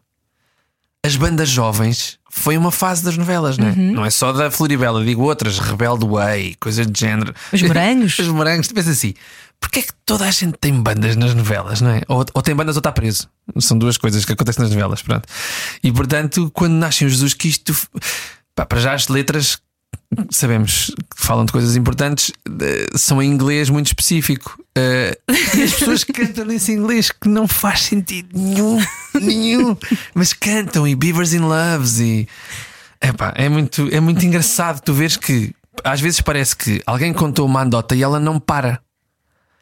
As 1.05 1.15
bandas 1.15 1.49
jovens 1.49 2.17
foi 2.31 2.57
uma 2.57 2.71
fase 2.71 3.03
das 3.03 3.15
novelas, 3.15 3.57
não 3.59 3.67
é? 3.67 3.71
Uhum. 3.71 3.91
Não 3.93 4.05
é 4.05 4.09
só 4.09 4.33
da 4.33 4.49
Floribela, 4.49 5.03
digo 5.05 5.21
outras, 5.21 5.59
Rebelde 5.59 6.05
Way, 6.05 6.55
coisas 6.59 6.87
de 6.87 6.99
género. 6.99 7.33
Os 7.53 7.61
morangos. 7.61 8.17
Os 8.19 8.27
morangos, 8.27 8.71
pensas 8.71 8.97
assim, 8.97 9.13
Porquê 9.65 9.79
é 9.79 9.81
que 9.81 9.93
toda 10.05 10.25
a 10.25 10.29
gente 10.29 10.59
tem 10.61 10.79
bandas 10.79 11.15
nas 11.15 11.33
novelas, 11.33 11.81
não 11.81 11.89
é? 11.89 12.03
Ou, 12.07 12.23
ou 12.35 12.41
tem 12.43 12.55
bandas 12.55 12.75
ou 12.75 12.79
está 12.81 12.91
preso. 12.91 13.27
São 13.59 13.75
duas 13.75 13.97
coisas 13.97 14.23
que 14.23 14.31
acontecem 14.31 14.61
nas 14.61 14.71
novelas, 14.71 15.01
pronto. 15.01 15.27
E 15.83 15.91
portanto, 15.91 16.51
quando 16.53 16.73
nascem 16.73 17.07
os 17.07 17.13
Jesus 17.13 17.33
Cristo, 17.33 17.75
pá, 18.53 18.63
para 18.63 18.79
já 18.79 18.93
as 18.93 19.07
letras 19.07 19.57
sabemos 20.29 20.93
que 21.09 21.19
falam 21.19 21.45
de 21.45 21.51
coisas 21.51 21.75
importantes, 21.75 22.31
são 22.95 23.19
em 23.23 23.27
inglês 23.27 23.67
muito 23.67 23.87
específico. 23.87 24.55
Uh, 24.77 25.57
e 25.57 25.63
as 25.63 25.73
pessoas 25.73 26.03
cantam 26.13 26.45
nesse 26.45 26.71
inglês 26.71 27.09
que 27.09 27.27
não 27.27 27.47
faz 27.47 27.81
sentido 27.81 28.37
nenhum, 28.37 28.79
nenhum, 29.19 29.75
mas 30.13 30.31
cantam 30.31 30.87
e 30.87 30.93
Beavers 30.93 31.33
in 31.33 31.39
Loves 31.39 31.99
e 31.99 32.27
epá, 33.01 33.33
é 33.35 33.49
muito, 33.49 33.89
é 33.91 33.99
muito 33.99 34.23
engraçado 34.23 34.79
tu 34.81 34.93
vês 34.93 35.17
que 35.17 35.55
às 35.83 35.99
vezes 35.99 36.21
parece 36.21 36.55
que 36.55 36.83
alguém 36.85 37.11
contou 37.11 37.47
uma 37.47 37.63
andota 37.63 37.95
e 37.95 38.03
ela 38.03 38.19
não 38.19 38.39
para. 38.39 38.84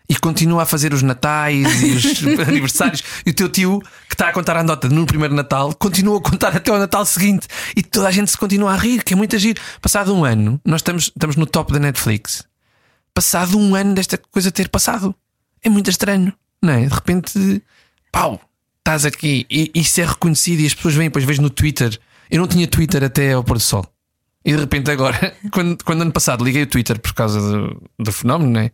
E 0.10 0.16
continua 0.16 0.64
a 0.64 0.66
fazer 0.66 0.94
os 0.94 1.02
natais 1.02 1.82
e 1.82 1.92
os 1.92 2.40
aniversários. 2.48 3.04
E 3.26 3.30
o 3.30 3.34
teu 3.34 3.50
tio, 3.50 3.82
que 4.08 4.16
está 4.16 4.30
a 4.30 4.34
contar 4.34 4.58
a 4.58 4.60
anedota 4.60 4.90
no 4.90 5.06
primeiro 5.06 5.34
Natal, 5.34 5.74
continua 5.74 6.18
a 6.18 6.22
contar 6.22 6.56
até 6.56 6.72
ao 6.72 6.78
Natal 6.78 7.06
seguinte. 7.06 7.48
E 7.76 7.82
toda 7.82 8.08
a 8.08 8.12
gente 8.12 8.30
se 8.30 8.38
continua 8.38 8.74
a 8.74 8.78
rir, 8.78 9.04
que 9.04 9.14
é 9.14 9.16
muito 9.16 9.36
agir. 9.36 9.60
Passado 9.82 10.14
um 10.14 10.26
ano, 10.26 10.60
nós 10.66 10.82
estamos, 10.82 11.06
estamos 11.06 11.36
no 11.36 11.46
top 11.46 11.72
da 11.72 11.80
Netflix. 11.80 12.44
Passado 13.14 13.58
um 13.58 13.76
ano 13.76 13.94
desta 13.94 14.18
coisa 14.18 14.52
ter 14.52 14.70
passado. 14.70 15.16
É 15.64 15.70
muito 15.70 15.90
estranho, 15.90 16.34
não 16.62 16.74
é? 16.74 16.86
De 16.86 16.94
repente, 16.94 17.64
pau, 18.12 18.42
estás 18.80 19.06
aqui 19.06 19.46
e 19.50 19.72
isso 19.74 20.02
é 20.02 20.06
reconhecido 20.06 20.60
e 20.60 20.66
as 20.66 20.74
pessoas 20.74 20.96
vêm, 20.96 21.08
depois 21.08 21.24
vejo 21.24 21.42
no 21.42 21.50
Twitter. 21.50 21.98
Eu 22.30 22.40
não 22.40 22.48
tinha 22.48 22.68
Twitter 22.68 23.04
até 23.04 23.34
ao 23.34 23.44
pôr 23.44 23.58
do 23.58 23.64
sol. 23.64 23.86
E 24.44 24.52
de 24.52 24.60
repente 24.60 24.92
agora, 24.92 25.34
quando, 25.52 25.82
quando 25.84 26.02
ano 26.02 26.12
passado 26.12 26.44
liguei 26.44 26.64
o 26.64 26.68
Twitter 26.68 27.00
por 27.00 27.14
causa 27.14 27.40
do, 27.40 27.82
do 27.98 28.12
fenómeno, 28.12 28.52
não 28.52 28.60
é? 28.60 28.72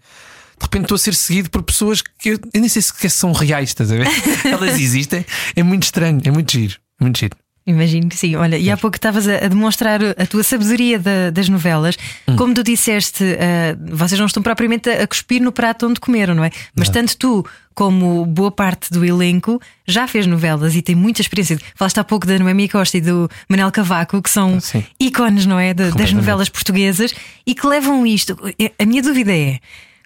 De 0.59 0.63
repente 0.63 0.83
estou 0.83 0.95
a 0.95 0.99
ser 0.99 1.15
seguido 1.15 1.49
por 1.49 1.63
pessoas 1.63 2.01
que 2.01 2.29
eu, 2.29 2.39
eu 2.53 2.59
nem 2.59 2.69
sei 2.69 2.81
se 2.81 3.09
são 3.09 3.31
reais, 3.31 3.69
estás 3.69 3.91
a 3.91 3.95
ver? 3.95 4.07
Elas 4.45 4.79
existem, 4.79 5.25
é 5.55 5.63
muito 5.63 5.83
estranho, 5.83 6.21
é 6.23 6.31
muito 6.31 6.51
giro, 6.51 6.75
é 6.99 7.03
muito 7.03 7.17
giro. 7.17 7.35
Imagino 7.69 8.09
que 8.09 8.17
sim. 8.17 8.35
Olha, 8.35 8.57
e 8.57 8.71
há 8.71 8.75
pouco 8.75 8.97
estavas 8.97 9.27
a, 9.27 9.47
demonstrar 9.47 10.01
a 10.03 10.25
tua 10.25 10.41
sabedoria 10.41 10.97
da, 10.97 11.29
das 11.29 11.47
novelas. 11.47 11.95
Hum. 12.27 12.35
Como 12.35 12.53
tu 12.53 12.63
disseste, 12.63 13.23
uh, 13.23 13.95
vocês 13.95 14.17
não 14.17 14.25
estão 14.25 14.41
propriamente 14.41 14.89
a, 14.89 15.05
cuspir 15.05 15.39
no 15.39 15.51
prato 15.51 15.85
onde 15.85 15.99
comeram, 15.99 16.33
não 16.33 16.43
é? 16.43 16.49
Mas 16.75 16.87
não. 16.87 16.95
tanto 16.95 17.15
tu 17.17 17.45
como 17.75 18.25
boa 18.25 18.51
parte 18.51 18.91
do 18.91 19.05
elenco 19.05 19.61
já 19.87 20.07
fez 20.07 20.25
novelas 20.25 20.75
e 20.75 20.81
tem 20.81 20.95
muita 20.95 21.21
experiência. 21.21 21.59
Falaste 21.75 21.99
há 21.99 22.03
pouco 22.03 22.25
da 22.25 22.39
Noemi 22.39 22.67
Costa 22.67 22.97
e 22.97 23.01
do 23.01 23.29
Manel 23.47 23.71
Cavaco, 23.71 24.19
que 24.19 24.31
são 24.31 24.59
sim. 24.59 24.83
ícones, 24.99 25.45
não 25.45 25.59
é? 25.59 25.71
De, 25.71 25.91
das 25.91 26.11
novelas 26.11 26.49
portuguesas 26.49 27.13
e 27.45 27.53
que 27.53 27.67
levam 27.67 28.05
isto. 28.05 28.35
A 28.79 28.85
minha 28.85 29.03
dúvida 29.03 29.31
é. 29.31 29.59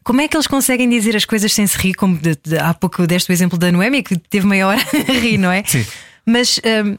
Como 0.03 0.21
é 0.21 0.27
que 0.27 0.35
eles 0.35 0.47
conseguem 0.47 0.89
dizer 0.89 1.15
as 1.15 1.25
coisas 1.25 1.53
sem 1.53 1.65
se 1.65 1.77
rir? 1.77 1.93
Como 1.93 2.17
de, 2.17 2.37
de, 2.43 2.57
há 2.57 2.73
pouco 2.73 3.07
deste 3.07 3.31
o 3.31 3.33
exemplo 3.33 3.57
da 3.57 3.71
Noemi, 3.71 4.03
que 4.03 4.17
teve 4.17 4.45
meia 4.45 4.67
hora 4.67 4.81
a 5.07 5.11
rir, 5.11 5.37
não 5.37 5.51
é? 5.51 5.63
Sim. 5.65 5.85
Mas 6.25 6.59
um, 6.59 6.95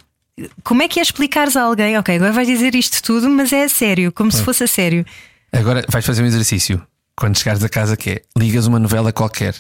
como 0.63 0.83
é 0.83 0.89
que 0.89 0.99
é 0.99 1.03
explicares 1.03 1.57
a 1.57 1.63
alguém, 1.63 1.97
ok, 1.99 2.17
agora 2.17 2.33
vais 2.33 2.49
dizer 2.49 2.75
isto 2.75 3.03
tudo, 3.03 3.29
mas 3.31 3.53
é 3.53 3.65
a 3.65 3.69
sério, 3.69 4.11
como 4.13 4.31
se 4.33 4.43
fosse 4.43 4.65
a 4.65 4.67
sério? 4.67 5.05
Agora 5.53 5.85
vais 5.89 6.05
fazer 6.05 6.23
um 6.23 6.27
exercício. 6.27 6.83
Quando 7.17 7.39
chegares 7.39 7.63
a 7.63 7.69
casa, 7.69 7.97
que 7.97 8.11
é 8.11 8.23
ligas 8.37 8.67
uma 8.67 8.81
novela 8.81 9.13
qualquer 9.13 9.55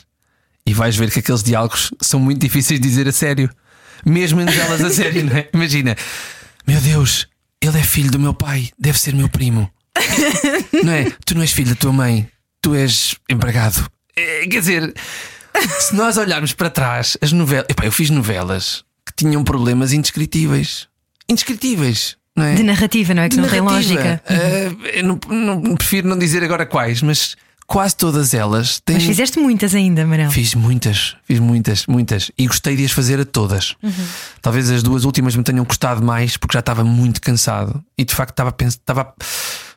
e 0.67 0.75
vais 0.75 0.97
ver 0.97 1.11
que 1.11 1.21
aqueles 1.21 1.43
diálogos 1.43 1.93
são 2.01 2.19
muito 2.19 2.41
difíceis 2.41 2.81
de 2.81 2.89
dizer 2.89 3.07
a 3.07 3.13
sério. 3.13 3.49
Mesmo 4.05 4.41
em 4.41 4.45
novelas 4.45 4.83
a 4.83 4.91
sério, 4.91 5.25
não 5.25 5.37
é? 5.37 5.49
Imagina, 5.55 5.97
meu 6.67 6.81
Deus, 6.81 7.29
ele 7.61 7.79
é 7.79 7.83
filho 7.83 8.11
do 8.11 8.19
meu 8.19 8.35
pai, 8.35 8.71
deve 8.79 8.99
ser 8.99 9.15
meu 9.15 9.29
primo. 9.29 9.71
não 10.83 10.93
é? 10.93 11.11
Tu 11.25 11.35
não 11.35 11.43
és 11.43 11.53
filho 11.53 11.71
da 11.71 11.77
tua 11.77 11.93
mãe, 11.93 12.29
tu 12.65 12.75
és 12.75 13.15
empregado. 13.29 13.87
É, 14.17 14.47
quer 14.47 14.61
dizer, 14.61 14.95
se 15.81 15.95
nós 15.95 16.17
olharmos 16.17 16.55
para 16.55 16.71
trás, 16.71 17.15
as 17.21 17.31
novelas. 17.31 17.67
Epá, 17.69 17.85
eu 17.85 17.93
fiz 17.93 18.09
novelas 18.09 18.83
que 19.07 19.13
tinham 19.15 19.45
problemas 19.45 19.93
indescritíveis. 19.93 20.89
Indescritíveis. 21.29 22.17
Não 22.35 22.45
é? 22.45 22.55
De 22.55 22.63
narrativa, 22.63 23.13
não 23.13 23.23
é? 23.23 23.29
Que 23.29 23.37
De 23.37 23.43
não 23.43 23.49
narrativa. 23.49 23.69
tem 23.69 24.01
lógica. 24.01 24.23
Uh, 24.31 24.87
eu 24.87 25.05
não, 25.05 25.21
não, 25.29 25.77
prefiro 25.77 26.09
não 26.09 26.19
dizer 26.19 26.43
agora 26.43 26.65
quais, 26.65 27.03
mas 27.03 27.37
quase 27.67 27.95
todas 27.97 28.33
elas 28.33 28.81
têm. 28.81 28.97
Mas 28.97 29.05
fizeste 29.05 29.39
muitas 29.39 29.75
ainda, 29.75 30.07
Manel. 30.07 30.31
Fiz 30.31 30.55
muitas, 30.55 31.17
fiz 31.25 31.39
muitas, 31.39 31.87
muitas. 31.87 32.31
E 32.37 32.47
gostei 32.47 32.77
de 32.77 32.85
as 32.87 32.93
fazer 32.93 33.21
a 33.21 33.27
todas. 33.27 33.77
Uhum. 33.83 33.93
Talvez 34.41 34.71
as 34.71 34.83
duas 34.83 35.05
últimas 35.05 35.37
me 35.37 35.45
tenham 35.45 35.65
custado 35.67 36.03
mais 36.03 36.39
porque 36.39 36.55
já 36.55 36.61
estava 36.61 36.83
muito 36.83 37.21
cansado. 37.21 37.85
E 37.97 38.05
de 38.05 38.15
facto 38.15 38.31
estava 38.31 38.49
a 38.49 38.53
pensar. 38.53 38.79
Estava 38.79 39.15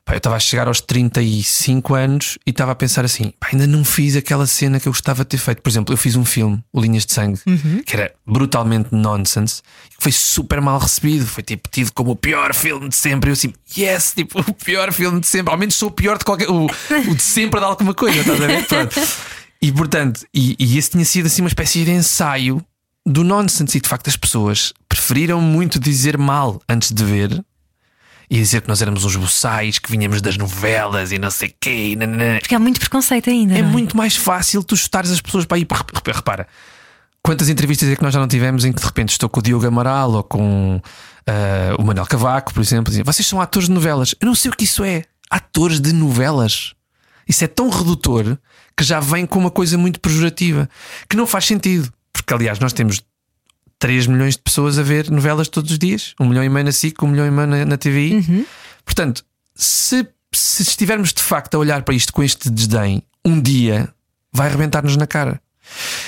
Pá, 0.07 0.13
eu 0.13 0.19
estava 0.19 0.37
a 0.37 0.39
chegar 0.39 0.69
aos 0.69 0.79
35 0.79 1.93
anos 1.93 2.37
e 2.47 2.51
estava 2.51 2.71
a 2.71 2.75
pensar 2.75 3.03
assim: 3.03 3.33
pá, 3.37 3.49
ainda 3.51 3.67
não 3.67 3.83
fiz 3.83 4.15
aquela 4.15 4.47
cena 4.47 4.79
que 4.79 4.87
eu 4.87 4.93
gostava 4.93 5.23
de 5.23 5.31
ter 5.31 5.37
feito. 5.37 5.61
Por 5.61 5.69
exemplo, 5.69 5.93
eu 5.93 5.97
fiz 5.97 6.15
um 6.15 6.23
filme, 6.23 6.63
O 6.71 6.79
Linhas 6.79 7.05
de 7.05 7.11
Sangue, 7.11 7.41
uhum. 7.45 7.83
que 7.85 7.93
era 7.93 8.13
brutalmente 8.25 8.87
nonsense, 8.93 9.61
que 9.89 10.01
foi 10.01 10.13
super 10.13 10.61
mal 10.61 10.79
recebido. 10.79 11.27
Foi 11.27 11.43
tipo 11.43 11.67
tido 11.69 11.91
como 11.91 12.11
o 12.11 12.15
pior 12.15 12.55
filme 12.55 12.87
de 12.87 12.95
sempre. 12.95 13.29
Eu 13.29 13.33
assim, 13.33 13.53
yes, 13.77 14.13
tipo, 14.15 14.39
o 14.49 14.53
pior 14.53 14.93
filme 14.93 15.19
de 15.19 15.27
sempre. 15.27 15.51
Ao 15.51 15.59
menos 15.59 15.75
sou 15.75 15.89
o 15.89 15.91
pior 15.91 16.17
de 16.17 16.23
qualquer. 16.23 16.49
O, 16.49 16.67
o 16.67 17.15
de 17.15 17.21
sempre 17.21 17.59
de 17.59 17.65
alguma 17.65 17.93
coisa, 17.93 18.21
estás 18.21 18.41
a 18.41 18.47
ver? 18.47 18.63
Pronto. 18.65 18.95
E 19.61 19.71
portanto, 19.73 20.25
e, 20.33 20.55
e 20.57 20.77
esse 20.77 20.91
tinha 20.91 21.03
sido 21.03 21.25
assim 21.25 21.41
uma 21.41 21.49
espécie 21.49 21.83
de 21.83 21.91
ensaio 21.91 22.63
do 23.05 23.25
nonsense. 23.25 23.77
E 23.77 23.81
de 23.81 23.89
facto, 23.89 24.07
as 24.07 24.15
pessoas 24.15 24.71
preferiram 24.87 25.41
muito 25.41 25.81
dizer 25.81 26.17
mal 26.17 26.61
antes 26.69 26.93
de 26.93 27.03
ver 27.03 27.43
e 28.29 28.37
dizer 28.37 28.61
que 28.61 28.67
nós 28.67 28.81
éramos 28.81 29.05
uns 29.05 29.15
boçais, 29.15 29.79
que 29.79 29.89
vinhamos 29.89 30.21
das 30.21 30.37
novelas 30.37 31.11
e 31.11 31.17
não 31.17 31.31
sei 31.31 31.53
quê. 31.59 31.95
Nanana. 31.97 32.39
Porque 32.39 32.53
há 32.53 32.59
muito 32.59 32.79
preconceito 32.79 33.29
ainda. 33.29 33.55
É, 33.55 33.59
é, 33.59 33.63
muito 33.63 33.95
mais 33.95 34.15
fácil 34.15 34.63
tu 34.63 34.75
chutares 34.75 35.11
as 35.11 35.21
pessoas 35.21 35.45
para 35.45 35.57
ir. 35.57 35.67
Repara, 36.13 36.47
quantas 37.23 37.47
entrevistas 37.47 37.87
é 37.89 37.95
que 37.95 38.03
nós 38.03 38.13
já 38.13 38.19
não 38.19 38.27
tivemos 38.27 38.65
em 38.65 38.73
que 38.73 38.81
de 38.81 38.85
repente 38.85 39.11
estou 39.11 39.29
com 39.29 39.39
o 39.39 39.43
Diogo 39.43 39.65
Amaral 39.65 40.11
ou 40.11 40.23
com 40.23 40.75
uh, 40.75 41.81
o 41.81 41.85
Manuel 41.85 42.05
Cavaco, 42.05 42.53
por 42.53 42.61
exemplo, 42.61 42.91
dizem, 42.91 43.03
vocês 43.03 43.25
são 43.25 43.39
atores 43.39 43.69
de 43.69 43.73
novelas. 43.73 44.13
Eu 44.19 44.25
não 44.25 44.35
sei 44.35 44.51
o 44.51 44.53
que 44.53 44.65
isso 44.65 44.83
é. 44.83 45.03
Atores 45.29 45.79
de 45.79 45.93
novelas. 45.93 46.73
Isso 47.27 47.43
é 47.43 47.47
tão 47.47 47.69
redutor 47.69 48.37
que 48.75 48.83
já 48.83 48.99
vem 48.99 49.25
com 49.25 49.39
uma 49.39 49.51
coisa 49.51 49.77
muito 49.77 49.99
pejorativa 49.99 50.69
que 51.09 51.15
não 51.15 51.25
faz 51.25 51.45
sentido. 51.45 51.91
Porque, 52.11 52.33
aliás, 52.33 52.59
nós 52.59 52.73
temos 52.73 53.01
3 53.79 54.07
milhões 54.07 54.35
de 54.35 54.41
pessoas 54.41 54.79
a 54.79 54.83
ver 54.83 55.09
novelas 55.11 55.47
todos 55.47 55.71
os 55.71 55.79
dias, 55.79 56.13
1 56.19 56.25
milhão 56.25 56.43
e 56.43 56.49
meio 56.49 56.65
na 56.65 56.71
SIC, 56.71 57.01
1 57.03 57.07
milhão 57.07 57.27
e 57.27 57.31
meio 57.31 57.47
na, 57.47 57.65
na 57.65 57.77
TVI. 57.77 58.15
Uhum. 58.15 58.45
Portanto, 58.83 59.23
se, 59.55 60.07
se 60.33 60.63
estivermos 60.63 61.13
de 61.13 61.21
facto 61.21 61.55
a 61.55 61.57
olhar 61.59 61.83
para 61.83 61.93
isto 61.93 62.11
com 62.11 62.23
este 62.23 62.49
desdém, 62.49 63.03
um 63.23 63.39
dia 63.39 63.93
vai 64.31 64.47
arrebentar-nos 64.47 64.97
na 64.97 65.05
cara. 65.05 65.41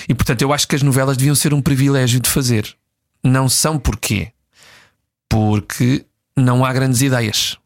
E 0.08 0.14
portanto, 0.14 0.42
eu 0.42 0.54
acho 0.54 0.68
que 0.68 0.76
as 0.76 0.82
novelas 0.84 1.18
deviam 1.18 1.36
ser 1.36 1.54
um 1.54 1.62
privilégio 1.62 2.20
de 2.20 2.30
fazer. 2.30 2.76
Não 3.24 3.50
são 3.50 3.78
porquê? 3.78 4.32
Porque 5.28 6.06
não 6.36 6.64
há 6.64 6.72
grandes 6.72 7.02
ideias 7.02 7.58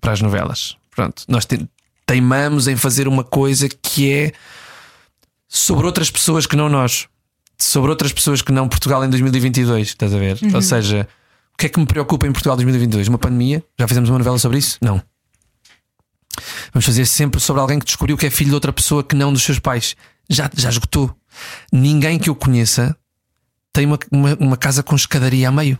para 0.00 0.12
as 0.12 0.20
novelas. 0.20 0.76
Pronto, 0.90 1.24
nós 1.28 1.46
teimamos 2.06 2.68
em 2.68 2.76
fazer 2.76 3.08
uma 3.08 3.24
coisa 3.24 3.68
que 3.68 4.12
é 4.12 4.32
sobre 5.48 5.86
outras 5.86 6.10
pessoas 6.10 6.46
que 6.46 6.56
não 6.56 6.68
nós 6.68 7.08
sobre 7.58 7.90
outras 7.90 8.12
pessoas 8.12 8.40
que 8.40 8.52
não 8.52 8.68
Portugal 8.68 9.04
em 9.04 9.10
2022, 9.10 9.88
estás 9.88 10.14
a 10.14 10.18
ver? 10.18 10.38
Uhum. 10.42 10.54
Ou 10.54 10.62
seja, 10.62 11.08
o 11.52 11.58
que 11.58 11.66
é 11.66 11.68
que 11.68 11.80
me 11.80 11.86
preocupa 11.86 12.26
em 12.26 12.32
Portugal 12.32 12.54
em 12.54 12.64
2022? 12.64 13.08
Uma 13.08 13.18
pandemia? 13.18 13.62
Já 13.78 13.88
fizemos 13.88 14.08
uma 14.08 14.18
novela 14.18 14.38
sobre 14.38 14.58
isso? 14.58 14.78
Não. 14.80 15.02
Vamos 16.72 16.86
fazer 16.86 17.04
sempre 17.06 17.40
sobre 17.40 17.60
alguém 17.60 17.78
que 17.78 17.84
descobriu 17.84 18.16
que 18.16 18.26
é 18.26 18.30
filho 18.30 18.50
de 18.50 18.54
outra 18.54 18.72
pessoa 18.72 19.02
que 19.02 19.16
não 19.16 19.32
dos 19.32 19.42
seus 19.42 19.58
pais. 19.58 19.96
Já, 20.30 20.48
já 20.54 20.68
esgotou. 20.68 21.14
Ninguém 21.72 22.18
que 22.18 22.30
eu 22.30 22.34
conheça 22.34 22.96
tem 23.72 23.86
uma, 23.86 23.98
uma, 24.10 24.34
uma 24.34 24.56
casa 24.56 24.82
com 24.82 24.94
escadaria 24.94 25.48
a 25.48 25.52
meio. 25.52 25.78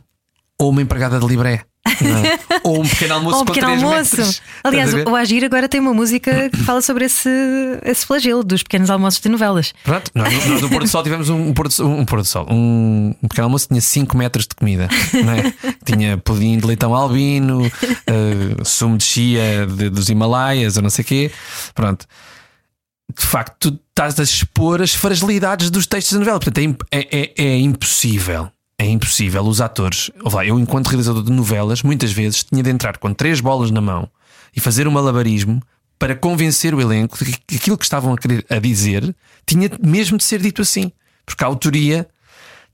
Ou 0.59 0.71
uma 0.71 0.83
empregada 0.83 1.21
de 1.21 1.27
libré. 1.27 1.65
Ou 2.65 2.81
um 2.81 2.89
pequeno 2.89 3.15
almoço 3.15 3.37
Ou 3.37 3.43
um 3.43 3.45
pequeno 3.47 3.69
almoço. 3.69 4.17
Metros. 4.17 4.43
Aliás, 4.65 4.95
o 4.95 5.17
Agir 5.17 5.45
agora 5.45 5.69
tem 5.69 5.81
uma 5.81 5.95
música 5.95 6.49
que 6.51 6.59
fala 6.59 6.81
sobre 6.81 7.05
esse, 7.05 7.29
esse 7.85 8.07
flagelo 8.07 8.43
dos 8.43 8.63
pequenos 8.63 8.91
almoços 8.91 9.21
de 9.21 9.29
novelas. 9.29 9.73
Pronto, 9.85 10.11
nós, 10.15 10.33
nós 10.47 10.63
no 10.63 10.69
Porto 10.69 10.85
do 10.85 10.89
Sol 10.89 11.03
tivemos 11.03 11.29
um, 11.29 11.37
um, 11.37 11.49
um, 11.49 11.55
Porto 11.55 12.23
do 12.23 12.25
Sol. 12.25 12.47
Um, 12.51 13.15
um 13.23 13.29
pequeno 13.29 13.47
almoço 13.47 13.69
tinha 13.69 13.81
5 13.81 14.17
metros 14.17 14.47
de 14.47 14.55
comida. 14.55 14.89
É? 15.15 15.73
tinha 15.85 16.19
pudim 16.19 16.59
de 16.59 16.67
leitão 16.67 16.95
albino, 16.95 17.67
uh, 17.67 18.65
sumo 18.65 18.97
de 18.97 19.05
chia 19.05 19.67
de, 19.67 19.91
dos 19.91 20.09
Himalaias, 20.09 20.77
ou 20.77 20.83
não 20.83 20.91
sei 20.91 21.03
o 21.03 21.07
quê. 21.07 21.31
Pronto 21.75 22.07
de 23.19 23.25
facto, 23.25 23.71
tu 23.71 23.81
estás 23.89 24.21
a 24.21 24.23
expor 24.23 24.83
as 24.83 24.95
fragilidades 24.95 25.71
dos 25.71 25.87
textos 25.87 26.13
da 26.13 26.19
novela. 26.19 26.39
Portanto, 26.39 26.87
é, 26.91 26.99
é, 27.01 27.33
é, 27.37 27.45
é 27.45 27.59
impossível 27.59 28.51
é 28.79 28.87
impossível. 28.87 29.43
Os 29.43 29.61
atores, 29.61 30.11
lá, 30.33 30.47
eu, 30.47 30.59
enquanto 30.59 30.87
realizador 30.87 31.23
de 31.23 31.33
novelas, 31.33 31.83
muitas 31.83 32.13
vezes 32.13 32.45
tinha 32.45 32.63
de 32.63 32.71
entrar 32.71 32.97
com 32.99 33.13
três 33.13 33.41
bolas 33.41 33.71
na 33.71 33.81
mão 33.81 34.09
e 34.55 34.61
fazer 34.61 34.87
um 34.87 34.91
malabarismo 34.91 35.61
para 35.99 36.15
convencer 36.15 36.75
o 36.75 36.81
elenco 36.81 37.23
de 37.25 37.33
que 37.47 37.57
aquilo 37.57 37.77
que 37.77 37.85
estavam 37.85 38.13
a 38.13 38.17
querer 38.17 38.47
a 38.49 38.59
dizer 38.59 39.15
tinha 39.45 39.69
mesmo 39.83 40.17
de 40.17 40.25
ser 40.25 40.41
dito 40.41 40.63
assim. 40.63 40.93
Porque 41.27 41.43
a 41.43 41.47
autoria 41.49 42.09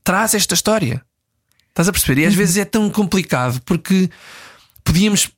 traz 0.03 0.35
esta 0.35 0.53
história. 0.53 1.01
Estás 1.69 1.89
a 1.89 1.91
perceber? 1.91 2.21
E 2.21 2.25
às 2.25 2.33
uhum. 2.33 2.37
vezes 2.37 2.57
é 2.57 2.65
tão 2.65 2.89
complicado 2.89 3.59
porque 3.65 4.09
podíamos 4.83 5.29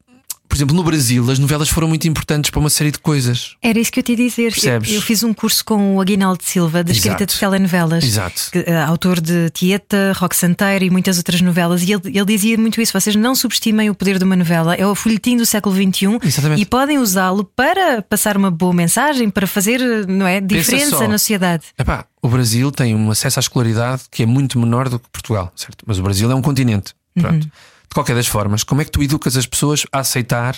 por 0.48 0.56
exemplo, 0.56 0.76
no 0.76 0.84
Brasil, 0.84 1.30
as 1.30 1.40
novelas 1.40 1.70
foram 1.70 1.88
muito 1.88 2.08
importantes 2.08 2.50
para 2.50 2.60
uma 2.60 2.70
série 2.70 2.92
de 2.92 3.00
coisas. 3.00 3.56
Era 3.62 3.80
isso 3.80 3.92
que 3.92 4.00
eu 4.00 4.04
te 4.04 4.12
ia 4.14 4.18
dizer. 4.18 4.52
Percebes? 4.52 4.90
Eu, 4.90 4.96
eu 4.96 5.02
fiz 5.02 5.24
um 5.24 5.34
curso 5.34 5.64
com 5.64 5.96
o 5.96 6.02
Aguinaldo 6.02 6.44
Silva, 6.44 6.84
de 6.84 6.92
escrita 6.92 7.26
de 7.26 7.38
telenovelas. 7.38 8.04
Exato. 8.04 8.50
Que, 8.52 8.60
uh, 8.60 8.88
autor 8.88 9.20
de 9.20 9.50
Tieta, 9.50 10.14
Rock 10.16 10.36
Santeiro 10.36 10.86
e 10.86 10.90
muitas 10.90 11.18
outras 11.18 11.42
novelas. 11.42 11.84
E 11.84 11.92
ele, 11.92 12.02
ele 12.06 12.26
dizia 12.26 12.58
muito 12.58 12.80
isso: 12.82 12.94
vocês 12.94 13.16
não 13.16 13.36
subestimem 13.36 13.90
o 13.90 13.96
poder 13.96 14.18
de 14.18 14.24
uma 14.24 14.36
novela. 14.36 14.76
É 14.76 14.86
o 14.86 14.96
folhetim 14.96 15.38
do 15.38 15.46
século 15.46 15.76
XXI 15.76 16.20
Exatamente. 16.24 16.62
e 16.62 16.66
podem 16.66 16.98
usá-lo 16.98 17.44
para 17.44 18.02
passar 18.02 18.38
uma 18.38 18.50
boa 18.50 18.74
mensagem, 18.74 19.30
para 19.30 19.46
fazer 19.46 19.80
não 20.08 20.28
é, 20.28 20.40
diferença 20.40 21.08
na 21.08 21.18
sociedade. 21.18 21.66
Epá, 21.78 22.06
o 22.22 22.30
Brasil 22.30 22.72
tem 22.72 22.96
um 22.96 23.12
acesso 23.12 23.40
à 23.40 23.42
escolaridade 23.42 24.04
que 24.10 24.24
é 24.24 24.26
muito 24.26 24.60
menor 24.60 24.90
do 24.90 25.00
que 25.00 25.10
Portugal, 25.10 25.52
certo? 25.56 25.84
Mas 25.86 26.00
o 26.00 26.04
Brasil 26.04 26.32
é 26.32 26.36
um 26.36 26.42
continente. 26.42 26.94
Pronto. 27.14 27.44
Uhum. 27.46 27.52
De 27.90 27.94
qualquer 27.94 28.16
das 28.16 28.28
formas, 28.28 28.64
como 28.64 28.82
é 28.82 28.86
que 28.86 28.92
tu 28.92 29.02
educas 29.02 29.38
as 29.38 29.46
pessoas 29.46 29.86
a 29.92 30.00
aceitar 30.00 30.56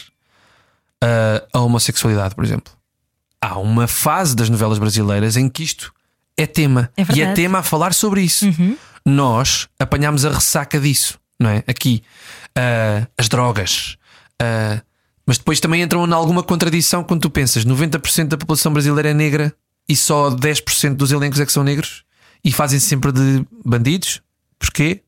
uh, 1.03 1.47
a 1.53 1.59
homossexualidade, 1.59 2.35
por 2.35 2.43
exemplo? 2.43 2.73
Há 3.41 3.57
uma 3.59 3.87
fase 3.87 4.35
das 4.35 4.49
novelas 4.49 4.79
brasileiras 4.79 5.37
em 5.37 5.47
que 5.47 5.63
isto 5.63 5.93
é 6.37 6.45
tema. 6.45 6.91
É 6.97 7.03
e 7.15 7.21
é. 7.21 7.27
Uhum. 7.27 7.33
tema 7.33 7.59
a 7.59 7.63
falar 7.63 7.93
sobre 7.93 8.21
isso. 8.21 8.45
Nós 9.05 9.67
apanhámos 9.80 10.25
a 10.25 10.30
ressaca 10.30 10.80
disso, 10.80 11.19
não 11.39 11.49
é? 11.49 11.63
Aqui. 11.67 12.03
Ah, 12.55 13.07
as 13.17 13.30
drogas. 13.30 13.97
Ah, 14.41 14.82
mas 15.25 15.38
depois 15.38 15.59
também 15.59 15.82
entram 15.82 16.07
em 16.07 16.11
alguma 16.11 16.41
contradição 16.41 17.03
quando 17.03 17.21
tu 17.21 17.30
pensas 17.30 17.63
90% 17.63 18.30
da 18.30 18.38
população 18.38 18.73
brasileira 18.73 19.09
é 19.09 19.13
negra 19.13 19.53
e 19.88 19.95
só 19.95 20.32
10% 20.32 20.95
dos 20.95 21.11
elencos 21.11 21.39
é 21.39 21.45
que 21.45 21.51
são 21.51 21.63
negros 21.63 22.03
e 22.43 22.51
fazem 22.51 22.80
sempre 22.80 23.11
de 23.11 23.45
bandidos. 23.63 24.21
Porquê? 24.57 25.03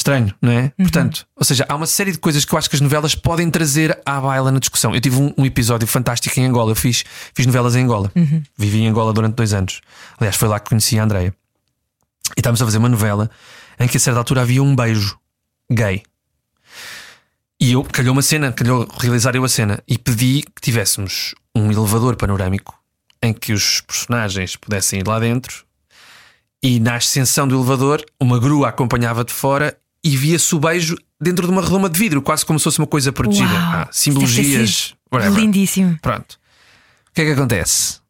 Estranho, 0.00 0.34
não 0.40 0.50
é? 0.50 0.72
Portanto, 0.78 1.26
ou 1.36 1.44
seja, 1.44 1.66
há 1.68 1.76
uma 1.76 1.84
série 1.86 2.10
de 2.10 2.18
coisas 2.18 2.42
que 2.42 2.54
eu 2.54 2.58
acho 2.58 2.70
que 2.70 2.74
as 2.74 2.80
novelas 2.80 3.14
podem 3.14 3.50
trazer 3.50 4.00
à 4.06 4.18
baila 4.18 4.50
na 4.50 4.58
discussão. 4.58 4.94
Eu 4.94 5.00
tive 5.00 5.16
um, 5.16 5.34
um 5.36 5.44
episódio 5.44 5.86
fantástico 5.86 6.40
em 6.40 6.46
Angola. 6.46 6.70
Eu 6.70 6.74
fiz, 6.74 7.04
fiz 7.34 7.44
novelas 7.44 7.76
em 7.76 7.84
Angola. 7.84 8.10
Vivi 8.56 8.80
em 8.80 8.88
Angola 8.88 9.12
durante 9.12 9.34
dois 9.34 9.52
anos. 9.52 9.82
Aliás, 10.18 10.36
foi 10.36 10.48
lá 10.48 10.58
que 10.58 10.70
conheci 10.70 10.98
a 10.98 11.04
Andreia. 11.04 11.34
E 12.34 12.40
estávamos 12.40 12.62
a 12.62 12.64
fazer 12.64 12.78
uma 12.78 12.88
novela 12.88 13.30
em 13.78 13.86
que 13.86 13.98
a 13.98 14.00
certa 14.00 14.18
altura 14.18 14.40
havia 14.40 14.62
um 14.62 14.74
beijo 14.74 15.18
gay. 15.70 16.02
E 17.60 17.72
eu 17.72 17.84
calhou 17.84 18.14
uma 18.14 18.22
cena, 18.22 18.52
calhou 18.52 18.88
realizar 18.98 19.36
eu 19.36 19.44
a 19.44 19.48
cena 19.50 19.82
e 19.86 19.98
pedi 19.98 20.42
que 20.42 20.62
tivéssemos 20.62 21.34
um 21.54 21.70
elevador 21.70 22.16
panorâmico 22.16 22.74
em 23.22 23.34
que 23.34 23.52
os 23.52 23.82
personagens 23.82 24.56
pudessem 24.56 25.00
ir 25.00 25.06
lá 25.06 25.18
dentro 25.18 25.66
e 26.62 26.78
na 26.80 26.96
ascensão 26.96 27.46
do 27.46 27.54
elevador 27.54 28.04
uma 28.18 28.38
grua 28.38 28.68
acompanhava 28.68 29.24
de 29.24 29.32
fora 29.32 29.76
e 30.02 30.16
via-se 30.16 30.54
o 30.54 30.58
beijo 30.60 30.96
dentro 31.20 31.46
de 31.46 31.52
uma 31.52 31.62
redoma 31.62 31.88
de 31.90 31.98
vidro, 31.98 32.22
quase 32.22 32.44
como 32.46 32.58
se 32.58 32.64
fosse 32.64 32.78
uma 32.78 32.86
coisa 32.86 33.12
protegida. 33.12 33.52
Uau, 33.52 33.62
Ah, 33.62 33.88
simbologias. 33.92 34.94
whatever. 35.12 35.38
Lindíssimo. 35.40 35.98
Pronto. 36.00 36.38
O 37.10 37.12
que 37.14 37.22
é 37.22 37.24
que 37.26 37.32
acontece? 37.32 38.00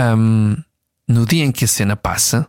Hum, 0.00 0.56
no 1.06 1.26
dia 1.26 1.44
em 1.44 1.52
que 1.52 1.64
a 1.64 1.68
cena 1.68 1.96
passa, 1.96 2.46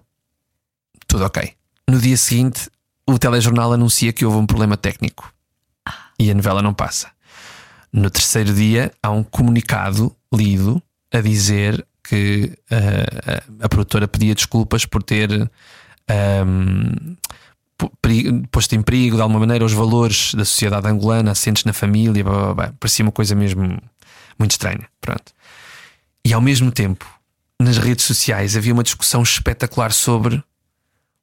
tudo 1.07 1.25
ok. 1.25 1.53
No 1.89 1.99
dia 1.99 2.15
seguinte, 2.15 2.69
o 3.07 3.17
telejornal 3.17 3.73
anuncia 3.73 4.13
que 4.13 4.23
houve 4.25 4.37
um 4.37 4.45
problema 4.45 4.77
técnico 4.77 5.33
e 6.19 6.29
a 6.29 6.33
novela 6.33 6.61
não 6.61 6.73
passa. 6.73 7.09
No 7.91 8.09
terceiro 8.09 8.53
dia, 8.53 8.91
há 9.01 9.09
um 9.09 9.23
comunicado 9.23 10.15
lido 10.33 10.81
a 11.11 11.19
dizer 11.21 11.83
que 12.07 12.53
ah, 12.69 13.41
a, 13.61 13.65
a 13.65 13.69
produtora 13.69 14.07
pedia 14.07 14.35
desculpas 14.35 14.85
por 14.85 15.01
ter 15.01 15.49
peri- 16.07 17.17
posto 18.51 18.75
em 18.75 18.81
perigo 18.81 19.15
de 19.15 19.21
alguma 19.21 19.39
maneira 19.39 19.63
os 19.63 19.73
valores 19.73 20.33
da 20.33 20.45
sociedade 20.45 20.87
angolana 20.87 21.31
assentes 21.31 21.63
na 21.63 21.73
família. 21.73 22.23
Blá, 22.23 22.33
blá, 22.33 22.53
blá. 22.53 22.73
Parecia 22.79 23.03
uma 23.03 23.11
coisa 23.11 23.35
mesmo 23.35 23.81
muito 24.37 24.51
estranha. 24.51 24.87
Pronto. 24.99 25.31
E 26.25 26.33
ao 26.33 26.41
mesmo 26.41 26.71
tempo, 26.71 27.05
nas 27.59 27.77
redes 27.77 28.05
sociais 28.05 28.55
havia 28.55 28.73
uma 28.73 28.83
discussão 28.83 29.21
espetacular 29.21 29.91
sobre 29.91 30.43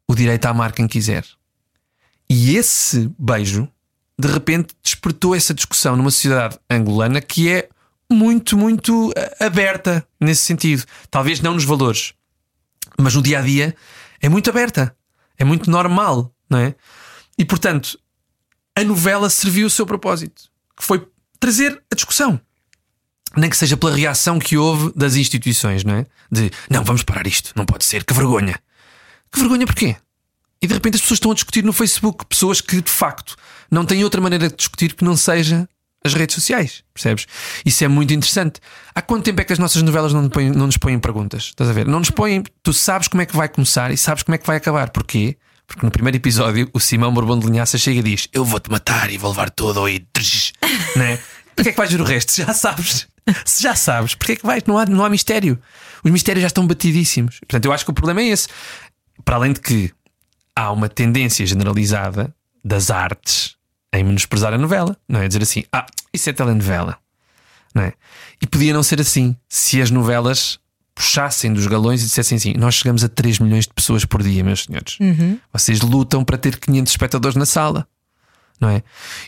o 0.09 0.15
direito 0.15 0.47
a 0.47 0.51
amar 0.51 0.73
quem 0.73 0.87
quiser. 0.87 1.25
E 2.29 2.57
esse 2.57 3.11
beijo, 3.19 3.69
de 4.19 4.29
repente, 4.29 4.75
despertou 4.83 5.35
essa 5.35 5.55
discussão 5.55 5.97
numa 5.97 6.11
sociedade 6.11 6.59
angolana 6.69 7.21
que 7.21 7.49
é 7.49 7.69
muito, 8.11 8.57
muito 8.57 9.13
ah, 9.17 9.47
aberta 9.47 10.07
nesse 10.21 10.43
sentido. 10.43 10.85
Talvez 11.11 11.41
não 11.41 11.55
nos 11.55 11.65
valores, 11.65 12.15
mas 12.99 13.15
no 13.15 13.23
dia 13.23 13.39
a 13.39 13.43
dia 13.43 13.75
é 14.21 14.29
muito 14.29 14.51
aberta, 14.51 14.97
é 15.39 15.45
muito 15.45 15.71
normal, 15.71 16.33
não 16.49 16.59
é? 16.59 16.75
E 17.39 17.45
portanto, 17.45 17.99
a 18.75 18.83
novela 18.85 19.29
serviu 19.31 19.67
o 19.67 19.71
seu 19.71 19.87
propósito, 19.87 20.45
que 20.77 20.85
foi 20.85 21.07
trazer 21.41 21.83
a 21.91 21.95
discussão. 21.95 22.41
Nem 23.37 23.51
que 23.51 23.57
seja 23.57 23.77
pela 23.77 23.95
reação 23.95 24.39
que 24.39 24.57
houve 24.57 24.93
das 24.97 25.17
instituições, 25.17 25.85
não 25.85 25.95
é? 25.97 26.07
De 26.31 26.51
não, 26.71 26.83
vamos 26.85 27.03
parar 27.03 27.27
isto, 27.27 27.53
não 27.55 27.67
pode 27.67 27.85
ser, 27.85 28.05
que 28.05 28.15
vergonha. 28.15 28.59
Que 29.33 29.39
vergonha 29.41 29.67
porquê? 29.67 29.97
E 30.63 30.67
de 30.67 30.73
repente 30.73 30.95
as 30.95 31.01
pessoas 31.03 31.17
estão 31.19 31.31
a 31.33 31.35
discutir 31.35 31.63
no 31.65 31.73
Facebook, 31.73 32.25
pessoas 32.27 32.61
que 32.63 32.81
de 32.81 32.91
facto 32.91 33.37
não 33.71 33.85
têm 33.85 34.03
outra 34.05 34.21
maneira 34.21 34.49
de 34.49 34.57
discutir 34.57 34.95
que 34.95 35.05
não 35.05 35.17
seja 35.17 35.69
as 36.03 36.15
redes 36.15 36.35
sociais, 36.35 36.83
percebes? 36.95 37.27
Isso 37.65 37.85
é 37.85 37.89
muito 37.89 38.15
interessante. 38.15 38.61
Há 38.95 39.03
quanto 39.03 39.25
tempo 39.25 39.41
é 39.41 39.45
que 39.45 39.53
as 39.53 39.59
nossas 39.59 39.83
novelas 39.83 40.13
não, 40.15 40.29
põem- 40.31 40.51
não 40.53 40.67
nos 40.67 40.77
põem 40.79 40.99
perguntas? 40.99 41.45
Estás 41.49 41.69
a 41.69 41.73
ver? 41.73 41.87
Não 41.87 41.99
nos 41.99 42.11
põem. 42.11 42.43
Tu 42.63 42.73
sabes 42.73 43.09
como 43.09 43.21
é 43.23 43.27
que 43.27 43.37
vai 43.37 43.49
começar 43.49 43.91
e 43.91 43.99
sabes 43.99 44.23
como 44.23 44.35
é 44.35 44.39
que 44.39 44.47
vai 44.47 44.57
acabar. 44.57 44.89
Porquê? 44.91 45.37
Porque 45.67 45.85
no 45.85 45.91
primeiro 45.91 46.17
episódio 46.17 46.69
o 46.73 46.81
Simão 46.81 47.13
Bourbon 47.13 47.39
de 47.39 47.47
Linhaça 47.47 47.77
chega 47.79 48.01
e 48.01 48.03
diz: 48.03 48.29
Eu 48.33 48.45
vou-te 48.45 48.71
matar 48.71 49.11
e 49.11 49.19
vou 49.19 49.31
levar 49.31 49.51
todo 49.51 49.81
ao 49.81 49.87
trrr", 49.87 50.53
né? 50.97 51.19
Porquê 51.55 51.71
é 51.71 51.73
que 51.73 51.79
vais 51.79 51.91
ver 51.91 52.01
o 52.01 52.05
resto? 52.05 52.33
Se 52.33 52.43
já 52.45 52.53
sabes. 52.53 53.09
Se 53.45 53.63
já 53.63 53.75
sabes, 53.75 54.15
porquê 54.15 54.33
é 54.33 54.37
que 54.37 54.47
vais? 54.47 54.63
Não 54.65 54.79
há, 54.79 54.87
não 54.87 55.05
há 55.05 55.09
mistério. 55.09 55.59
Os 56.05 56.11
mistérios 56.11 56.43
já 56.43 56.47
estão 56.47 56.67
batidíssimos. 56.67 57.41
Portanto, 57.41 57.65
eu 57.65 57.73
acho 57.73 57.85
que 57.85 57.91
o 57.91 57.95
problema 57.95 58.21
é 58.21 58.29
esse. 58.29 58.49
Para 59.25 59.37
além 59.37 59.53
de 59.53 59.61
que 59.61 59.93
há 60.55 60.71
uma 60.71 60.89
tendência 60.89 61.45
generalizada 61.45 62.33
das 62.65 62.91
artes 62.91 63.57
em 63.93 64.05
menosprezar 64.05 64.53
a 64.53 64.59
novela, 64.59 64.97
não 65.09 65.21
é? 65.21 65.27
Dizer 65.27 65.43
assim, 65.43 65.65
ah, 65.73 65.87
isso 66.13 66.29
é 66.31 66.33
telenovela, 66.33 66.99
não 67.75 67.83
é? 67.83 67.93
E 68.41 68.47
podia 68.47 68.73
não 68.73 68.83
ser 68.83 69.01
assim 69.01 69.37
se 69.49 69.81
as 69.81 69.91
novelas 69.91 70.59
puxassem 70.97 71.53
dos 71.53 71.67
galões 71.67 72.01
e 72.01 72.07
dissessem 72.07 72.37
assim: 72.37 72.55
Nós 72.55 72.75
chegamos 72.75 73.05
a 73.05 73.09
3 73.09 73.39
milhões 73.39 73.67
de 73.67 73.75
pessoas 73.75 74.05
por 74.05 74.23
dia, 74.23 74.43
meus 74.43 74.65
senhores. 74.65 74.97
Vocês 75.53 75.81
lutam 75.83 76.25
para 76.25 76.39
ter 76.39 76.59
500 76.59 76.91
espectadores 76.91 77.37
na 77.37 77.47
sala. 77.47 77.87
Não 78.59 78.71
é? 78.71 78.83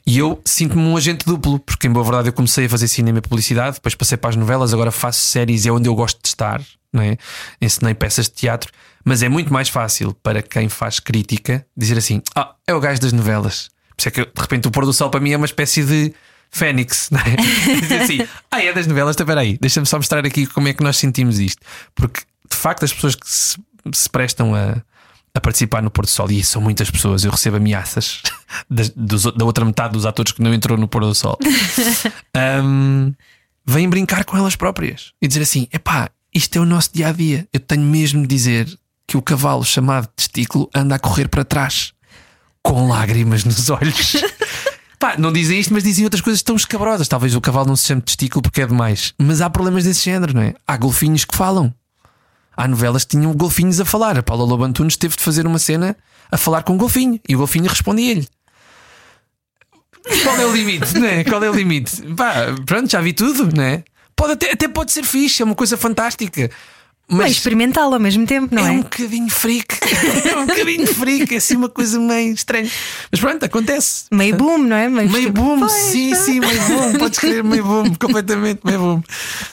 E 0.07 0.17
eu 0.17 0.41
sinto-me 0.43 0.83
um 0.83 0.97
agente 0.97 1.27
duplo, 1.27 1.59
porque 1.59 1.87
em 1.87 1.91
boa 1.93 2.03
verdade 2.03 2.31
eu 2.31 2.33
comecei 2.33 2.65
a 2.65 2.69
fazer 2.69 2.89
cinema 2.89 3.19
e 3.19 3.21
publicidade, 3.21 3.75
depois 3.75 3.95
passei 3.95 4.17
para 4.17 4.31
as 4.31 4.37
novelas, 4.37 4.73
agora 4.73 4.91
faço 4.91 5.21
séries, 5.21 5.67
é 5.67 5.71
onde 5.71 5.87
eu 5.87 5.95
gosto 5.95 6.19
de 6.23 6.29
estar, 6.29 6.63
não 6.91 7.03
é? 7.03 7.19
Ensinei 7.61 7.93
peças 7.93 8.25
de 8.25 8.33
teatro, 8.33 8.73
mas 9.05 9.23
é 9.23 9.29
muito 9.29 9.53
mais 9.53 9.69
fácil 9.69 10.15
para 10.23 10.41
quem 10.41 10.71
faz 10.71 10.99
crítica 10.99 11.67
dizer 11.77 11.99
assim: 11.99 12.23
Ah, 12.35 12.55
é 12.67 12.73
o 12.73 12.81
gajo 12.81 13.03
das 13.03 13.13
novelas. 13.13 13.69
Por 13.91 14.01
isso 14.01 14.09
é 14.09 14.11
que 14.11 14.25
de 14.25 14.41
repente 14.41 14.67
o 14.67 14.71
pôr 14.71 14.87
do 14.87 14.95
sol 14.95 15.11
para 15.11 15.21
mim 15.21 15.33
é 15.33 15.37
uma 15.37 15.45
espécie 15.45 15.85
de 15.85 16.15
Fênix, 16.51 17.09
não 17.13 17.21
é? 17.21 17.37
Dizer 17.81 18.03
assim, 18.03 18.19
ah, 18.51 18.63
é 18.63 18.73
das 18.73 18.87
novelas, 18.87 19.15
então 19.17 19.27
peraí, 19.27 19.59
deixa-me 19.61 19.87
só 19.87 19.97
mostrar 19.97 20.25
aqui 20.27 20.47
como 20.47 20.69
é 20.69 20.73
que 20.73 20.83
nós 20.83 20.97
sentimos 20.97 21.39
isto. 21.39 21.61
Porque 21.95 22.21
de 22.51 22.57
facto 22.57 22.85
as 22.85 22.93
pessoas 22.93 23.15
que 23.15 23.29
se, 23.29 23.57
se 23.93 24.09
prestam 24.09 24.55
a, 24.55 24.77
a 25.35 25.41
participar 25.41 25.83
no 25.83 25.91
Pôr 25.91 26.05
do 26.07 26.11
Sol, 26.11 26.31
e 26.31 26.43
são 26.43 26.61
muitas 26.63 26.91
pessoas, 26.91 27.25
eu 27.25 27.31
recebo 27.31 27.57
ameaças 27.59 28.23
das- 28.71 28.91
dos- 28.91 29.25
da 29.37 29.45
outra 29.45 29.65
metade 29.65 29.93
dos 29.93 30.07
atores 30.07 30.33
que 30.33 30.43
não 30.43 30.53
entrou 30.55 30.77
no 30.79 30.89
Pôr 30.89 31.03
do 31.03 31.15
Sol, 31.15 31.39
Ahm, 32.35 33.13
vêm 33.65 33.89
brincar 33.89 34.25
com 34.25 34.37
elas 34.37 34.57
próprias 34.57 35.13
e 35.21 35.29
dizer 35.29 35.43
assim: 35.43 35.69
epá, 35.73 36.11
isto 36.35 36.57
é 36.57 36.61
o 36.61 36.65
nosso 36.65 36.91
dia 36.93 37.09
a 37.09 37.13
dia. 37.13 37.47
Eu 37.53 37.61
tenho 37.61 37.83
mesmo 37.83 38.23
de 38.23 38.27
dizer 38.29 38.79
que 39.07 39.17
o 39.17 39.23
cavalo 39.23 39.65
chamado 39.65 40.07
testículo 40.15 40.69
anda 40.75 40.95
a 40.95 40.99
correr 40.99 41.29
para 41.29 41.45
trás 41.45 41.93
com 42.63 42.89
lágrimas 42.89 43.45
nos 43.45 43.71
olhos. 43.71 44.17
Pá, 44.99 45.15
não 45.17 45.33
dizem 45.33 45.61
isto, 45.61 45.73
mas 45.73 45.85
dizem 45.85 46.05
outras 46.05 46.21
coisas 46.21 46.43
tão 46.43 46.57
escabrosas. 46.57 47.07
Talvez 47.07 47.35
o 47.35 47.41
cavalo 47.41 47.69
não 47.69 47.77
se 47.77 47.87
chame 47.87 48.03
testículo 48.03 48.43
porque 48.43 48.63
é 48.63 48.67
demais. 48.67 49.15
Mas 49.17 49.41
há 49.41 49.49
problemas 49.49 49.85
desse 49.85 50.05
género, 50.05 50.35
não 50.35 50.43
é? 50.43 50.55
Há 50.67 50.77
golfinhos 50.77 51.25
que 51.25 51.37
falam. 51.37 51.73
Há 52.57 52.67
novelas 52.67 53.05
que 53.05 53.17
tinham 53.17 53.33
golfinhos 53.33 53.81
a 53.81 53.85
falar. 53.85 54.19
A 54.19 54.23
Paula 54.23 54.45
Lobo 54.45 54.65
Antunes 54.65 54.97
teve 54.97 55.17
de 55.17 55.23
fazer 55.23 55.47
uma 55.47 55.61
cena 55.61 55.97
a 56.31 56.37
falar 56.37 56.65
com 56.65 56.73
um 56.73 56.77
golfinho 56.77 57.21
e 57.29 57.37
o 57.37 57.39
golfinho 57.39 57.69
respondia-lhe. 57.69 58.27
Qual 60.25 60.37
é 60.37 60.47
o 60.47 60.53
limite, 60.53 60.99
né? 60.99 61.23
Qual 61.23 61.43
é 61.45 61.51
o 61.51 61.55
limite? 61.55 62.03
Pá, 62.17 62.35
pronto, 62.67 62.91
já 62.91 63.01
vi 63.01 63.13
tudo, 63.13 63.55
né? 63.57 63.85
Pode 64.17 64.33
até, 64.33 64.53
até 64.53 64.67
pode 64.67 64.91
ser 64.91 65.05
fixe, 65.05 65.43
é 65.43 65.45
uma 65.45 65.55
coisa 65.55 65.77
fantástica. 65.77 66.51
Mas 67.11 67.19
Mas 67.21 67.31
experimentá-lo 67.33 67.95
ao 67.95 68.01
mesmo 68.01 68.27
tempo, 68.27 68.55
não 68.55 68.63
é 68.67 68.69
é? 68.69 68.71
um 68.73 68.83
bocadinho 68.83 69.31
freak. 69.31 69.67
é 70.29 70.37
um 70.37 70.47
bocadinho 70.47 70.87
freak, 70.87 71.35
é 71.35 71.39
assim 71.39 71.57
uma 71.57 71.71
coisa 71.71 71.99
meio 71.99 72.35
estranha. 72.35 72.71
Mas 73.11 73.19
pronto, 73.19 73.43
acontece. 73.45 74.05
Meio 74.13 74.37
boom, 74.37 74.59
não 74.59 74.77
é? 74.77 74.89
Meio, 74.91 75.09
Meio 75.11 75.33
boom, 75.33 75.67
sim, 75.71 76.15
sim, 76.15 76.39
meio 76.41 76.61
boom. 76.67 76.93
Podes 76.99 77.19
crer, 77.19 77.43
meio 77.43 77.65
boom, 77.65 77.95
completamente 77.99 78.61
meio 78.63 78.79
boom. 78.79 79.03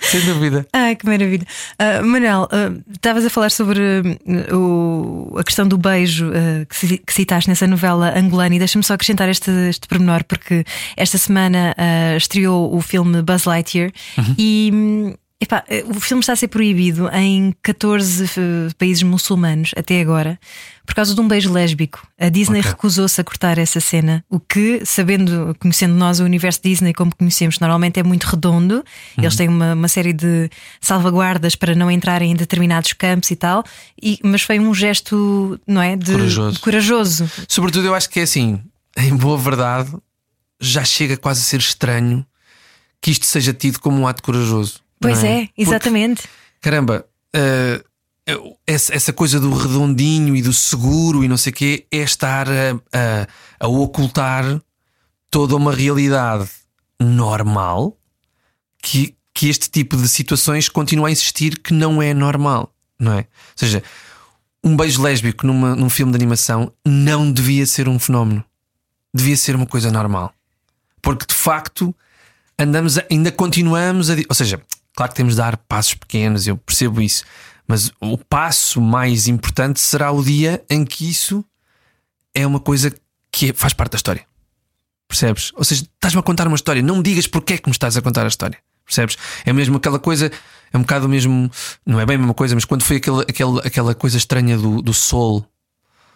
Sem 0.02 0.20
dúvida. 0.26 0.68
Ai, 0.74 0.98
que 0.98 1.06
maravilha. 1.06 1.46
Ah, 1.80 2.02
Manuel, 2.02 2.50
ah, 2.52 2.74
estavas 2.94 3.26
a 3.26 3.30
falar 3.30 3.52
sobre 3.52 3.80
ah, 3.82 4.56
o- 4.56 5.36
a 5.38 5.44
questão 5.44 5.66
do 5.66 5.78
beijo 5.78 6.30
que, 6.70 6.98
que 6.98 7.14
citaste 7.14 7.50
nessa 7.50 7.66
novela 7.68 8.14
angolana 8.18 8.56
e 8.56 8.60
deixa-me 8.60 8.84
só 8.84 8.96
acrescentar 8.96 9.30
este, 9.30 9.50
este 9.70 9.88
pormenor, 9.88 10.26
porque 10.26 10.66
esta 10.98 11.18
semana 11.18 11.74
estreou 12.18 12.76
o 12.76 12.82
filme 12.82 13.22
Buzz 13.22 13.46
Lightyear 13.46 13.92
e. 14.38 15.16
epá, 15.42 15.64
eh, 15.68 15.84
o 15.88 16.00
filme 16.00 16.22
está 16.22 16.34
a 16.34 16.36
ser 16.36 16.48
proibido 16.48 17.10
em 17.14 17.54
14 17.62 18.24
eh, 18.26 18.74
países 18.78 19.04
muçulmanos 19.04 19.72
até 19.76 20.00
agora 20.02 20.40
por 20.86 20.94
causa 20.96 21.14
de 21.16 21.20
um 21.20 21.28
beijo 21.28 21.52
lésbico. 21.52 22.08
A 22.20 22.30
Disney 22.30 22.60
Ok. 22.60 22.72
recusou-se 22.72 23.20
a 23.20 23.24
cortar 23.24 23.58
essa 23.58 23.80
cena, 23.80 24.24
o 24.30 24.40
que, 24.40 24.86
sabendo, 24.86 25.56
conhecendo 25.60 25.96
nós 25.96 26.20
o 26.20 26.24
universo 26.24 26.62
Disney 26.64 26.94
como 26.94 27.14
conhecemos, 27.16 27.60
normalmente 27.60 28.00
é 28.00 28.04
muito 28.04 28.24
redondo. 28.26 28.84
Eles 29.18 29.36
têm 29.36 29.48
uma, 29.50 29.74
uma 29.74 29.88
série 29.88 30.14
de 30.14 30.50
salvaguardas 30.80 31.56
para 31.56 31.74
não 31.76 31.90
entrarem 31.90 32.32
em 32.32 32.36
determinados 32.36 32.94
campos 32.94 33.32
e 33.32 33.36
tal, 33.36 33.64
e, 34.02 34.20
mas 34.24 34.44
foi 34.44 34.60
um 34.60 34.74
gesto, 34.74 35.60
não 35.68 35.82
é? 35.82 35.96
De, 35.96 36.12
Corajoso. 36.12 36.60
corajoso. 36.62 37.32
Sobretudo, 37.48 37.88
eu 37.88 37.96
acho 37.96 38.10
que 38.10 38.20
é 38.20 38.24
assim, 38.24 38.62
em 38.96 39.16
boa 39.18 39.38
verdade, 39.38 39.92
já 40.62 40.86
chega 40.86 41.18
quase 41.18 41.42
a 41.42 41.44
ser 41.44 41.60
estranho 41.60 42.24
que 43.02 43.10
isto 43.12 43.26
seja 43.26 43.54
tido 43.54 43.80
como 43.80 44.00
um 44.00 44.08
ato 44.08 44.22
corajoso. 44.24 44.85
Pois 45.00 45.24
é, 45.24 45.46
Porque, 45.48 45.62
exatamente. 45.62 46.24
caramba, 46.62 47.06
eh, 47.34 47.84
essa, 48.66 48.96
essa 48.96 49.14
coisa 49.14 49.40
do 49.40 49.54
redondinho 49.54 50.36
e 50.36 50.42
do 50.42 50.54
seguro 50.54 51.24
e 51.24 51.28
não 51.28 51.38
sei 51.38 51.52
o 51.52 51.56
quê 51.56 51.86
é 51.92 51.98
estar 51.98 52.48
a, 52.50 52.74
a, 52.94 53.28
a 53.60 53.68
ocultar 53.68 54.62
toda 55.30 55.56
uma 55.56 55.74
realidade 55.74 56.50
normal 57.00 57.98
que, 58.82 59.16
que 59.34 59.50
este 59.50 59.70
tipo 59.70 59.96
de 59.98 60.08
situações 60.08 60.70
continua 60.70 61.10
a 61.10 61.12
insistir 61.12 61.60
que 61.60 61.74
não 61.74 62.02
é 62.02 62.14
normal, 62.14 62.74
não 63.00 63.14
é? 63.14 63.20
Ou 63.20 63.26
seja, 63.56 63.84
um 64.64 64.76
beijo 64.76 65.02
lésbico 65.02 65.46
numa, 65.46 65.76
num 65.76 65.90
filme 65.90 66.12
de 66.12 66.16
animação 66.16 66.72
não 66.86 67.32
devia 67.32 67.66
ser 67.66 67.88
um 67.88 68.00
fenómeno, 68.00 68.44
devia 69.14 69.38
ser 69.38 69.56
uma 69.56 69.68
coisa 69.68 69.92
normal, 69.92 70.34
porque 71.02 71.26
de 71.28 71.36
facto 71.36 71.94
andamos, 72.58 72.98
a, 72.98 73.06
ainda 73.12 73.32
continuamos 73.32 74.10
a. 74.10 74.16
Ou 74.28 74.36
seja, 74.36 74.60
claro 74.96 75.12
que 75.12 75.18
temos 75.18 75.34
de 75.34 75.38
dar 75.38 75.58
passos 75.58 75.94
pequenos, 75.94 76.48
eu 76.48 76.58
percebo 76.58 77.02
isso, 77.02 77.24
mas 77.68 77.92
o 78.00 78.18
passo 78.18 78.80
mais 78.82 79.28
importante 79.28 79.80
será 79.80 80.12
o 80.12 80.24
dia 80.24 80.64
em 80.70 80.86
que 80.86 81.10
isso 81.10 81.44
é 82.34 82.46
uma 82.46 82.60
coisa 82.60 82.94
que 83.32 83.54
faz 83.54 83.74
parte 83.74 83.92
da 83.92 83.98
história. 83.98 84.26
Percebes? 85.08 85.52
Ou 85.56 85.64
seja, 85.64 85.84
estás-me 85.84 86.20
a 86.20 86.24
contar 86.24 86.48
uma 86.48 86.56
história, 86.56 86.82
não 86.82 86.98
me 86.98 87.04
digas 87.04 87.28
porque 87.28 87.54
é 87.54 87.58
que 87.58 87.68
me 87.68 87.72
estás 87.72 87.96
a 87.98 88.02
contar 88.02 88.26
a 88.26 88.28
história. 88.28 88.58
Percebes? 88.86 89.18
É 89.46 89.52
mesmo 89.52 89.78
aquela 89.78 89.98
coisa, 89.98 90.32
é 90.72 90.78
um 90.78 90.82
bocado 90.82 91.10
mesmo, 91.10 91.50
não 91.86 92.00
é 92.00 92.06
bem 92.06 92.16
a 92.16 92.20
mesma 92.20 92.34
coisa, 92.34 92.54
mas 92.54 92.66
quando 92.66 92.84
foi 92.84 92.98
aquele, 92.98 93.22
aquele, 93.22 93.60
aquela 93.64 93.96
coisa 93.96 94.18
estranha 94.18 94.58
do, 94.58 94.82
do 94.82 94.94
Sol. 94.94 95.46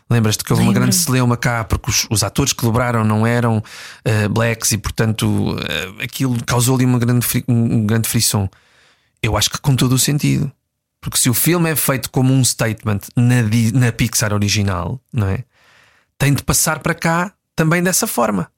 Lembras-te 0.09 0.43
que 0.43 0.51
houve 0.51 0.63
uma 0.63 0.73
grande 0.73 0.95
celeuma 0.95 1.37
cá 1.37 1.63
porque 1.63 1.91
os, 1.91 2.07
os, 2.09 2.23
atores 2.23 2.51
que 2.51 2.63
dobraram 2.63 3.03
não 3.03 3.27
eram 3.27 3.57
uh, 3.57 4.29
blacks 4.29 4.71
e, 4.71 4.77
portanto, 4.77 5.51
uh, 5.51 6.01
aquilo 6.01 6.35
causou 6.45 6.75
ali 6.75 6.85
uma 6.85 6.97
grande, 6.97 7.27
um 7.47 7.85
grande 7.85 8.09
frisson. 8.09 8.49
Eu 9.21 9.35
acho 9.37 9.49
que 9.49 9.59
com 9.59 9.75
todo 9.75 9.93
o 9.93 9.99
sentido. 9.99 10.51
Porque 11.01 11.17
se 11.17 11.29
o 11.29 11.33
filme 11.33 11.69
é 11.69 11.75
feito 11.75 12.09
como 12.09 12.33
um 12.33 12.43
statement 12.43 12.99
na, 13.15 13.41
na 13.73 13.91
Pixar 13.91 14.33
original, 14.33 15.01
não 15.13 15.27
é? 15.27 15.43
Tem 16.17 16.33
de 16.33 16.43
passar 16.43 16.79
para 16.79 16.93
cá 16.93 17.33
também 17.55 17.81
dessa 17.81 18.05
forma. 18.05 18.51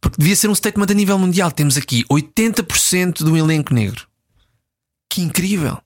Porque 0.00 0.18
devia 0.18 0.36
ser 0.36 0.48
um 0.48 0.54
statement 0.54 0.86
a 0.90 0.94
nível 0.94 1.18
mundial. 1.18 1.50
Temos 1.50 1.76
aqui 1.76 2.04
80% 2.04 3.18
do 3.18 3.36
elenco 3.36 3.74
negro. 3.74 4.06
Que 5.10 5.22
incrível! 5.22 5.78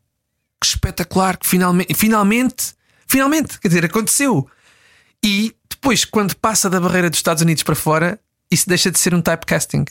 Que 0.61 0.67
espetacular! 0.67 1.37
Que 1.37 1.47
finalmente, 1.47 1.95
finalmente, 1.95 2.75
finalmente, 3.07 3.59
quer 3.59 3.69
dizer, 3.69 3.85
aconteceu. 3.85 4.49
E 5.25 5.55
depois, 5.69 6.05
quando 6.05 6.37
passa 6.37 6.69
da 6.71 6.81
barreira 6.81 7.11
dos 7.11 7.19
Estados 7.19 7.43
Unidos 7.43 7.63
para 7.63 7.75
fora, 7.75 8.21
isso 8.51 8.69
deixa 8.69 8.91
de 8.91 8.99
ser 8.99 9.15
um 9.15 9.23
typecasting 9.23 9.87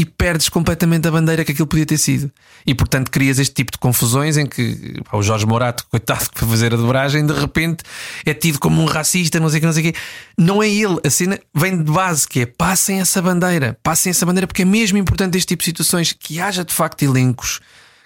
e 0.00 0.04
perdes 0.06 0.48
completamente 0.48 1.06
a 1.06 1.10
bandeira 1.10 1.44
que 1.44 1.52
aquilo 1.52 1.66
podia 1.66 1.84
ter 1.84 1.98
sido. 1.98 2.32
E 2.66 2.74
portanto 2.74 3.10
crias 3.10 3.38
este 3.38 3.52
tipo 3.52 3.70
de 3.70 3.76
confusões 3.76 4.38
em 4.38 4.46
que 4.46 4.98
pá, 5.04 5.18
o 5.18 5.22
Jorge 5.22 5.44
Morato, 5.44 5.84
coitado, 5.92 6.30
que 6.30 6.38
foi 6.38 6.48
fazer 6.48 6.72
a 6.72 6.76
dobragem, 6.78 7.26
de 7.26 7.34
repente 7.34 7.84
é 8.24 8.32
tido 8.32 8.58
como 8.58 8.80
um 8.80 8.86
racista, 8.86 9.38
não 9.38 9.50
sei 9.50 9.58
o 9.58 9.60
que, 9.60 9.66
não 9.66 9.72
sei 9.74 9.90
o 9.90 9.92
que. 9.92 9.98
Não 10.38 10.62
é 10.62 10.70
ele, 10.70 10.98
a 11.04 11.10
cena 11.10 11.38
vem 11.54 11.76
de 11.76 11.92
base, 11.92 12.26
que 12.26 12.40
é 12.40 12.46
passem 12.46 12.98
essa 12.98 13.20
bandeira, 13.20 13.78
passem 13.82 14.08
essa 14.08 14.24
bandeira, 14.24 14.46
porque 14.46 14.62
é 14.62 14.64
mesmo 14.64 14.96
importante 14.96 15.36
este 15.36 15.48
tipo 15.48 15.60
de 15.60 15.66
situações 15.66 16.14
que 16.14 16.40
haja 16.40 16.64
de 16.64 16.72
facto 16.72 17.02
elencos 17.02 17.60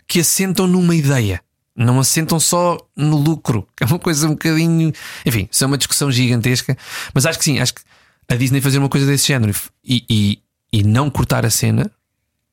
que 0.09 0.19
assentam 0.19 0.67
numa 0.67 0.97
ideia. 0.97 1.41
Não 1.77 2.01
assentam 2.01 2.41
só 2.41 2.77
no 2.97 3.17
lucro, 3.17 3.69
que 3.77 3.85
é 3.85 3.87
uma 3.87 4.01
coisa 4.01 4.27
um 4.27 4.31
bocadinho. 4.31 4.93
Enfim, 5.25 5.49
isso 5.49 5.63
é 5.63 5.67
uma 5.67 5.79
discussão 5.79 6.11
gigantesca. 6.11 6.77
Mas 7.15 7.25
acho 7.25 7.39
que 7.39 7.45
sim, 7.45 7.61
acho 7.61 7.75
que 7.75 7.83
a 8.29 8.35
Disney 8.35 8.61
fazer 8.61 8.79
uma 8.79 8.89
coisa 8.89 9.07
desse 9.07 9.29
género 9.29 9.55
e, 9.85 10.05
e 10.09 10.44
e 10.75 10.83
não 10.83 11.09
cortar 11.09 11.47
a 11.47 11.51
cena, 11.51 11.89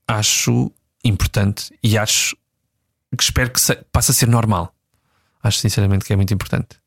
acho 0.07 0.71
importante 1.03 1.73
e 1.83 1.97
acho 1.97 2.37
que 3.17 3.23
espero 3.23 3.49
que 3.49 3.59
passe 3.91 4.11
a 4.11 4.13
ser 4.13 4.27
normal. 4.27 4.71
Acho 5.41 5.57
sinceramente 5.57 6.05
que 6.05 6.13
é 6.13 6.15
muito 6.15 6.31
importante. 6.31 6.79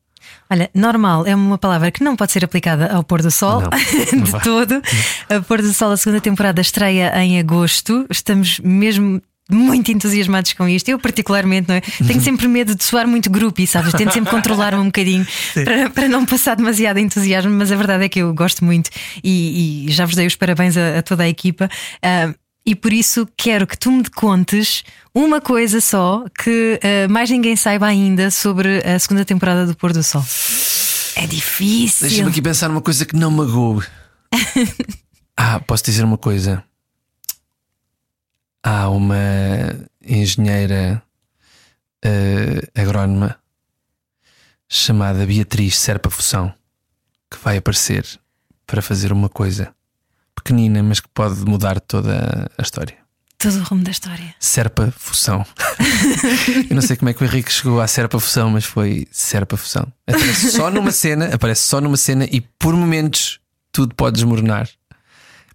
Olha, 0.49 0.71
normal 0.73 1.27
é 1.27 1.35
uma 1.35 1.57
palavra 1.57 1.91
que 1.91 2.01
não 2.01 2.15
pode 2.15 2.31
ser 2.31 2.45
aplicada 2.45 2.87
ao 2.87 3.03
pôr 3.03 3.21
do 3.21 3.29
sol 3.29 3.63
não, 3.63 3.69
de 4.23 4.43
todo. 4.43 4.81
A 5.29 5.41
pôr 5.41 5.61
do 5.61 5.73
sol, 5.73 5.91
a 5.91 5.97
segunda 5.97 6.21
temporada 6.21 6.61
estreia 6.61 7.11
em 7.21 7.37
agosto. 7.37 8.07
Estamos 8.09 8.61
mesmo 8.61 9.21
muito 9.49 9.91
entusiasmados 9.91 10.53
com 10.53 10.67
isto. 10.67 10.89
Eu, 10.89 10.99
particularmente, 10.99 11.69
não 11.69 11.75
é? 11.75 11.81
tenho 11.81 12.21
sempre 12.21 12.47
medo 12.47 12.75
de 12.75 12.83
soar 12.83 13.07
muito 13.07 13.29
grupo, 13.29 13.65
sabes? 13.67 13.93
Tento 13.93 14.13
sempre 14.13 14.31
controlar-me 14.31 14.81
um 14.81 14.85
bocadinho 14.85 15.25
para, 15.53 15.89
para 15.89 16.07
não 16.07 16.25
passar 16.25 16.55
demasiado 16.55 16.97
entusiasmo, 16.97 17.51
mas 17.51 17.71
a 17.71 17.75
verdade 17.75 18.05
é 18.05 18.09
que 18.09 18.19
eu 18.19 18.33
gosto 18.33 18.65
muito 18.65 18.89
e, 19.23 19.85
e 19.87 19.91
já 19.91 20.05
vos 20.05 20.15
dei 20.15 20.25
os 20.25 20.35
parabéns 20.35 20.75
a, 20.77 20.99
a 20.99 21.01
toda 21.01 21.23
a 21.23 21.29
equipa. 21.29 21.69
Uh, 21.97 22.33
e 22.65 22.73
por 22.73 22.91
isso 22.91 23.27
quero 23.37 23.67
que 23.67 23.77
tu 23.77 23.91
me 23.91 24.09
contes 24.09 24.83
uma 25.13 25.39
coisa 25.39 25.79
só 25.79 26.25
que 26.41 26.79
uh, 26.83 27.11
mais 27.11 27.29
ninguém 27.29 27.55
saiba 27.55 27.85
ainda 27.85 28.31
sobre 28.31 28.79
a 28.79 28.97
segunda 28.97 29.23
temporada 29.23 29.67
do 29.67 29.75
Pôr 29.75 29.93
do 29.93 30.01
Sol. 30.01 30.25
É 31.15 31.27
difícil. 31.27 32.07
Deixa-me 32.07 32.29
aqui 32.29 32.41
pensar 32.41 32.67
numa 32.67 32.81
coisa 32.81 33.05
que 33.05 33.15
não 33.15 33.29
magoe. 33.29 33.85
ah, 35.37 35.59
posso 35.59 35.85
dizer 35.85 36.03
uma 36.03 36.17
coisa 36.17 36.63
há 38.65 38.89
uma 38.89 39.15
engenheira 40.03 41.01
uh, 42.03 42.81
agrónoma 42.81 43.37
chamada 44.67 45.23
Beatriz 45.23 45.77
Serpa 45.77 46.09
Fução 46.09 46.51
que 47.29 47.37
vai 47.43 47.57
aparecer 47.57 48.03
para 48.65 48.81
fazer 48.81 49.11
uma 49.11 49.29
coisa 49.29 49.71
pequenina, 50.33 50.81
mas 50.81 50.99
que 50.99 51.07
pode 51.09 51.45
mudar 51.45 51.79
toda 51.79 52.49
a 52.57 52.61
história. 52.61 52.97
Todo 53.37 53.59
o 53.59 53.63
rumo 53.63 53.83
da 53.83 53.91
história. 53.91 54.33
Serpa 54.39 54.91
Fusão. 54.97 55.45
Eu 56.67 56.75
não 56.75 56.81
sei 56.81 56.95
como 56.95 57.09
é 57.09 57.13
que 57.13 57.23
o 57.23 57.25
Henrique 57.25 57.51
chegou 57.51 57.79
à 57.79 57.87
Serpa 57.87 58.19
Fusão, 58.19 58.49
mas 58.49 58.65
foi 58.65 59.07
Serpa 59.11 59.57
Fusão. 59.57 59.91
Aparece 60.07 60.51
só 60.51 60.71
numa 60.71 60.91
cena, 60.91 61.35
aparece 61.35 61.61
só 61.61 61.79
numa 61.79 61.97
cena 61.97 62.25
e 62.31 62.41
por 62.41 62.75
momentos 62.75 63.39
tudo 63.71 63.93
pode 63.93 64.15
desmoronar. 64.15 64.67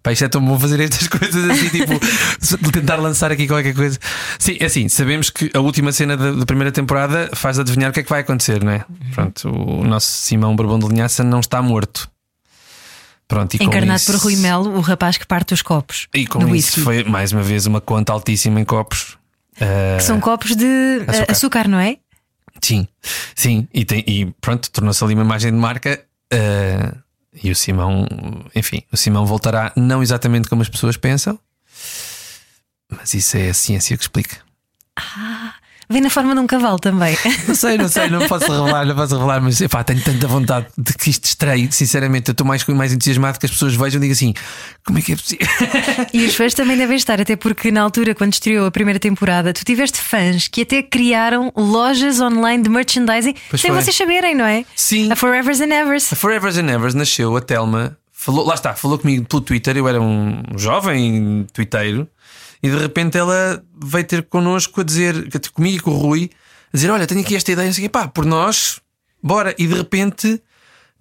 Pá, 0.03 0.11
isto 0.11 0.25
é 0.25 0.27
tão 0.27 0.43
bom 0.43 0.59
fazer 0.59 0.79
estas 0.79 1.07
coisas 1.09 1.49
assim, 1.49 1.69
tipo, 1.69 2.71
tentar 2.71 2.95
lançar 2.95 3.31
aqui 3.31 3.47
qualquer 3.47 3.75
coisa. 3.75 3.99
Sim, 4.39 4.57
é 4.59 4.65
assim, 4.65 4.89
sabemos 4.89 5.29
que 5.29 5.51
a 5.53 5.59
última 5.59 5.91
cena 5.91 6.17
da, 6.17 6.31
da, 6.31 6.45
primeira 6.45 6.71
temporada 6.71 7.29
faz 7.33 7.59
adivinhar 7.59 7.91
o 7.91 7.93
que 7.93 7.99
é 7.99 8.03
que 8.03 8.09
vai 8.09 8.21
acontecer, 8.21 8.63
não 8.63 8.71
é? 8.71 8.85
Pronto, 9.13 9.49
o 9.49 9.83
nosso 9.83 10.07
Simão 10.07 10.55
Bourbon 10.55 10.79
de 10.79 10.87
Linhaça 10.87 11.23
não 11.23 11.39
está 11.39 11.61
morto. 11.61 12.09
Pronto, 13.27 13.55
Encarnado 13.55 13.97
isso... 13.97 14.11
por 14.11 14.19
Rui 14.19 14.35
Melo, 14.35 14.75
o 14.75 14.81
rapaz 14.81 15.17
que 15.17 15.25
parte 15.25 15.53
os 15.53 15.61
copos. 15.61 16.07
E 16.13 16.27
com 16.27 16.39
isso 16.47 16.51
whisky. 16.51 16.81
foi 16.81 17.03
mais 17.03 17.31
uma 17.31 17.41
vez 17.41 17.65
uma 17.65 17.79
conta 17.79 18.11
altíssima 18.11 18.59
em 18.59 18.65
copos. 18.65 19.17
Uh... 19.55 19.97
Que 19.97 20.03
são 20.03 20.19
copos 20.19 20.55
de 20.55 20.65
eh, 20.65 21.05
açúcar, 21.07 21.31
açúcar 21.31 21.67
não 21.69 21.79
é? 21.79 21.97
Sim, 22.61 22.87
sim, 23.33 23.67
e, 23.73 23.85
tem, 23.85 24.03
e 24.05 24.25
pronto, 24.41 24.69
tornou-se 24.69 25.03
ali 25.03 25.13
uma 25.13 25.23
imagem 25.23 25.51
de 25.51 25.57
marca. 25.57 26.01
Uh, 26.33 26.97
e 27.33 27.51
o 27.51 27.55
Simão, 27.55 28.05
enfim, 28.53 28.83
o 28.91 28.97
Simão 28.97 29.25
voltará 29.25 29.71
não 29.75 30.01
exatamente 30.01 30.49
como 30.49 30.61
as 30.61 30.69
pessoas 30.69 30.97
pensam, 30.97 31.39
mas 32.89 33.13
isso 33.13 33.37
é 33.37 33.49
a 33.49 33.53
ciência 33.53 33.95
que 33.97 34.03
explica. 34.03 34.50
Ah, 34.97 35.53
vem 35.89 36.01
na 36.01 36.09
forma 36.09 36.33
de 36.33 36.39
um 36.39 36.47
cavalo 36.47 36.79
também. 36.79 37.17
Não 37.47 37.55
sei, 37.55 37.77
não 37.77 37.87
sei, 37.87 38.09
não 38.09 38.27
posso 38.27 38.45
revelar, 38.51 38.85
não 38.85 38.95
posso 38.95 39.15
revelar, 39.15 39.41
mas 39.41 39.59
epá, 39.61 39.83
tenho 39.83 40.01
tanta 40.01 40.27
vontade 40.27 40.67
de 40.77 40.93
que 40.93 41.09
isto 41.09 41.25
estreie. 41.25 41.71
Sinceramente, 41.71 42.29
eu 42.29 42.31
estou 42.33 42.45
mais, 42.45 42.65
mais 42.65 42.93
entusiasmado 42.93 43.39
que 43.39 43.45
as 43.45 43.51
pessoas 43.51 43.75
vejam 43.75 43.97
e 43.99 44.01
digam 44.01 44.13
assim: 44.13 44.33
como 44.85 44.99
é 44.99 45.01
que 45.01 45.13
é 45.13 45.15
possível? 45.15 45.47
E 46.13 46.25
os 46.25 46.35
fãs 46.35 46.53
também 46.53 46.77
devem 46.77 46.95
estar, 46.97 47.19
até 47.19 47.35
porque 47.35 47.71
na 47.71 47.81
altura, 47.81 48.13
quando 48.15 48.33
estreou 48.33 48.65
a 48.67 48.71
primeira 48.71 48.99
temporada, 48.99 49.53
tu 49.53 49.63
tiveste 49.65 49.99
fãs 49.99 50.47
que 50.47 50.61
até 50.61 50.81
criaram 50.83 51.51
lojas 51.55 52.19
online 52.19 52.63
de 52.63 52.69
merchandising 52.69 53.35
pois 53.49 53.61
sem 53.61 53.71
foi. 53.71 53.81
vocês 53.81 53.95
saberem, 53.95 54.35
não 54.35 54.45
é? 54.45 54.65
Sim. 54.75 55.11
A 55.11 55.15
Forevers 55.15 55.61
and 55.61 55.73
Evers. 55.73 56.11
A 56.13 56.15
Forevers 56.15 56.57
and 56.57 56.69
Evers 56.69 56.93
nasceu, 56.93 57.35
a 57.35 57.41
Telma. 57.41 57.97
Falou, 58.13 58.45
lá 58.45 58.53
está, 58.53 58.73
falou 58.75 58.99
comigo 58.99 59.25
pelo 59.25 59.41
Twitter. 59.41 59.75
Eu 59.75 59.87
era 59.87 59.99
um 59.99 60.43
jovem 60.55 61.47
twitteiro 61.51 62.07
e 62.63 62.69
de 62.69 62.77
repente 62.77 63.17
ela 63.17 63.63
veio 63.81 64.03
ter 64.05 64.23
connosco 64.23 64.81
a 64.81 64.83
dizer, 64.83 65.27
comigo 65.53 65.77
e 65.77 65.79
com 65.79 65.91
o 65.91 65.97
Rui, 65.97 66.29
a 66.73 66.77
dizer: 66.77 66.89
Olha, 66.89 67.07
tenho 67.07 67.21
aqui 67.21 67.35
esta 67.35 67.51
ideia, 67.51 67.69
assim, 67.69 67.87
pá, 67.89 68.07
por 68.07 68.25
nós, 68.25 68.79
bora. 69.21 69.55
E 69.57 69.67
de 69.67 69.73
repente. 69.73 70.41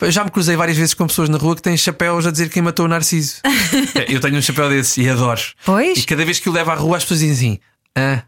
Eu 0.00 0.10
já 0.10 0.24
me 0.24 0.30
cruzei 0.30 0.56
várias 0.56 0.78
vezes 0.78 0.94
com 0.94 1.06
pessoas 1.06 1.28
na 1.28 1.36
rua 1.36 1.54
que 1.54 1.60
têm 1.60 1.76
chapéus 1.76 2.26
a 2.26 2.30
dizer 2.30 2.48
quem 2.48 2.62
matou 2.62 2.86
o 2.86 2.88
Narciso. 2.88 3.42
eu 4.08 4.18
tenho 4.18 4.38
um 4.38 4.40
chapéu 4.40 4.66
desse 4.70 5.02
e 5.02 5.10
adoro. 5.10 5.42
Pois. 5.62 5.98
E 5.98 6.06
cada 6.06 6.24
vez 6.24 6.38
que 6.38 6.48
o 6.48 6.52
levo 6.52 6.70
à 6.70 6.74
rua, 6.74 6.96
as 6.96 7.02
pessoas 7.02 7.20
dizem 7.20 7.32
assim: 7.32 7.58
ah, 7.94 8.22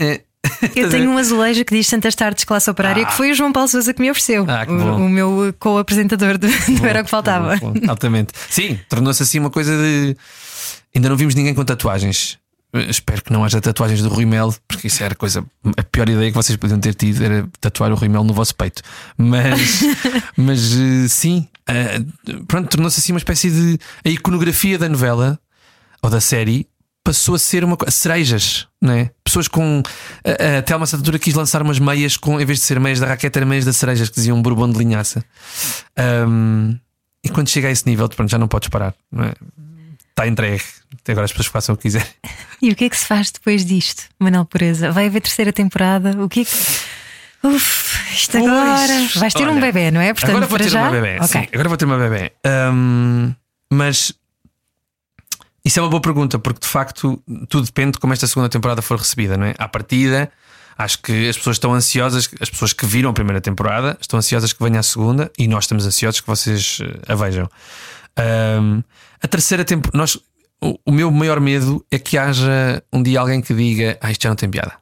ah. 0.00 0.20
Eu 0.76 0.88
tenho 0.90 1.10
um 1.10 1.18
azulejo 1.18 1.64
que 1.64 1.74
diz 1.74 1.86
Santas 1.86 2.14
Tardes 2.14 2.44
Classe 2.44 2.68
Operária, 2.70 3.04
ah. 3.04 3.06
que 3.06 3.14
foi 3.14 3.30
o 3.30 3.34
João 3.34 3.52
Paulo 3.52 3.68
Souza 3.68 3.94
que 3.94 4.02
me 4.02 4.10
ofereceu. 4.10 4.44
Ah, 4.48 4.66
o, 4.68 4.96
o, 4.96 5.08
meu 5.08 5.54
co-apresentador 5.58 6.36
do, 6.36 6.46
do 6.78 6.86
Era 6.86 7.00
o 7.00 7.04
que 7.04 7.10
Faltava. 7.10 7.56
Bom, 7.56 7.72
bom, 7.72 7.90
altamente. 7.90 8.32
Sim, 8.50 8.78
tornou-se 8.88 9.22
assim 9.22 9.38
uma 9.38 9.50
coisa 9.50 9.74
de. 9.74 10.14
Ainda 10.94 11.08
não 11.08 11.16
vimos 11.16 11.34
ninguém 11.34 11.54
com 11.54 11.64
tatuagens. 11.64 12.38
Espero 12.72 13.22
que 13.22 13.32
não 13.32 13.44
haja 13.44 13.60
tatuagens 13.60 14.02
do 14.02 14.10
Rui 14.10 14.26
Mel, 14.26 14.54
porque 14.66 14.88
isso 14.88 15.02
era 15.02 15.14
a 15.14 15.16
coisa, 15.16 15.44
a 15.76 15.82
pior 15.82 16.06
ideia 16.08 16.30
que 16.30 16.36
vocês 16.36 16.54
podiam 16.56 16.78
ter 16.78 16.94
tido 16.94 17.24
era 17.24 17.48
tatuar 17.60 17.90
o 17.90 17.94
Rui 17.94 18.08
Mel 18.08 18.22
no 18.24 18.34
vosso 18.34 18.54
peito. 18.54 18.82
Mas, 19.16 19.80
mas 20.36 20.74
eh, 20.74 21.08
sim, 21.08 21.48
uh, 21.68 22.44
pronto, 22.44 22.68
tornou-se 22.68 23.00
assim 23.00 23.12
uma 23.12 23.18
espécie 23.18 23.50
de. 23.50 23.78
A 24.04 24.10
iconografia 24.10 24.78
da 24.78 24.86
novela 24.86 25.38
ou 26.02 26.10
da 26.10 26.20
série 26.20 26.68
passou 27.02 27.34
a 27.34 27.38
ser 27.38 27.64
uma 27.64 27.74
coisa. 27.74 27.90
Cerejas, 27.90 28.68
não 28.82 28.92
é? 28.92 29.10
pessoas 29.24 29.48
com. 29.48 29.82
A, 30.22 30.58
a 30.58 30.62
Telma 30.62 30.84
Santatura 30.84 31.18
quis 31.18 31.32
lançar 31.32 31.62
umas 31.62 31.78
meias 31.78 32.18
com, 32.18 32.38
em 32.38 32.44
vez 32.44 32.58
de 32.58 32.66
ser 32.66 32.78
meias 32.78 33.00
da 33.00 33.06
raquete, 33.06 33.38
eram 33.38 33.48
meias 33.48 33.64
da 33.64 33.72
cerejas 33.72 34.10
que 34.10 34.16
diziam 34.16 34.36
um 34.36 34.42
bourbon 34.42 34.70
de 34.70 34.78
linhaça. 34.78 35.24
Um, 36.28 36.78
e 37.24 37.30
quando 37.30 37.48
chega 37.48 37.68
a 37.68 37.70
esse 37.70 37.86
nível, 37.86 38.06
pronto, 38.10 38.30
já 38.30 38.38
não 38.38 38.46
podes 38.46 38.68
parar. 38.68 38.94
Não 39.10 39.24
é? 39.24 39.32
Está 40.18 40.26
entregue. 40.26 40.64
Até 41.00 41.12
agora 41.12 41.26
as 41.26 41.30
pessoas 41.30 41.46
façam 41.46 41.74
o 41.74 41.78
que 41.78 41.82
quiserem. 41.82 42.08
E 42.60 42.72
o 42.72 42.74
que 42.74 42.86
é 42.86 42.88
que 42.90 42.96
se 42.96 43.06
faz 43.06 43.30
depois 43.30 43.64
disto, 43.64 44.02
Manuel 44.18 44.44
Pureza? 44.44 44.90
Vai 44.90 45.06
haver 45.06 45.20
terceira 45.20 45.52
temporada? 45.52 46.20
O 46.20 46.28
que 46.28 46.40
é 46.40 46.44
que. 46.44 46.50
Uf, 47.44 48.12
isto 48.12 48.36
agora. 48.36 49.08
Vais 49.14 49.32
ter 49.32 49.44
Olha, 49.44 49.52
um 49.52 49.60
bebê, 49.60 49.92
não 49.92 50.00
é? 50.00 50.12
Portanto, 50.12 50.30
agora 50.30 50.46
vou 50.48 50.58
ter 50.58 50.68
já? 50.68 50.82
uma 50.82 50.90
bebê. 50.90 51.18
Ok. 51.20 51.28
Sim, 51.28 51.48
agora 51.52 51.68
vou 51.68 51.78
ter 51.78 51.84
uma 51.84 51.98
bebê. 51.98 52.32
Um, 52.44 53.32
mas 53.72 54.12
isso 55.64 55.78
é 55.78 55.82
uma 55.82 55.88
boa 55.88 56.00
pergunta, 56.00 56.36
porque 56.36 56.58
de 56.58 56.66
facto 56.66 57.22
tudo 57.48 57.66
depende 57.66 57.92
de 57.92 57.98
como 58.00 58.12
esta 58.12 58.26
segunda 58.26 58.48
temporada 58.48 58.82
for 58.82 58.98
recebida, 58.98 59.36
não 59.36 59.46
é? 59.46 59.54
À 59.56 59.68
partida, 59.68 60.32
acho 60.76 61.00
que 61.00 61.28
as 61.28 61.36
pessoas 61.36 61.54
estão 61.58 61.72
ansiosas, 61.72 62.28
as 62.40 62.50
pessoas 62.50 62.72
que 62.72 62.84
viram 62.86 63.10
a 63.10 63.12
primeira 63.12 63.40
temporada 63.40 63.96
estão 64.00 64.18
ansiosas 64.18 64.52
que 64.52 64.60
venha 64.60 64.80
a 64.80 64.82
segunda 64.82 65.30
e 65.38 65.46
nós 65.46 65.62
estamos 65.62 65.86
ansiosos 65.86 66.20
que 66.20 66.26
vocês 66.26 66.80
eh, 66.82 67.12
a 67.12 67.14
vejam. 67.14 67.48
Um, 68.18 68.82
a 69.22 69.28
terceira 69.28 69.64
temporada, 69.64 69.96
nós. 69.96 70.18
O, 70.60 70.76
o 70.86 70.90
meu 70.90 71.08
maior 71.12 71.38
medo 71.38 71.86
é 71.88 72.00
que 72.00 72.18
haja 72.18 72.82
um 72.92 73.02
dia 73.02 73.20
alguém 73.20 73.40
que 73.40 73.54
diga: 73.54 73.96
Ah, 74.00 74.10
isto 74.10 74.22
já 74.22 74.28
não 74.28 74.36
tem 74.36 74.50
piada. 74.50 74.72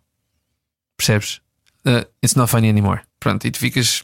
Percebes? 0.96 1.40
Uh, 1.86 2.06
it's 2.22 2.34
not 2.34 2.50
funny 2.50 2.68
anymore. 2.68 3.02
Pronto, 3.20 3.46
e 3.46 3.50
tu 3.50 3.58
ficas. 3.58 4.02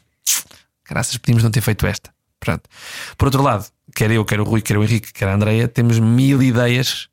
Graças, 0.89 1.17
podíamos 1.17 1.43
não 1.43 1.51
ter 1.51 1.63
feito 1.63 1.87
esta. 1.87 2.13
Pronto. 2.39 2.69
Por 3.17 3.27
outro 3.27 3.43
lado, 3.43 3.67
quer 3.95 4.11
eu, 4.11 4.25
quer 4.25 4.41
o 4.41 4.45
Rui, 4.45 4.61
quer 4.61 4.77
o 4.77 4.83
Henrique, 4.83 5.13
quer 5.13 5.29
a 5.29 5.35
Andreia, 5.35 5.69
temos 5.69 5.99
mil 5.99 6.43
ideias 6.43 7.09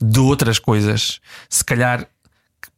de 0.00 0.20
outras 0.20 0.58
coisas. 0.58 1.20
Se 1.48 1.64
calhar 1.64 2.06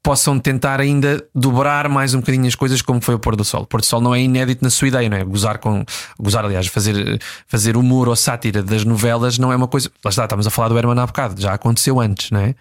possam 0.03 0.39
tentar 0.39 0.81
ainda 0.81 1.23
dobrar 1.35 1.89
mais 1.89 2.15
um 2.15 2.21
bocadinho 2.21 2.47
as 2.47 2.55
coisas, 2.55 2.81
como 2.81 3.01
foi 3.01 3.15
o 3.15 3.19
Pôr 3.19 3.37
do 3.37 3.45
Sol. 3.45 3.63
O 3.63 3.67
Pôr 3.67 3.81
do 3.81 3.87
Sol 3.87 4.01
não 4.01 4.15
é 4.15 4.21
inédito 4.21 4.65
na 4.65 4.71
sua 4.71 4.89
ideia, 4.89 5.09
não 5.09 5.17
é? 5.17 5.25
Gozar 5.25 5.59
com. 5.59 5.85
Gozar, 6.19 6.45
aliás, 6.45 6.67
fazer, 6.69 7.21
fazer 7.47 7.77
humor 7.77 8.09
ou 8.09 8.17
sátira 8.17 8.63
das 8.63 8.85
novelas 8.85 9.39
não 9.39 9.53
é 9.53 9.57
uma 9.57 9.69
coisa. 9.69 9.91
Lá 10.05 10.09
está, 10.09 10.25
estamos 10.25 10.47
a 10.47 10.51
falar 10.51 10.69
do 10.69 10.79
Herman 10.79 10.99
há 10.99 11.07
bocado, 11.07 11.41
já 11.41 11.53
aconteceu 11.53 12.01
antes, 12.01 12.31
não 12.31 12.41
é? 12.41 12.55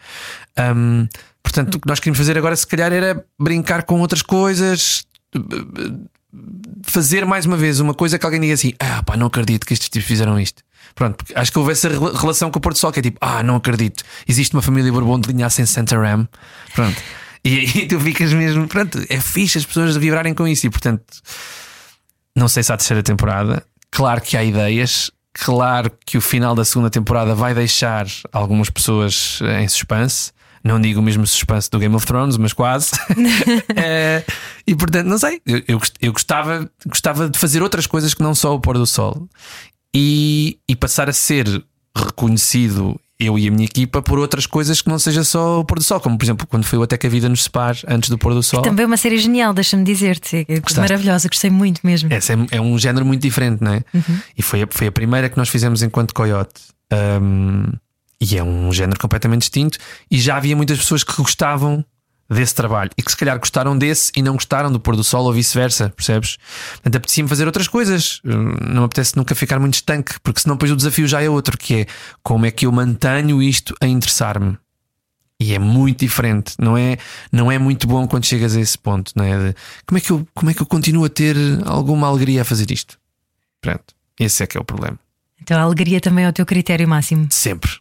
Um, 0.76 1.08
portanto, 1.42 1.76
o 1.76 1.80
que 1.80 1.88
nós 1.88 2.00
queríamos 2.00 2.18
fazer 2.18 2.38
agora, 2.38 2.56
se 2.56 2.68
calhar, 2.68 2.92
era 2.92 3.24
brincar 3.40 3.84
com 3.84 4.00
outras 4.02 4.22
coisas. 4.22 5.06
Fazer 6.84 7.26
mais 7.26 7.46
uma 7.46 7.56
vez 7.58 7.80
uma 7.80 7.94
coisa 7.94 8.20
que 8.20 8.26
alguém 8.26 8.42
diga 8.42 8.54
assim: 8.54 8.74
Ah, 8.80 9.02
pá, 9.04 9.16
não 9.16 9.28
acredito 9.28 9.66
que 9.66 9.74
estes 9.74 9.90
tipos 9.90 10.08
fizeram 10.08 10.40
isto. 10.40 10.62
Pronto, 10.94 11.24
acho 11.36 11.52
que 11.52 11.60
houve 11.60 11.72
essa 11.72 11.88
rela- 11.90 12.18
relação 12.18 12.50
com 12.52 12.58
o 12.60 12.62
Porto 12.62 12.78
Sol 12.78 12.92
que 12.92 13.00
é 13.00 13.02
tipo: 13.04 13.18
Ah, 13.22 13.42
não 13.42 13.56
acredito, 13.56 14.04
existe 14.28 14.54
uma 14.54 14.62
família 14.62 14.92
Bourbon 14.92 15.20
de 15.20 15.30
linhaça 15.32 15.62
em 15.62 15.66
Santarém. 15.66 16.28
Pronto. 16.76 17.02
E 17.48 17.60
aí 17.60 17.88
tu 17.88 17.98
ficas 18.00 18.34
mesmo, 18.34 18.68
pronto, 18.68 19.02
é 19.10 19.22
fixe 19.22 19.58
as 19.58 19.66
pessoas 19.66 19.96
vibrarem 19.96 20.34
com 20.34 20.46
isso 20.46 20.68
e 20.68 20.70
portanto, 20.70 21.06
não 22.36 22.50
sei 22.50 22.62
se 22.62 22.74
há 22.74 22.78
terceira 22.78 23.02
temporada. 23.02 23.66
Claro 23.90 24.20
que 24.20 24.36
há 24.36 24.44
ideias, 24.44 25.10
claro 25.32 25.90
que 26.06 26.18
o 26.18 26.22
final 26.22 26.54
da 26.54 26.66
segunda 26.66 26.90
temporada 26.90 27.34
vai 27.34 27.54
deixar 27.54 28.06
algumas 28.34 28.70
pessoas 28.70 29.40
eh, 29.42 29.64
em 29.64 29.68
suspense. 29.70 30.34
Não 30.62 30.82
digo 30.82 31.00
o 31.00 31.04
mesmo 31.04 31.26
suspense 31.26 31.70
do 31.72 31.80
Game 31.80 31.96
of 31.96 32.06
Thrones, 32.06 32.36
mas 32.36 32.52
quase. 32.52 32.92
Eh, 33.76 34.24
e 34.66 34.76
portanto, 34.76 35.08
não 35.08 35.18
sei. 35.18 35.42
Eu, 35.46 35.64
eu, 35.68 35.82
eu 36.02 36.12
gostava, 36.12 36.70
gostava 36.86 37.30
de 37.30 37.40
fazer 37.40 37.64
outras 37.64 37.88
coisas 37.88 38.14
que 38.14 38.22
não 38.22 38.36
só 38.36 38.54
o 38.54 38.60
pôr 38.60 38.78
do 38.78 38.86
sol 38.86 39.30
e, 39.96 40.60
e 40.68 40.76
passar 40.76 41.10
a 41.10 41.14
ser 41.14 41.64
reconhecido, 41.96 43.00
eu 43.20 43.38
e 43.40 43.48
a 43.48 43.52
minha 43.52 43.66
equipa, 43.66 44.02
por 44.02 44.20
outras 44.20 44.46
coisas 44.46 44.82
que 44.82 44.90
não 44.90 45.00
seja 45.00 45.24
só 45.24 45.60
o 45.60 45.66
pôr 45.66 45.80
do 45.80 45.84
sol, 45.84 46.00
como 46.00 46.18
por 46.18 46.24
exemplo 46.26 46.46
quando 46.46 46.66
foi 46.66 46.78
o 46.78 46.84
Até 46.84 46.98
que 46.98 47.08
a 47.08 47.10
Vida 47.10 47.28
nos 47.28 47.44
Separe 47.44 47.80
antes 47.88 48.10
do 48.10 48.18
pôr 48.18 48.34
do 48.34 48.44
sol. 48.44 48.62
Também 48.62 48.86
uma 48.86 48.98
série 48.98 49.18
genial, 49.18 49.54
deixa-me 49.54 49.84
dizer-te. 49.84 50.46
É 50.48 50.62
maravilhosa, 50.80 51.28
gostei 51.28 51.50
muito 51.50 51.82
mesmo. 51.84 52.14
Essa 52.14 52.34
é, 52.34 52.38
é 52.58 52.62
um 52.62 52.78
género 52.78 53.06
muito 53.06 53.22
diferente, 53.22 53.64
não 53.64 53.74
é? 53.74 53.84
E 54.38 54.42
foi, 54.42 54.62
a- 54.64 54.68
foi 54.70 54.88
a 54.88 54.92
primeira 54.92 55.30
que 55.30 55.38
nós 55.38 55.50
fizemos 55.50 55.82
enquanto 55.82 56.14
Coyote. 56.14 56.62
Um, 57.22 57.66
e 58.22 58.38
é 58.38 58.44
um 58.44 58.72
género 58.72 59.00
completamente 59.00 59.42
distinto. 59.42 59.78
E 60.10 60.20
já 60.20 60.38
havia 60.38 60.56
muitas 60.56 60.78
pessoas 60.78 61.04
que 61.04 61.16
gostavam 61.18 61.84
desse 62.30 62.54
trabalho 62.54 62.92
e 62.98 63.02
que 63.02 63.10
se 63.12 63.18
calhar 63.18 63.38
gostaram 63.40 63.78
desse 63.78 64.12
e 64.16 64.22
não 64.22 64.34
gostaram 64.34 64.72
do 64.72 64.80
pôr 64.80 64.96
do 64.96 65.04
sol 65.04 65.26
ou 65.26 65.34
vice-versa, 65.34 65.90
percebes? 65.96 66.38
Portanto, 66.74 66.96
apetecia-me 66.98 67.30
fazer 67.30 67.46
outras 67.46 67.68
coisas. 67.68 68.22
Hum, 68.26 68.56
Não 68.62 68.82
me 68.82 68.86
apetece 68.86 69.16
nunca 69.16 69.34
ficar 69.36 69.60
muito 69.60 69.76
estanque, 69.76 70.20
porque 70.22 70.42
senão 70.42 70.56
depois 70.56 70.72
o 70.72 70.76
desafio 70.76 71.08
já 71.08 71.22
é 71.22 71.30
outro, 71.30 71.58
que 71.58 71.82
é 71.82 71.86
como 72.22 72.46
é 72.46 72.52
que 72.52 72.66
eu 72.66 72.72
mantenho 72.72 73.42
isto 73.42 73.74
a 73.80 73.88
interessar-me. 73.88 74.58
E 75.40 75.54
é 75.54 75.60
muito 75.60 76.00
diferente, 76.00 76.56
não 76.60 76.76
é, 76.76 76.98
não 77.32 77.52
é 77.52 77.60
muito 77.60 77.86
bom 77.86 78.08
quando 78.08 78.26
chegas 78.26 78.56
a 78.56 78.60
esse 78.60 78.76
ponto, 78.76 79.12
não 79.16 79.24
é? 79.24 79.38
De, 79.50 79.56
como, 79.86 80.00
é 80.00 80.02
que 80.02 80.10
eu, 80.12 80.28
como 80.34 80.50
é 80.50 80.54
que 80.54 80.62
eu 80.62 80.66
continuo 80.66 81.06
a 81.06 81.10
ter 81.10 81.36
alguma 81.64 82.08
alegria 82.08 82.42
a 82.42 82.46
fazer 82.46 82.72
isto? 82.72 82.98
Pronto, 83.62 83.84
esse 84.20 84.42
é 84.42 84.48
que 84.48 84.58
é 84.58 84.60
o 84.60 84.64
problema. 84.64 84.98
Então 85.40 85.60
a 85.60 85.62
alegria 85.62 86.02
também 86.02 86.26
é 86.26 86.30
o 86.30 86.34
teu 86.34 86.46
critério 86.46 86.88
máximo. 86.88 87.28
Sempre, 87.30 87.72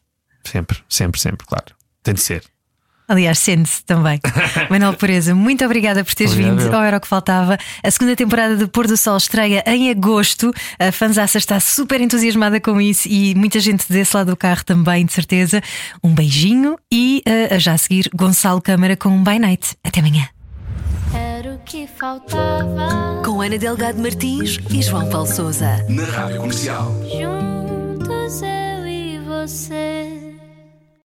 sempre, 0.44 0.78
sempre, 0.86 1.18
sempre, 1.18 1.46
claro. 1.46 1.74
Tem 2.02 2.12
de 2.12 2.20
ser. 2.20 2.44
Aliás, 3.08 3.38
sente-se 3.38 3.84
também. 3.84 4.20
Manuel 4.68 4.94
Pureza, 4.94 5.34
muito 5.34 5.64
obrigada 5.64 6.04
por 6.04 6.14
teres 6.14 6.32
Obrigado, 6.32 6.58
vindo 6.58 6.74
ao 6.74 6.82
Era 6.82 6.96
o 6.96 7.00
que 7.00 7.06
Faltava. 7.06 7.56
A 7.82 7.90
segunda 7.90 8.16
temporada 8.16 8.56
do 8.56 8.68
Pôr 8.68 8.86
do 8.86 8.96
Sol 8.96 9.16
estreia 9.16 9.62
em 9.66 9.90
agosto. 9.90 10.52
A 10.78 10.90
Fanzaça 10.90 11.38
está 11.38 11.60
super 11.60 12.00
entusiasmada 12.00 12.60
com 12.60 12.80
isso 12.80 13.08
e 13.08 13.34
muita 13.34 13.60
gente 13.60 13.84
desse 13.88 14.16
lado 14.16 14.30
do 14.30 14.36
carro 14.36 14.64
também, 14.64 15.06
de 15.06 15.12
certeza. 15.12 15.62
Um 16.02 16.12
beijinho 16.12 16.76
e 16.92 17.22
eh, 17.24 17.54
a 17.54 17.58
já 17.58 17.74
a 17.74 17.78
seguir 17.78 18.10
Gonçalo 18.14 18.60
Câmara 18.60 18.96
com 18.96 19.08
um 19.08 19.22
By 19.22 19.38
Night. 19.38 19.76
Até 19.84 20.00
amanhã. 20.00 20.28
Era 21.14 21.54
o 21.54 21.58
que 21.60 21.86
faltava. 21.86 23.22
Com 23.24 23.40
Ana 23.40 23.58
Delgado 23.58 24.00
Martins 24.00 24.58
e 24.70 24.82
João 24.82 25.08
Paulo 25.08 25.26
Souza. 25.26 25.84
Na 25.88 26.04
Rádio 26.04 26.38
Comercial. 26.38 26.92
Juntos 27.04 28.42
eu 28.42 28.86
e 28.86 29.18
você. 29.20 30.25